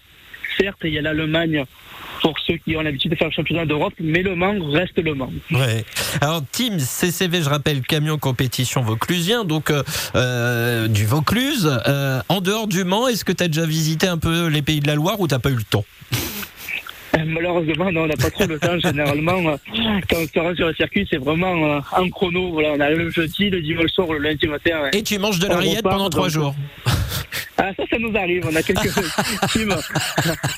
[0.59, 1.65] Certes, il y a l'Allemagne
[2.27, 5.15] pour ceux qui ont l'habitude de faire le championnat d'Europe, mais le Mans reste le
[5.15, 5.31] Mans.
[6.21, 9.85] Alors Team CCV, je rappelle, camion compétition vauclusien, donc euh,
[10.17, 11.71] euh, du Vaucluse.
[11.87, 14.81] Euh, en dehors du Mans, est-ce que tu as déjà visité un peu les pays
[14.81, 15.85] de la Loire ou t'as pas eu le temps?
[17.25, 18.79] Malheureusement, non, on n'a pas trop le temps.
[18.79, 19.57] Généralement, euh,
[20.09, 22.53] quand on se rend sur le circuit, c'est vraiment euh, en chrono.
[22.53, 24.83] Voilà, on arrive le jeudi, le dimanche soir, le lundi matin.
[24.83, 24.91] ouais.
[24.93, 26.55] Et tu manges de la rillette pendant trois jours.
[27.59, 28.45] Ah, ça, ça nous arrive.
[28.51, 28.93] On a quelques
[29.53, 29.75] teams,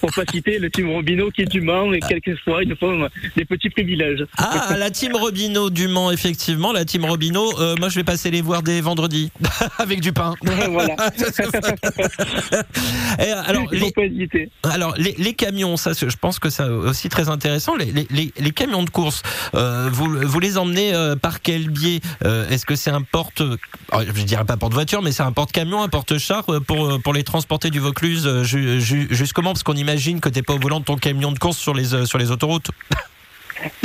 [0.00, 3.04] pour pas citer, le team Robineau qui est du Mans, et quelquefois, ils nous font
[3.04, 4.24] euh, des petits privilèges.
[4.36, 6.72] Ah, la team Robineau du Mans, effectivement.
[6.72, 9.30] La team Robineau, euh, moi je vais passer les voir dès vendredi
[9.78, 10.34] avec du pain.
[10.70, 10.96] voilà.
[13.20, 17.08] Et, alors, Il faut les, alors les, les camions, ça, je pense que c'est aussi
[17.08, 17.74] très intéressant.
[17.76, 19.22] Les, camions de course,
[19.54, 23.42] euh, vous, vous les emmenez euh, par quel biais Euh, Est-ce que c'est un porte,
[23.92, 27.78] je dirais pas porte-voiture, mais c'est un porte-camion, un porte-char pour, pour les transporter du
[27.78, 29.52] Vaucluse ju- ju- jusqu'au Mans?
[29.52, 32.06] Parce qu'on imagine que t'es pas au volant de ton camion de course sur les,
[32.06, 32.70] sur les autoroutes.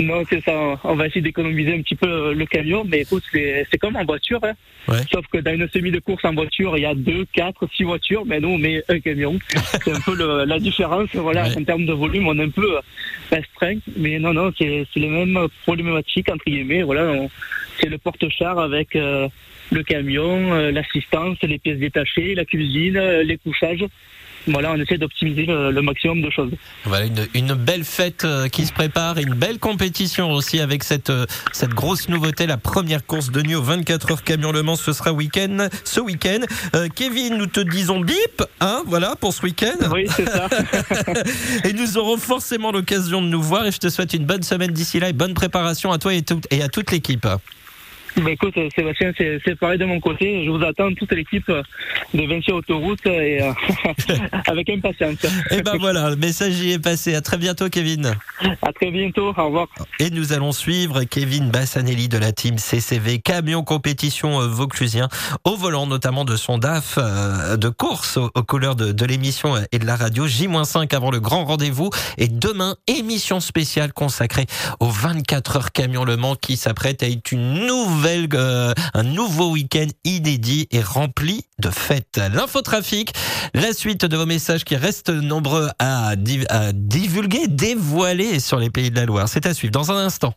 [0.01, 0.79] Non, c'est ça.
[0.83, 4.05] On va essayer d'économiser un petit peu euh, le camion, mais écoute, c'est comme en
[4.05, 4.39] voiture.
[4.43, 4.53] hein.
[4.87, 4.99] Ouais.
[5.11, 7.83] Sauf que dans une semi de course en voiture, il y a deux, quatre, six
[7.83, 9.39] voitures, mais nous, on met un camion.
[9.83, 11.09] C'est un peu le- la différence.
[11.13, 11.57] Voilà, Ouais.
[11.57, 12.81] en termes de volume, on est un peu euh,
[13.31, 13.77] restreint.
[13.97, 16.83] Mais non, non, c'est les mêmes problématiques, entre guillemets.
[16.83, 17.11] Voilà,
[17.79, 19.27] c'est le porte-char avec euh,
[19.71, 23.85] le camion, euh, l'assistance, les pièces détachées, la cuisine, euh, les couchages.
[24.47, 26.51] Voilà, on essaie d'optimiser le, le maximum de choses.
[26.85, 31.09] Voilà une, une belle fête euh, qui se prépare une belle compétition aussi avec cette,
[31.09, 34.75] euh, cette grosse nouveauté, la première course de nuit au 24 heures camion Le Mans,
[34.75, 36.39] ce sera week-end, ce week-end.
[36.75, 39.75] Euh, Kevin, nous te disons bip, hein, voilà pour ce week-end.
[39.93, 40.47] Oui, c'est ça.
[41.63, 44.71] et nous aurons forcément l'occasion de nous voir et je te souhaite une bonne semaine
[44.71, 47.27] d'ici là et bonne préparation à toi et, tout- et à toute l'équipe.
[48.17, 50.45] Bah écoute, euh, Sébastien, c'est pareil de mon côté.
[50.45, 51.63] Je vous attends toute l'équipe euh,
[52.13, 53.51] de Vinci Autoroute et euh,
[54.47, 55.17] avec impatience.
[55.49, 57.15] Et ben voilà, le message y est passé.
[57.15, 58.13] À très bientôt, Kevin.
[58.61, 59.33] À très bientôt.
[59.35, 59.67] Au revoir.
[59.99, 65.09] Et nous allons suivre Kevin Bassanelli de la team CCV Camion Compétition euh, Vauclusien
[65.43, 69.55] au volant notamment de son DAF euh, de course aux, aux couleurs de, de l'émission
[69.71, 74.45] et de la radio J-5 avant le grand rendez-vous et demain émission spéciale consacrée
[74.79, 78.02] aux 24 heures Camion Le Mans qui s'apprête à être une nouvelle
[78.33, 82.19] euh, un nouveau week-end inédit et rempli de fêtes.
[82.33, 83.13] L'infotrafic,
[83.53, 88.69] la suite de vos messages qui restent nombreux à, div- à divulguer, dévoiler sur les
[88.69, 89.27] pays de la Loire.
[89.29, 90.33] C'est à suivre dans un instant.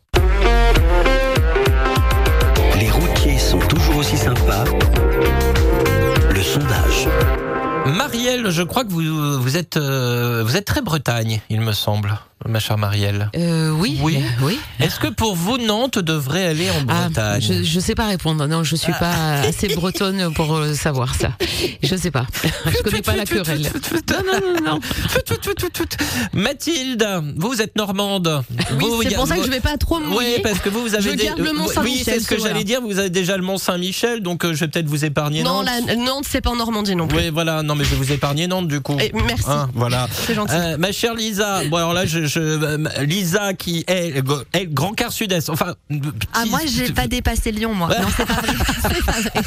[2.79, 4.63] Les routiers sont toujours aussi sympas.
[6.29, 7.07] Le sondage.
[7.95, 12.19] Marielle, je crois que vous, vous êtes euh, vous êtes très Bretagne, il me semble,
[12.45, 13.29] ma chère Marielle?
[13.35, 14.17] Euh, oui, Oui.
[14.17, 14.59] euh, oui.
[14.79, 17.41] Est-ce que pour vous Nantes devrait aller en Ah, Bretagne?
[17.41, 18.45] je, je sais pas répondre.
[18.47, 21.31] Non, je suis pas assez bretonne pour euh, savoir ça.
[21.83, 22.25] Je sais pas.
[22.65, 23.63] Je connais pas la querelle.
[23.63, 24.79] Non, non, non, non.
[26.33, 27.07] Mathilde,
[27.37, 28.43] vous êtes normande.
[28.79, 30.39] Oui, c'est pour ça que je vais pas trop me Oui, mouiller.
[30.43, 32.63] parce que vous, vous avez Je des- garde le Mont Oui, c'est ce que j'allais
[32.63, 32.81] dire.
[32.81, 35.69] Vous avez déjà le Mont Saint-Michel, donc euh, je vais peut-être vous épargner Non, Nantes.
[35.87, 37.17] la, Nantes, c'est pas en Normandie non plus.
[37.17, 37.63] Oui, voilà.
[37.63, 38.97] Non, mais je vais vous épargner Nantes du coup.
[38.99, 39.45] Eh, merci.
[39.47, 40.07] Hein, voilà.
[40.11, 40.53] C'est gentil.
[40.55, 44.21] Euh, ma chère Lisa, bon alors là, je, je- euh, Lisa qui est,
[44.53, 45.49] est Grand Quart Sud-Est.
[45.49, 45.75] Enfin,
[46.33, 47.89] Ah, petit- moi, j'ai pas dépassé Lyon, moi.
[47.89, 48.53] Non, c'est pas vrai.
[48.87, 49.43] C'est pas vrai.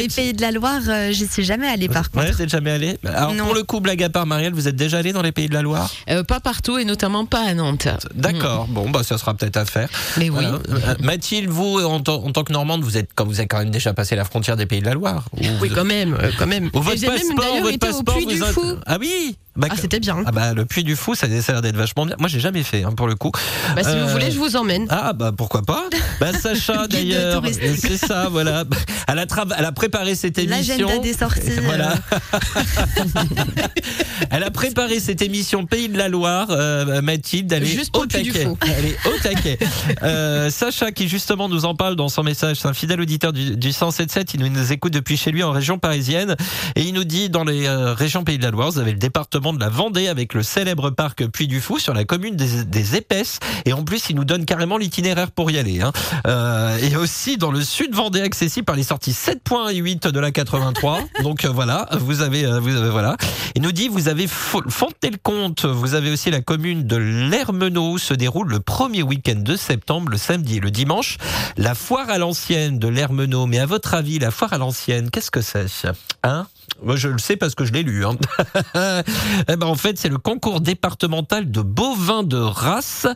[0.00, 2.24] Les pays de la Loire, euh, j'y suis jamais allée, par contre.
[2.26, 2.98] Ouais, vous êtes jamais allé.
[3.04, 3.46] Alors Non.
[3.46, 5.54] pour le coup, blague à part, Marielle, vous êtes déjà allé dans les pays de
[5.54, 5.90] la Loire?
[6.10, 7.88] Euh, pas partout et notamment pas à Nantes.
[8.14, 8.66] D'accord.
[8.68, 9.88] Bon, bah ça sera peut-être à faire.
[10.18, 10.44] Mais oui.
[10.44, 13.58] Euh, Mathilde, vous, en, tant- en tant que Normande, vous êtes, quand vous avez quand
[13.58, 15.24] même déjà passé la frontière des pays de la Loire.
[15.32, 16.70] Ou Oui, vous- quand même, quand même.
[16.72, 18.62] ou votre même passeport, d'ailleurs votre été au passeport Puy du vous a- Fou.
[18.86, 19.36] Ah oui.
[19.56, 20.16] Bah, Ah, c'était bien.
[20.26, 22.16] Ah bah le Puy du Fou, ça, ça a l'air d'être vachement bien.
[22.18, 23.30] Moi, j'ai jamais fait hein, pour le coup.
[23.76, 24.86] Bah, si Euh, vous voulez, je vous emmène.
[24.90, 25.84] Ah bah pourquoi pas
[26.20, 27.42] Bah Sacha d'ailleurs,
[27.78, 28.64] c'est ça, voilà.
[29.08, 30.76] Elle a, trava- elle a préparé cette émission.
[30.88, 31.40] L'agenda des sorties.
[31.64, 31.94] Voilà.
[34.30, 37.52] Elle a préparé cette émission Pays de la Loire, euh, Mathilde.
[37.52, 38.44] Elle est Juste au Puy du taquet.
[38.46, 38.58] Fou.
[38.62, 39.58] Elle est au taquet.
[40.02, 43.56] Euh, Sacha qui justement nous en parle dans son message, c'est un fidèle auditeur du,
[43.56, 44.30] du 107.7.
[44.34, 46.36] Il nous, écoute depuis chez lui en région parisienne
[46.76, 48.98] et il nous dit dans les euh, régions Pays de la Loire, vous avez le
[48.98, 52.64] département de la Vendée avec le célébre parc Puy du Fou sur la commune des,
[52.64, 55.80] des Épaisses et en plus il nous donne carrément l'itinéraire pour y aller.
[55.80, 55.92] Hein.
[56.26, 60.20] Euh, et aussi dans le sud Vendée accessible par les sorties 7.1 et 8 de
[60.20, 61.00] la 83.
[61.22, 63.16] Donc euh, voilà, vous avez, euh, vous avez voilà.
[63.54, 67.98] Il nous dit vous avez Fo- Fontenay-le-Comte, vous avez aussi la commune de l'Hermenot où
[67.98, 71.18] se déroule le premier week-end de septembre, le samedi et le dimanche,
[71.56, 73.46] la foire à l'ancienne de l'Hermenot.
[73.46, 75.66] Mais à votre avis, la foire à l'ancienne, qu'est-ce que c'est?
[76.22, 76.46] Hein?
[76.82, 78.04] Moi, je le sais parce que je l'ai lu.
[78.04, 78.16] Hein.
[79.48, 83.06] eh ben, en fait, c'est le concours départemental de bovins de race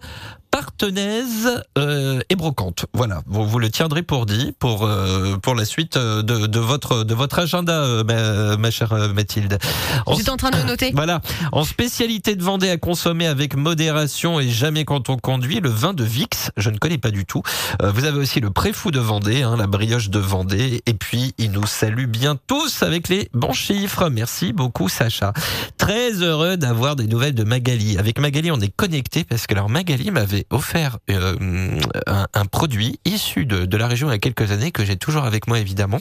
[0.63, 2.87] partenaise euh, et brocante.
[2.93, 6.59] Voilà, vous, vous le tiendrez pour dit pour euh, pour la suite euh, de, de
[6.59, 9.59] votre de votre agenda, ma, ma chère Mathilde.
[10.07, 10.91] En- J'étais en train de noter.
[10.95, 11.21] voilà.
[11.53, 15.93] En spécialité de Vendée à consommer avec modération et jamais quand on conduit, le vin
[15.95, 17.43] de Vix, je ne connais pas du tout.
[17.83, 20.83] Vous avez aussi le préfou de Vendée, hein, la brioche de Vendée.
[20.87, 24.09] Et puis, il nous salue bien tous avec les bons chiffres.
[24.09, 25.33] Merci beaucoup, Sacha.
[25.77, 27.97] Très heureux d'avoir des nouvelles de Magali.
[27.99, 33.47] Avec Magali, on est connecté parce que alors Magali m'avait offert euh, un, produit issu
[33.47, 36.01] de, de la région il y a quelques années que j'ai toujours avec moi évidemment.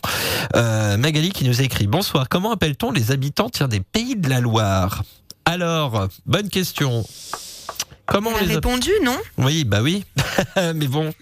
[0.56, 4.40] Euh, Magali qui nous écrit Bonsoir, comment appelle-t-on les habitants tiens, des pays de la
[4.40, 5.04] Loire?
[5.46, 7.06] Alors, bonne question.
[8.08, 9.18] Comment Elle a les répondu, non?
[9.38, 10.06] Oui, bah oui.
[10.56, 11.14] Mais bon.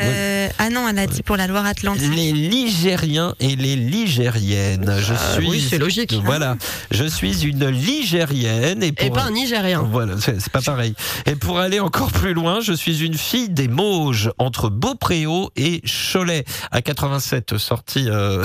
[0.00, 2.10] Euh, Ah non, elle a dit pour la Loire-Atlantique.
[2.14, 4.96] Les Ligériens et les Ligériennes.
[4.98, 5.48] Je Ah, suis.
[5.48, 6.12] oui, c'est logique.
[6.24, 6.56] Voilà.
[6.90, 9.06] Je suis une Ligérienne et pour.
[9.06, 9.82] Et pas un Nigérien.
[9.82, 10.94] Voilà, c'est c'est pas pareil.
[11.26, 15.80] Et pour aller encore plus loin, je suis une fille des Mauges, entre Beaupréau et
[16.12, 18.44] Cholet, à 87, sortie, euh...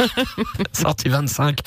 [0.72, 1.58] sortie 25.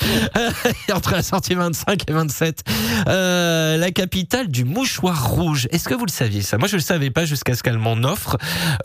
[0.92, 2.64] entre la sortie 25 et 27.
[3.06, 5.68] Euh, la capitale du mouchoir rouge.
[5.70, 6.58] Est-ce que vous le saviez ça?
[6.58, 8.36] Moi, je le savais pas jusqu'à ce qu'elle m'en offre.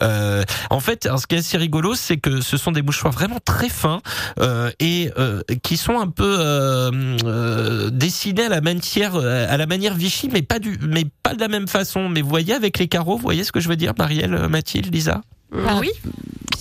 [0.02, 3.38] Euh, en fait, ce qui est assez rigolo, c'est que ce sont des mouchoirs vraiment
[3.44, 4.00] très fins
[4.38, 6.90] euh, et euh, qui sont un peu
[7.92, 11.48] dessinés à la manière à la manière Vichy, mais pas du, mais pas de la
[11.48, 12.08] même façon.
[12.08, 14.92] Mais vous voyez avec les carreaux, vous voyez ce que je veux dire, Marielle, Mathilde,
[14.92, 15.22] Lisa?
[15.66, 15.80] Ah,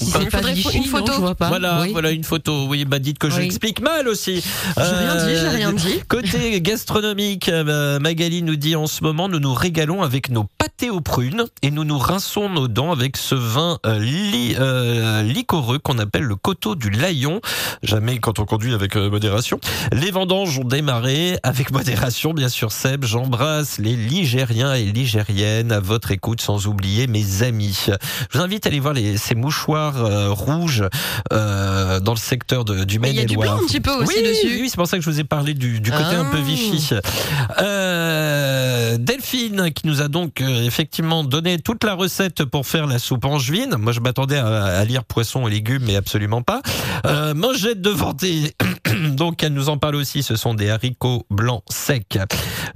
[0.02, 1.12] Il c'est pas faudrait Vichy, une non, photo.
[1.14, 1.48] je vois pas.
[1.50, 1.92] Voilà, Oui.
[1.92, 2.68] voilà une photo.
[2.68, 3.42] Oui, bah dites que je Oui.
[3.44, 4.42] l'explique mal aussi.
[4.78, 6.00] J'ai rien dit, j'ai rien dit.
[6.08, 10.90] Côté gastronomique, euh, Magali nous dit en ce moment, nous nous régalons avec nos pâtés
[10.90, 15.80] aux prunes et nous nous rinçons nos dents avec ce vin euh, li- euh, liquoreux
[15.80, 17.42] qu'on appelle le coteau du Layon.
[17.84, 19.60] Jamais quand on conduit avec euh, modération.
[19.92, 22.72] Les vendanges ont démarré avec modération, bien sûr.
[22.72, 27.78] Seb, j'embrasse les Ligériens et Ligériennes à votre écoute, sans oublier mes amis.
[28.32, 30.84] Je vous invite à aller voir les, ces mouchoirs euh, rouges
[31.34, 33.58] euh, dans le secteur de, du Mais il y a du Maine-et-Loire.
[33.58, 34.58] blanc un petit peu aussi oui, dessus.
[34.62, 36.46] Oui, c'est pour ça que je vous ai parlé du, du côté un peu Ah.
[36.46, 36.90] Vichy.
[37.62, 43.26] Euh, Delphine qui nous a donc effectivement donné toute la recette pour faire la soupe
[43.26, 43.76] angevine.
[43.78, 46.62] Moi, je m'attendais à, à lire poisson et légumes, mais absolument pas.
[47.06, 48.54] Euh, mangette de Vendée.
[49.16, 50.24] Donc, elle nous en parle aussi.
[50.24, 52.18] Ce sont des haricots blancs secs.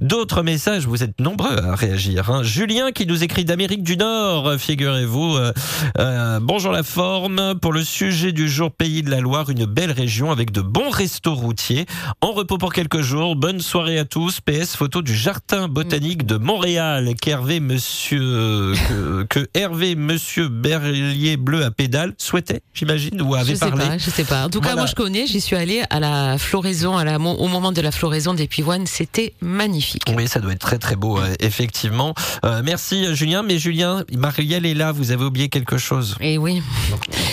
[0.00, 2.30] D'autres messages, vous êtes nombreux à réagir.
[2.30, 2.42] hein.
[2.42, 5.36] Julien qui nous écrit d'Amérique du Nord, figurez-vous.
[5.36, 5.52] Euh,
[5.98, 7.54] euh, bonjour la forme.
[7.60, 10.90] Pour le sujet du jour Pays de la Loire, une belle région avec de bons
[10.90, 11.86] restos routiers.
[12.20, 13.36] En repos pour quelques jours.
[13.36, 14.40] Bonne soirée à tous.
[14.40, 21.64] PS photo du jardin botanique de Montréal qu'Hervé Monsieur que, que Hervé Monsieur Berlier Bleu
[21.64, 23.86] à pédale souhaitait, j'imagine, ou avait Je sais parlé.
[23.86, 24.46] pas, je sais pas.
[24.46, 27.48] En tout cas, moi je connais, j'y suis allée à la floraison, à la, au
[27.48, 30.02] moment de la floraison des pivoines, c'était magnifique.
[30.16, 32.14] Oui, ça doit être très très beau, euh, effectivement.
[32.44, 36.16] Euh, merci Julien, mais Julien, Marielle est là, vous avez oublié quelque chose.
[36.20, 36.62] Et oui,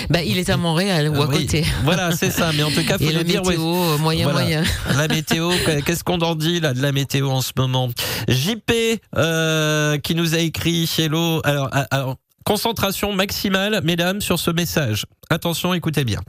[0.10, 1.66] bah, il est à Montréal ou à oui, côté.
[1.84, 3.44] Voilà, c'est ça, mais en tout cas, faut Et le la dire.
[3.44, 3.62] météo,
[3.94, 3.98] ouais.
[4.00, 4.40] moyen, Voilà.
[4.42, 4.64] moyen.
[4.98, 5.52] La météo,
[5.86, 7.90] qu'est-ce qu'on en dit là de la météo en ce moment?
[8.28, 8.72] JP
[9.18, 11.42] euh, qui nous a écrit Hello.
[11.44, 12.16] Alors, ah, alors,
[12.46, 15.06] concentration maximale, mesdames, sur ce message.
[15.30, 16.20] Attention, écoutez bien.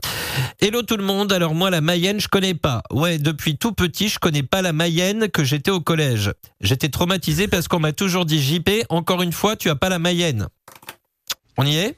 [0.61, 1.31] Hello tout le monde.
[1.33, 2.83] Alors moi, la Mayenne, je connais pas.
[2.91, 6.31] Ouais, depuis tout petit, je connais pas la Mayenne que j'étais au collège.
[6.61, 8.85] J'étais traumatisé parce qu'on m'a toujours dit JP.
[8.89, 10.47] Encore une fois, tu as pas la Mayenne.
[11.57, 11.95] On y est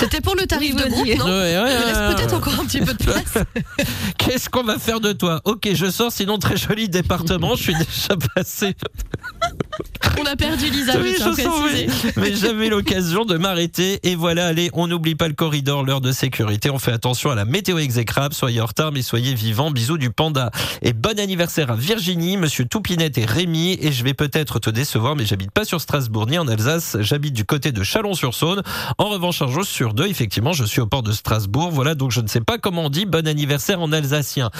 [0.00, 2.14] C'était pour le tarif Oui, de groupe, non Ouais, ouais, Il ouais, reste ouais.
[2.14, 3.38] peut-être encore un petit peu de place.
[4.18, 7.74] Qu'est-ce qu'on va faire de toi Ok, je sors, sinon très joli département, je suis
[7.74, 8.76] déjà passé.
[10.20, 11.86] On a perdu Lisa, Oui, je sens, oui.
[12.16, 13.98] Mais j'avais l'occasion de m'arrêter.
[14.02, 16.68] Et voilà, allez, on n'oublie pas le corridor, l'heure de sécurité.
[16.68, 18.34] On fait attention à la météo exécrable.
[18.34, 19.70] Soyez en retard, mais soyez vivants.
[19.70, 20.50] Bisous du panda.
[20.82, 23.78] Et bon anniversaire à Virginie, monsieur Toupinette et Rémi.
[23.80, 26.98] Et je vais peut-être te décevoir, mais j'habite pas sur Strasbourg ni en Alsace.
[27.00, 28.62] J'habite du côté de Chalon-sur-Saône.
[28.98, 31.70] En revanche, un jour sur deux, effectivement, je suis au port de Strasbourg.
[31.70, 34.50] Voilà, donc je ne sais pas comment on dit bon anniversaire en alsacien.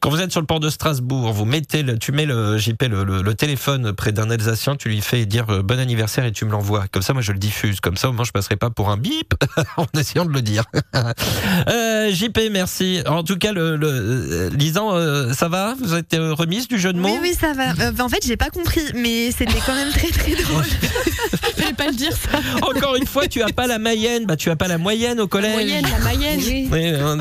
[0.00, 2.82] Quand vous êtes sur le port de Strasbourg, vous mettez le, tu mets le JP
[2.88, 6.32] le, le- le téléphone près d'un Alsacien, tu lui fais dire euh, bon anniversaire et
[6.32, 6.86] tu me l'envoies.
[6.90, 7.80] Comme ça, moi, je le diffuse.
[7.80, 9.34] Comme ça, au moins, je passerai pas pour un bip
[9.76, 10.64] en essayant de le dire.
[11.68, 13.00] euh, JP, merci.
[13.06, 15.74] En tout cas, le, le euh, Lisan, euh, ça va?
[15.80, 17.08] Vous êtes remise du jeu de mots?
[17.08, 17.70] Oui, oui, ça va.
[17.72, 20.64] Euh, en fait, j'ai pas compris, mais c'était quand même très très drôle.
[21.56, 22.38] Fallait pas le dire ça.
[22.62, 25.26] Encore une fois, tu as pas la Mayenne, bah tu as pas la moyenne au
[25.28, 25.52] collège.
[25.52, 26.40] Moyenne, la Mayenne.
[26.44, 26.68] Oui.
[26.70, 27.16] Oui, euh,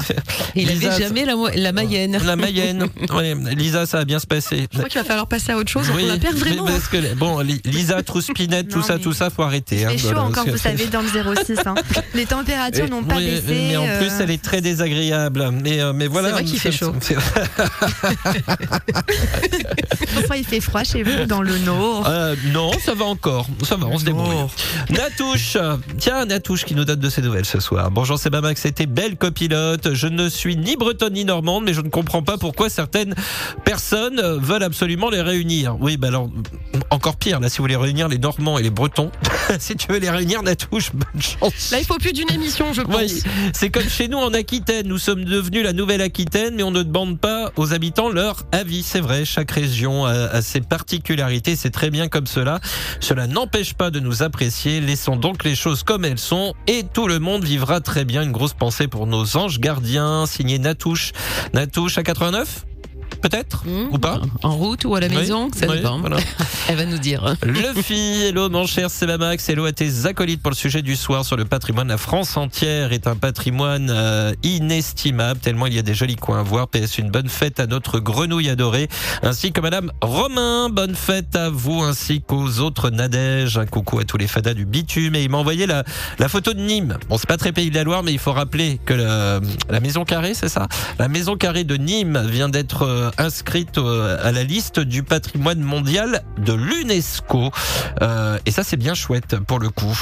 [0.56, 2.20] Il Lisa, avait jamais la, la Mayenne.
[2.26, 2.88] La Mayenne.
[3.14, 4.68] Ouais, Lisa, ça va bien se passer.
[4.72, 5.88] Je crois qu'il va falloir passer à autre chose.
[5.96, 6.66] Oui, on la perd mais vraiment.
[6.66, 9.86] parce que, bon, Li- Lisa, Trouspinette, tout Non, ça, tout ça, faut arrêter.
[9.86, 11.60] hein, C'est chaud encore, vous savez, dans le 06.
[11.66, 11.76] hein.
[12.14, 13.44] Les températures n'ont pas oui, baissé.
[13.70, 15.50] Mais en plus, euh, elle est très désagréable.
[15.64, 16.30] Mais, euh, mais voilà.
[16.30, 16.94] C'est vrai qu'il fait chaud.
[20.16, 22.08] Parfois, il fait froid chez vous, dans le Nord.
[22.08, 23.48] Euh, non, ça va encore.
[23.64, 24.36] Ça va, on se débrouille.
[24.90, 25.58] Natouche,
[25.98, 27.90] tiens, Natouche qui nous donne de ses nouvelles ce soir.
[27.90, 29.96] Bonjour, c'est Max, c'était belle copilote.
[29.96, 33.16] Je ne suis ni bretonne ni normande, mais je ne comprends pas pourquoi certaines
[33.66, 35.76] personnes veulent absolument les réunir.
[35.80, 36.30] Oui, bah alors,
[36.92, 39.12] encore pire, là, si vous voulez réunir les Normands et les Bretons,
[39.60, 41.72] si tu veux les réunir, Natouche, bonne chance.
[41.72, 42.96] Là, il faut plus d'une émission, je pense.
[42.96, 43.24] Oui,
[43.54, 44.88] c'est comme chez nous en Aquitaine.
[44.88, 48.84] Nous sommes devenus la nouvelle Aquitaine, mais on ne demande pas aux habitants leur avis.
[48.84, 51.56] C'est vrai, chaque région a, a ses particularités.
[51.56, 52.60] C'est très bien comme cela.
[53.00, 54.80] Cela n'empêche pas de nous apprécier.
[54.80, 56.19] Laissons donc les choses comme elles
[56.68, 58.24] et tout le monde vivra très bien.
[58.24, 60.26] Une grosse pensée pour nos anges gardiens.
[60.26, 61.14] Signé Natouche.
[61.54, 62.66] Natouche à 89
[63.22, 63.88] Peut-être Hmm.
[63.92, 66.00] Ou pas En route ou à la Oui, maison, ça oui, dépend.
[66.00, 66.18] voilà.
[66.70, 67.36] Elle va nous dire.
[67.44, 71.36] Luffy, hello mon cher Sebamax, hello à tes acolytes pour le sujet du soir sur
[71.36, 71.88] le patrimoine.
[71.90, 76.40] La France entière est un patrimoine euh, inestimable, tellement il y a des jolis coins
[76.40, 76.68] à voir.
[76.70, 78.88] PS, une bonne fête à notre grenouille adorée,
[79.24, 80.70] ainsi que Madame Romain.
[80.70, 83.58] Bonne fête à vous, ainsi qu'aux autres Nadège.
[83.58, 85.16] Un coucou à tous les fadas du bitume.
[85.16, 85.84] Et il m'a envoyé la,
[86.20, 86.98] la photo de Nîmes.
[87.10, 90.06] Bon, c'est pas très pays de la Loire, mais il faut rappeler que la maison
[90.06, 90.68] carrée, c'est ça?
[90.98, 95.60] La maison carrée de Nîmes vient d'être euh, inscrite euh, à la liste du patrimoine
[95.60, 97.52] mondial de l'UNESCO.
[98.02, 99.96] Euh, et ça, c'est bien chouette pour le coup.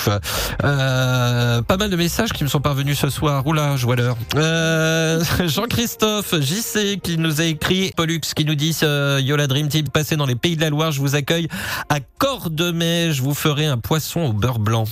[0.60, 3.46] Pas mal de messages qui me sont parvenus ce soir.
[3.46, 3.96] Oula, je vois
[5.48, 10.26] Jean-Christophe JC qui nous a écrit, Pollux qui nous dit Yola Dream Team, passez dans
[10.26, 11.48] les pays de la Loire, je vous accueille
[11.90, 14.86] à Cordemais, je vous ferai un poisson au beurre blanc.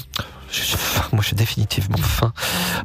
[1.12, 2.34] Moi, j'ai définitivement faim.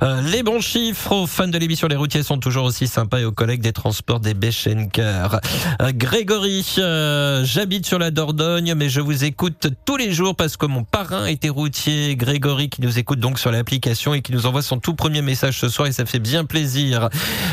[0.03, 3.25] Euh, les bons chiffres aux fans de l'émission Les routiers sont toujours aussi sympas et
[3.25, 5.41] aux collègues des transports des Beschenker.
[5.83, 10.57] Euh, Grégory, euh, j'habite sur la Dordogne, mais je vous écoute tous les jours parce
[10.57, 12.17] que mon parrain était routier.
[12.17, 15.59] Grégory qui nous écoute donc sur l'application et qui nous envoie son tout premier message
[15.59, 17.09] ce soir et ça fait bien plaisir.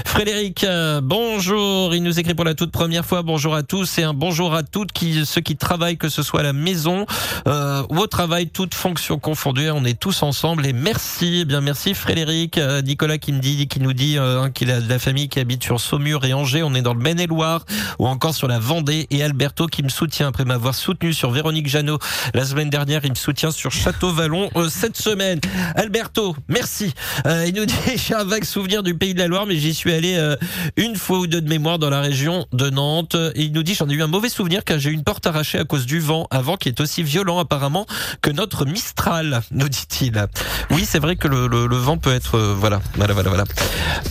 [0.07, 1.93] Frédéric, euh, bonjour.
[1.93, 4.63] Il nous écrit pour la toute première fois bonjour à tous et un bonjour à
[4.63, 7.05] toutes qui, ceux qui travaillent, que ce soit à la maison
[7.47, 9.69] euh, ou au travail, toutes fonctions confondues.
[9.69, 13.67] On est tous ensemble et merci, eh bien merci Frédéric, Euh, Nicolas qui me dit,
[13.67, 16.63] qui nous dit euh, qu'il a de la famille qui habite sur Saumur et Angers.
[16.63, 17.65] On est dans le Maine-et-Loire
[17.99, 21.67] ou encore sur la Vendée et Alberto qui me soutient après m'avoir soutenu sur Véronique
[21.67, 21.99] Jeannot
[22.33, 23.01] la semaine dernière.
[23.03, 25.41] Il me soutient sur Château-Vallon euh, cette semaine.
[25.75, 26.93] Alberto, merci.
[27.25, 29.96] Il nous dit j'ai un vague souvenir du Pays de la Loire, mais j'y suis
[30.05, 30.35] euh,
[30.75, 33.15] une fois ou deux de mémoire dans la région de Nantes.
[33.35, 35.25] Et il nous dit j'en ai eu un mauvais souvenir car j'ai eu une porte
[35.27, 37.85] arrachée à cause du vent, un vent qui est aussi violent apparemment
[38.21, 40.27] que notre Mistral, nous dit-il.
[40.71, 43.43] Oui, c'est vrai que le, vent peut être euh, voilà, voilà, voilà, voilà.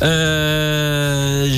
[0.03, 1.49] Euh,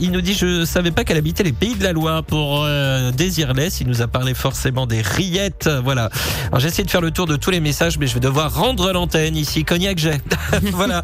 [0.00, 3.10] il nous dit je savais pas qu'elle habitait les Pays de la Loire pour euh,
[3.12, 3.80] Désirless.
[3.80, 6.10] Il nous a parlé forcément des rillettes, voilà.
[6.48, 8.54] Alors j'ai essayé de faire le tour de tous les messages, mais je vais devoir
[8.54, 9.64] rendre l'antenne ici.
[9.64, 10.14] Cognac j'ai.
[10.72, 11.02] voilà,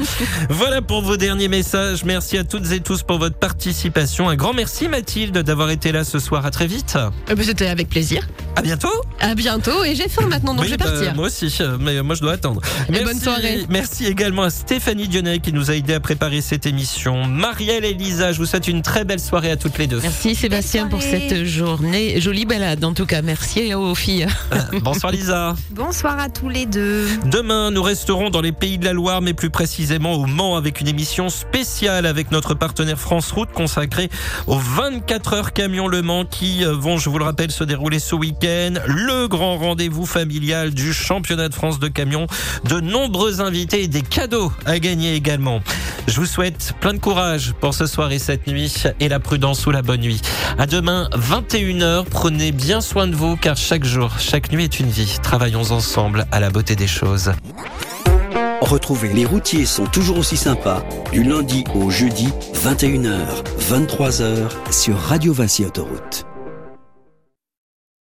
[0.48, 2.04] voilà pour vos derniers messages.
[2.10, 4.28] Merci à toutes et tous pour votre participation.
[4.28, 6.44] Un grand merci Mathilde d'avoir été là ce soir.
[6.44, 6.98] À très vite.
[7.30, 8.26] Eh ben, C'était avec plaisir.
[8.56, 8.90] À bientôt.
[9.20, 9.84] À bientôt.
[9.84, 11.14] Et j'ai faim maintenant, donc Oui, je vais bah, partir.
[11.14, 12.60] moi aussi, euh, mais moi je dois attendre.
[12.92, 13.64] Et bonne soirée.
[13.68, 17.26] Merci également à Stéphanie Dionnet qui nous a aidé à préparer cette émission.
[17.26, 20.00] Marielle et Lisa, je vous souhaite une très belle soirée à toutes les deux.
[20.02, 22.20] Merci Sébastien pour cette journée.
[22.20, 23.22] Jolie balade en tout cas.
[23.22, 24.26] Merci aux filles.
[24.52, 25.54] Euh, Bonsoir Lisa.
[25.70, 27.06] Bonsoir à tous les deux.
[27.26, 30.80] Demain, nous resterons dans les pays de la Loire, mais plus précisément au Mans avec
[30.80, 31.99] une émission spéciale.
[32.06, 34.08] Avec notre partenaire France Route consacré
[34.46, 37.98] aux 24 heures camion Le Mans qui euh, vont, je vous le rappelle, se dérouler
[37.98, 38.74] ce week-end.
[38.86, 42.26] Le grand rendez-vous familial du championnat de France de camion.
[42.64, 45.60] De nombreux invités et des cadeaux à gagner également.
[46.06, 49.66] Je vous souhaite plein de courage pour ce soir et cette nuit et la prudence
[49.66, 50.20] ou la bonne nuit.
[50.58, 52.04] À demain, 21h.
[52.10, 55.18] Prenez bien soin de vous car chaque jour, chaque nuit est une vie.
[55.22, 57.32] Travaillons ensemble à la beauté des choses.
[58.60, 65.32] Retrouvez Les routiers sont toujours aussi sympas du lundi au jeudi 21h, 23h sur Radio
[65.32, 66.29] Vinci Autoroute.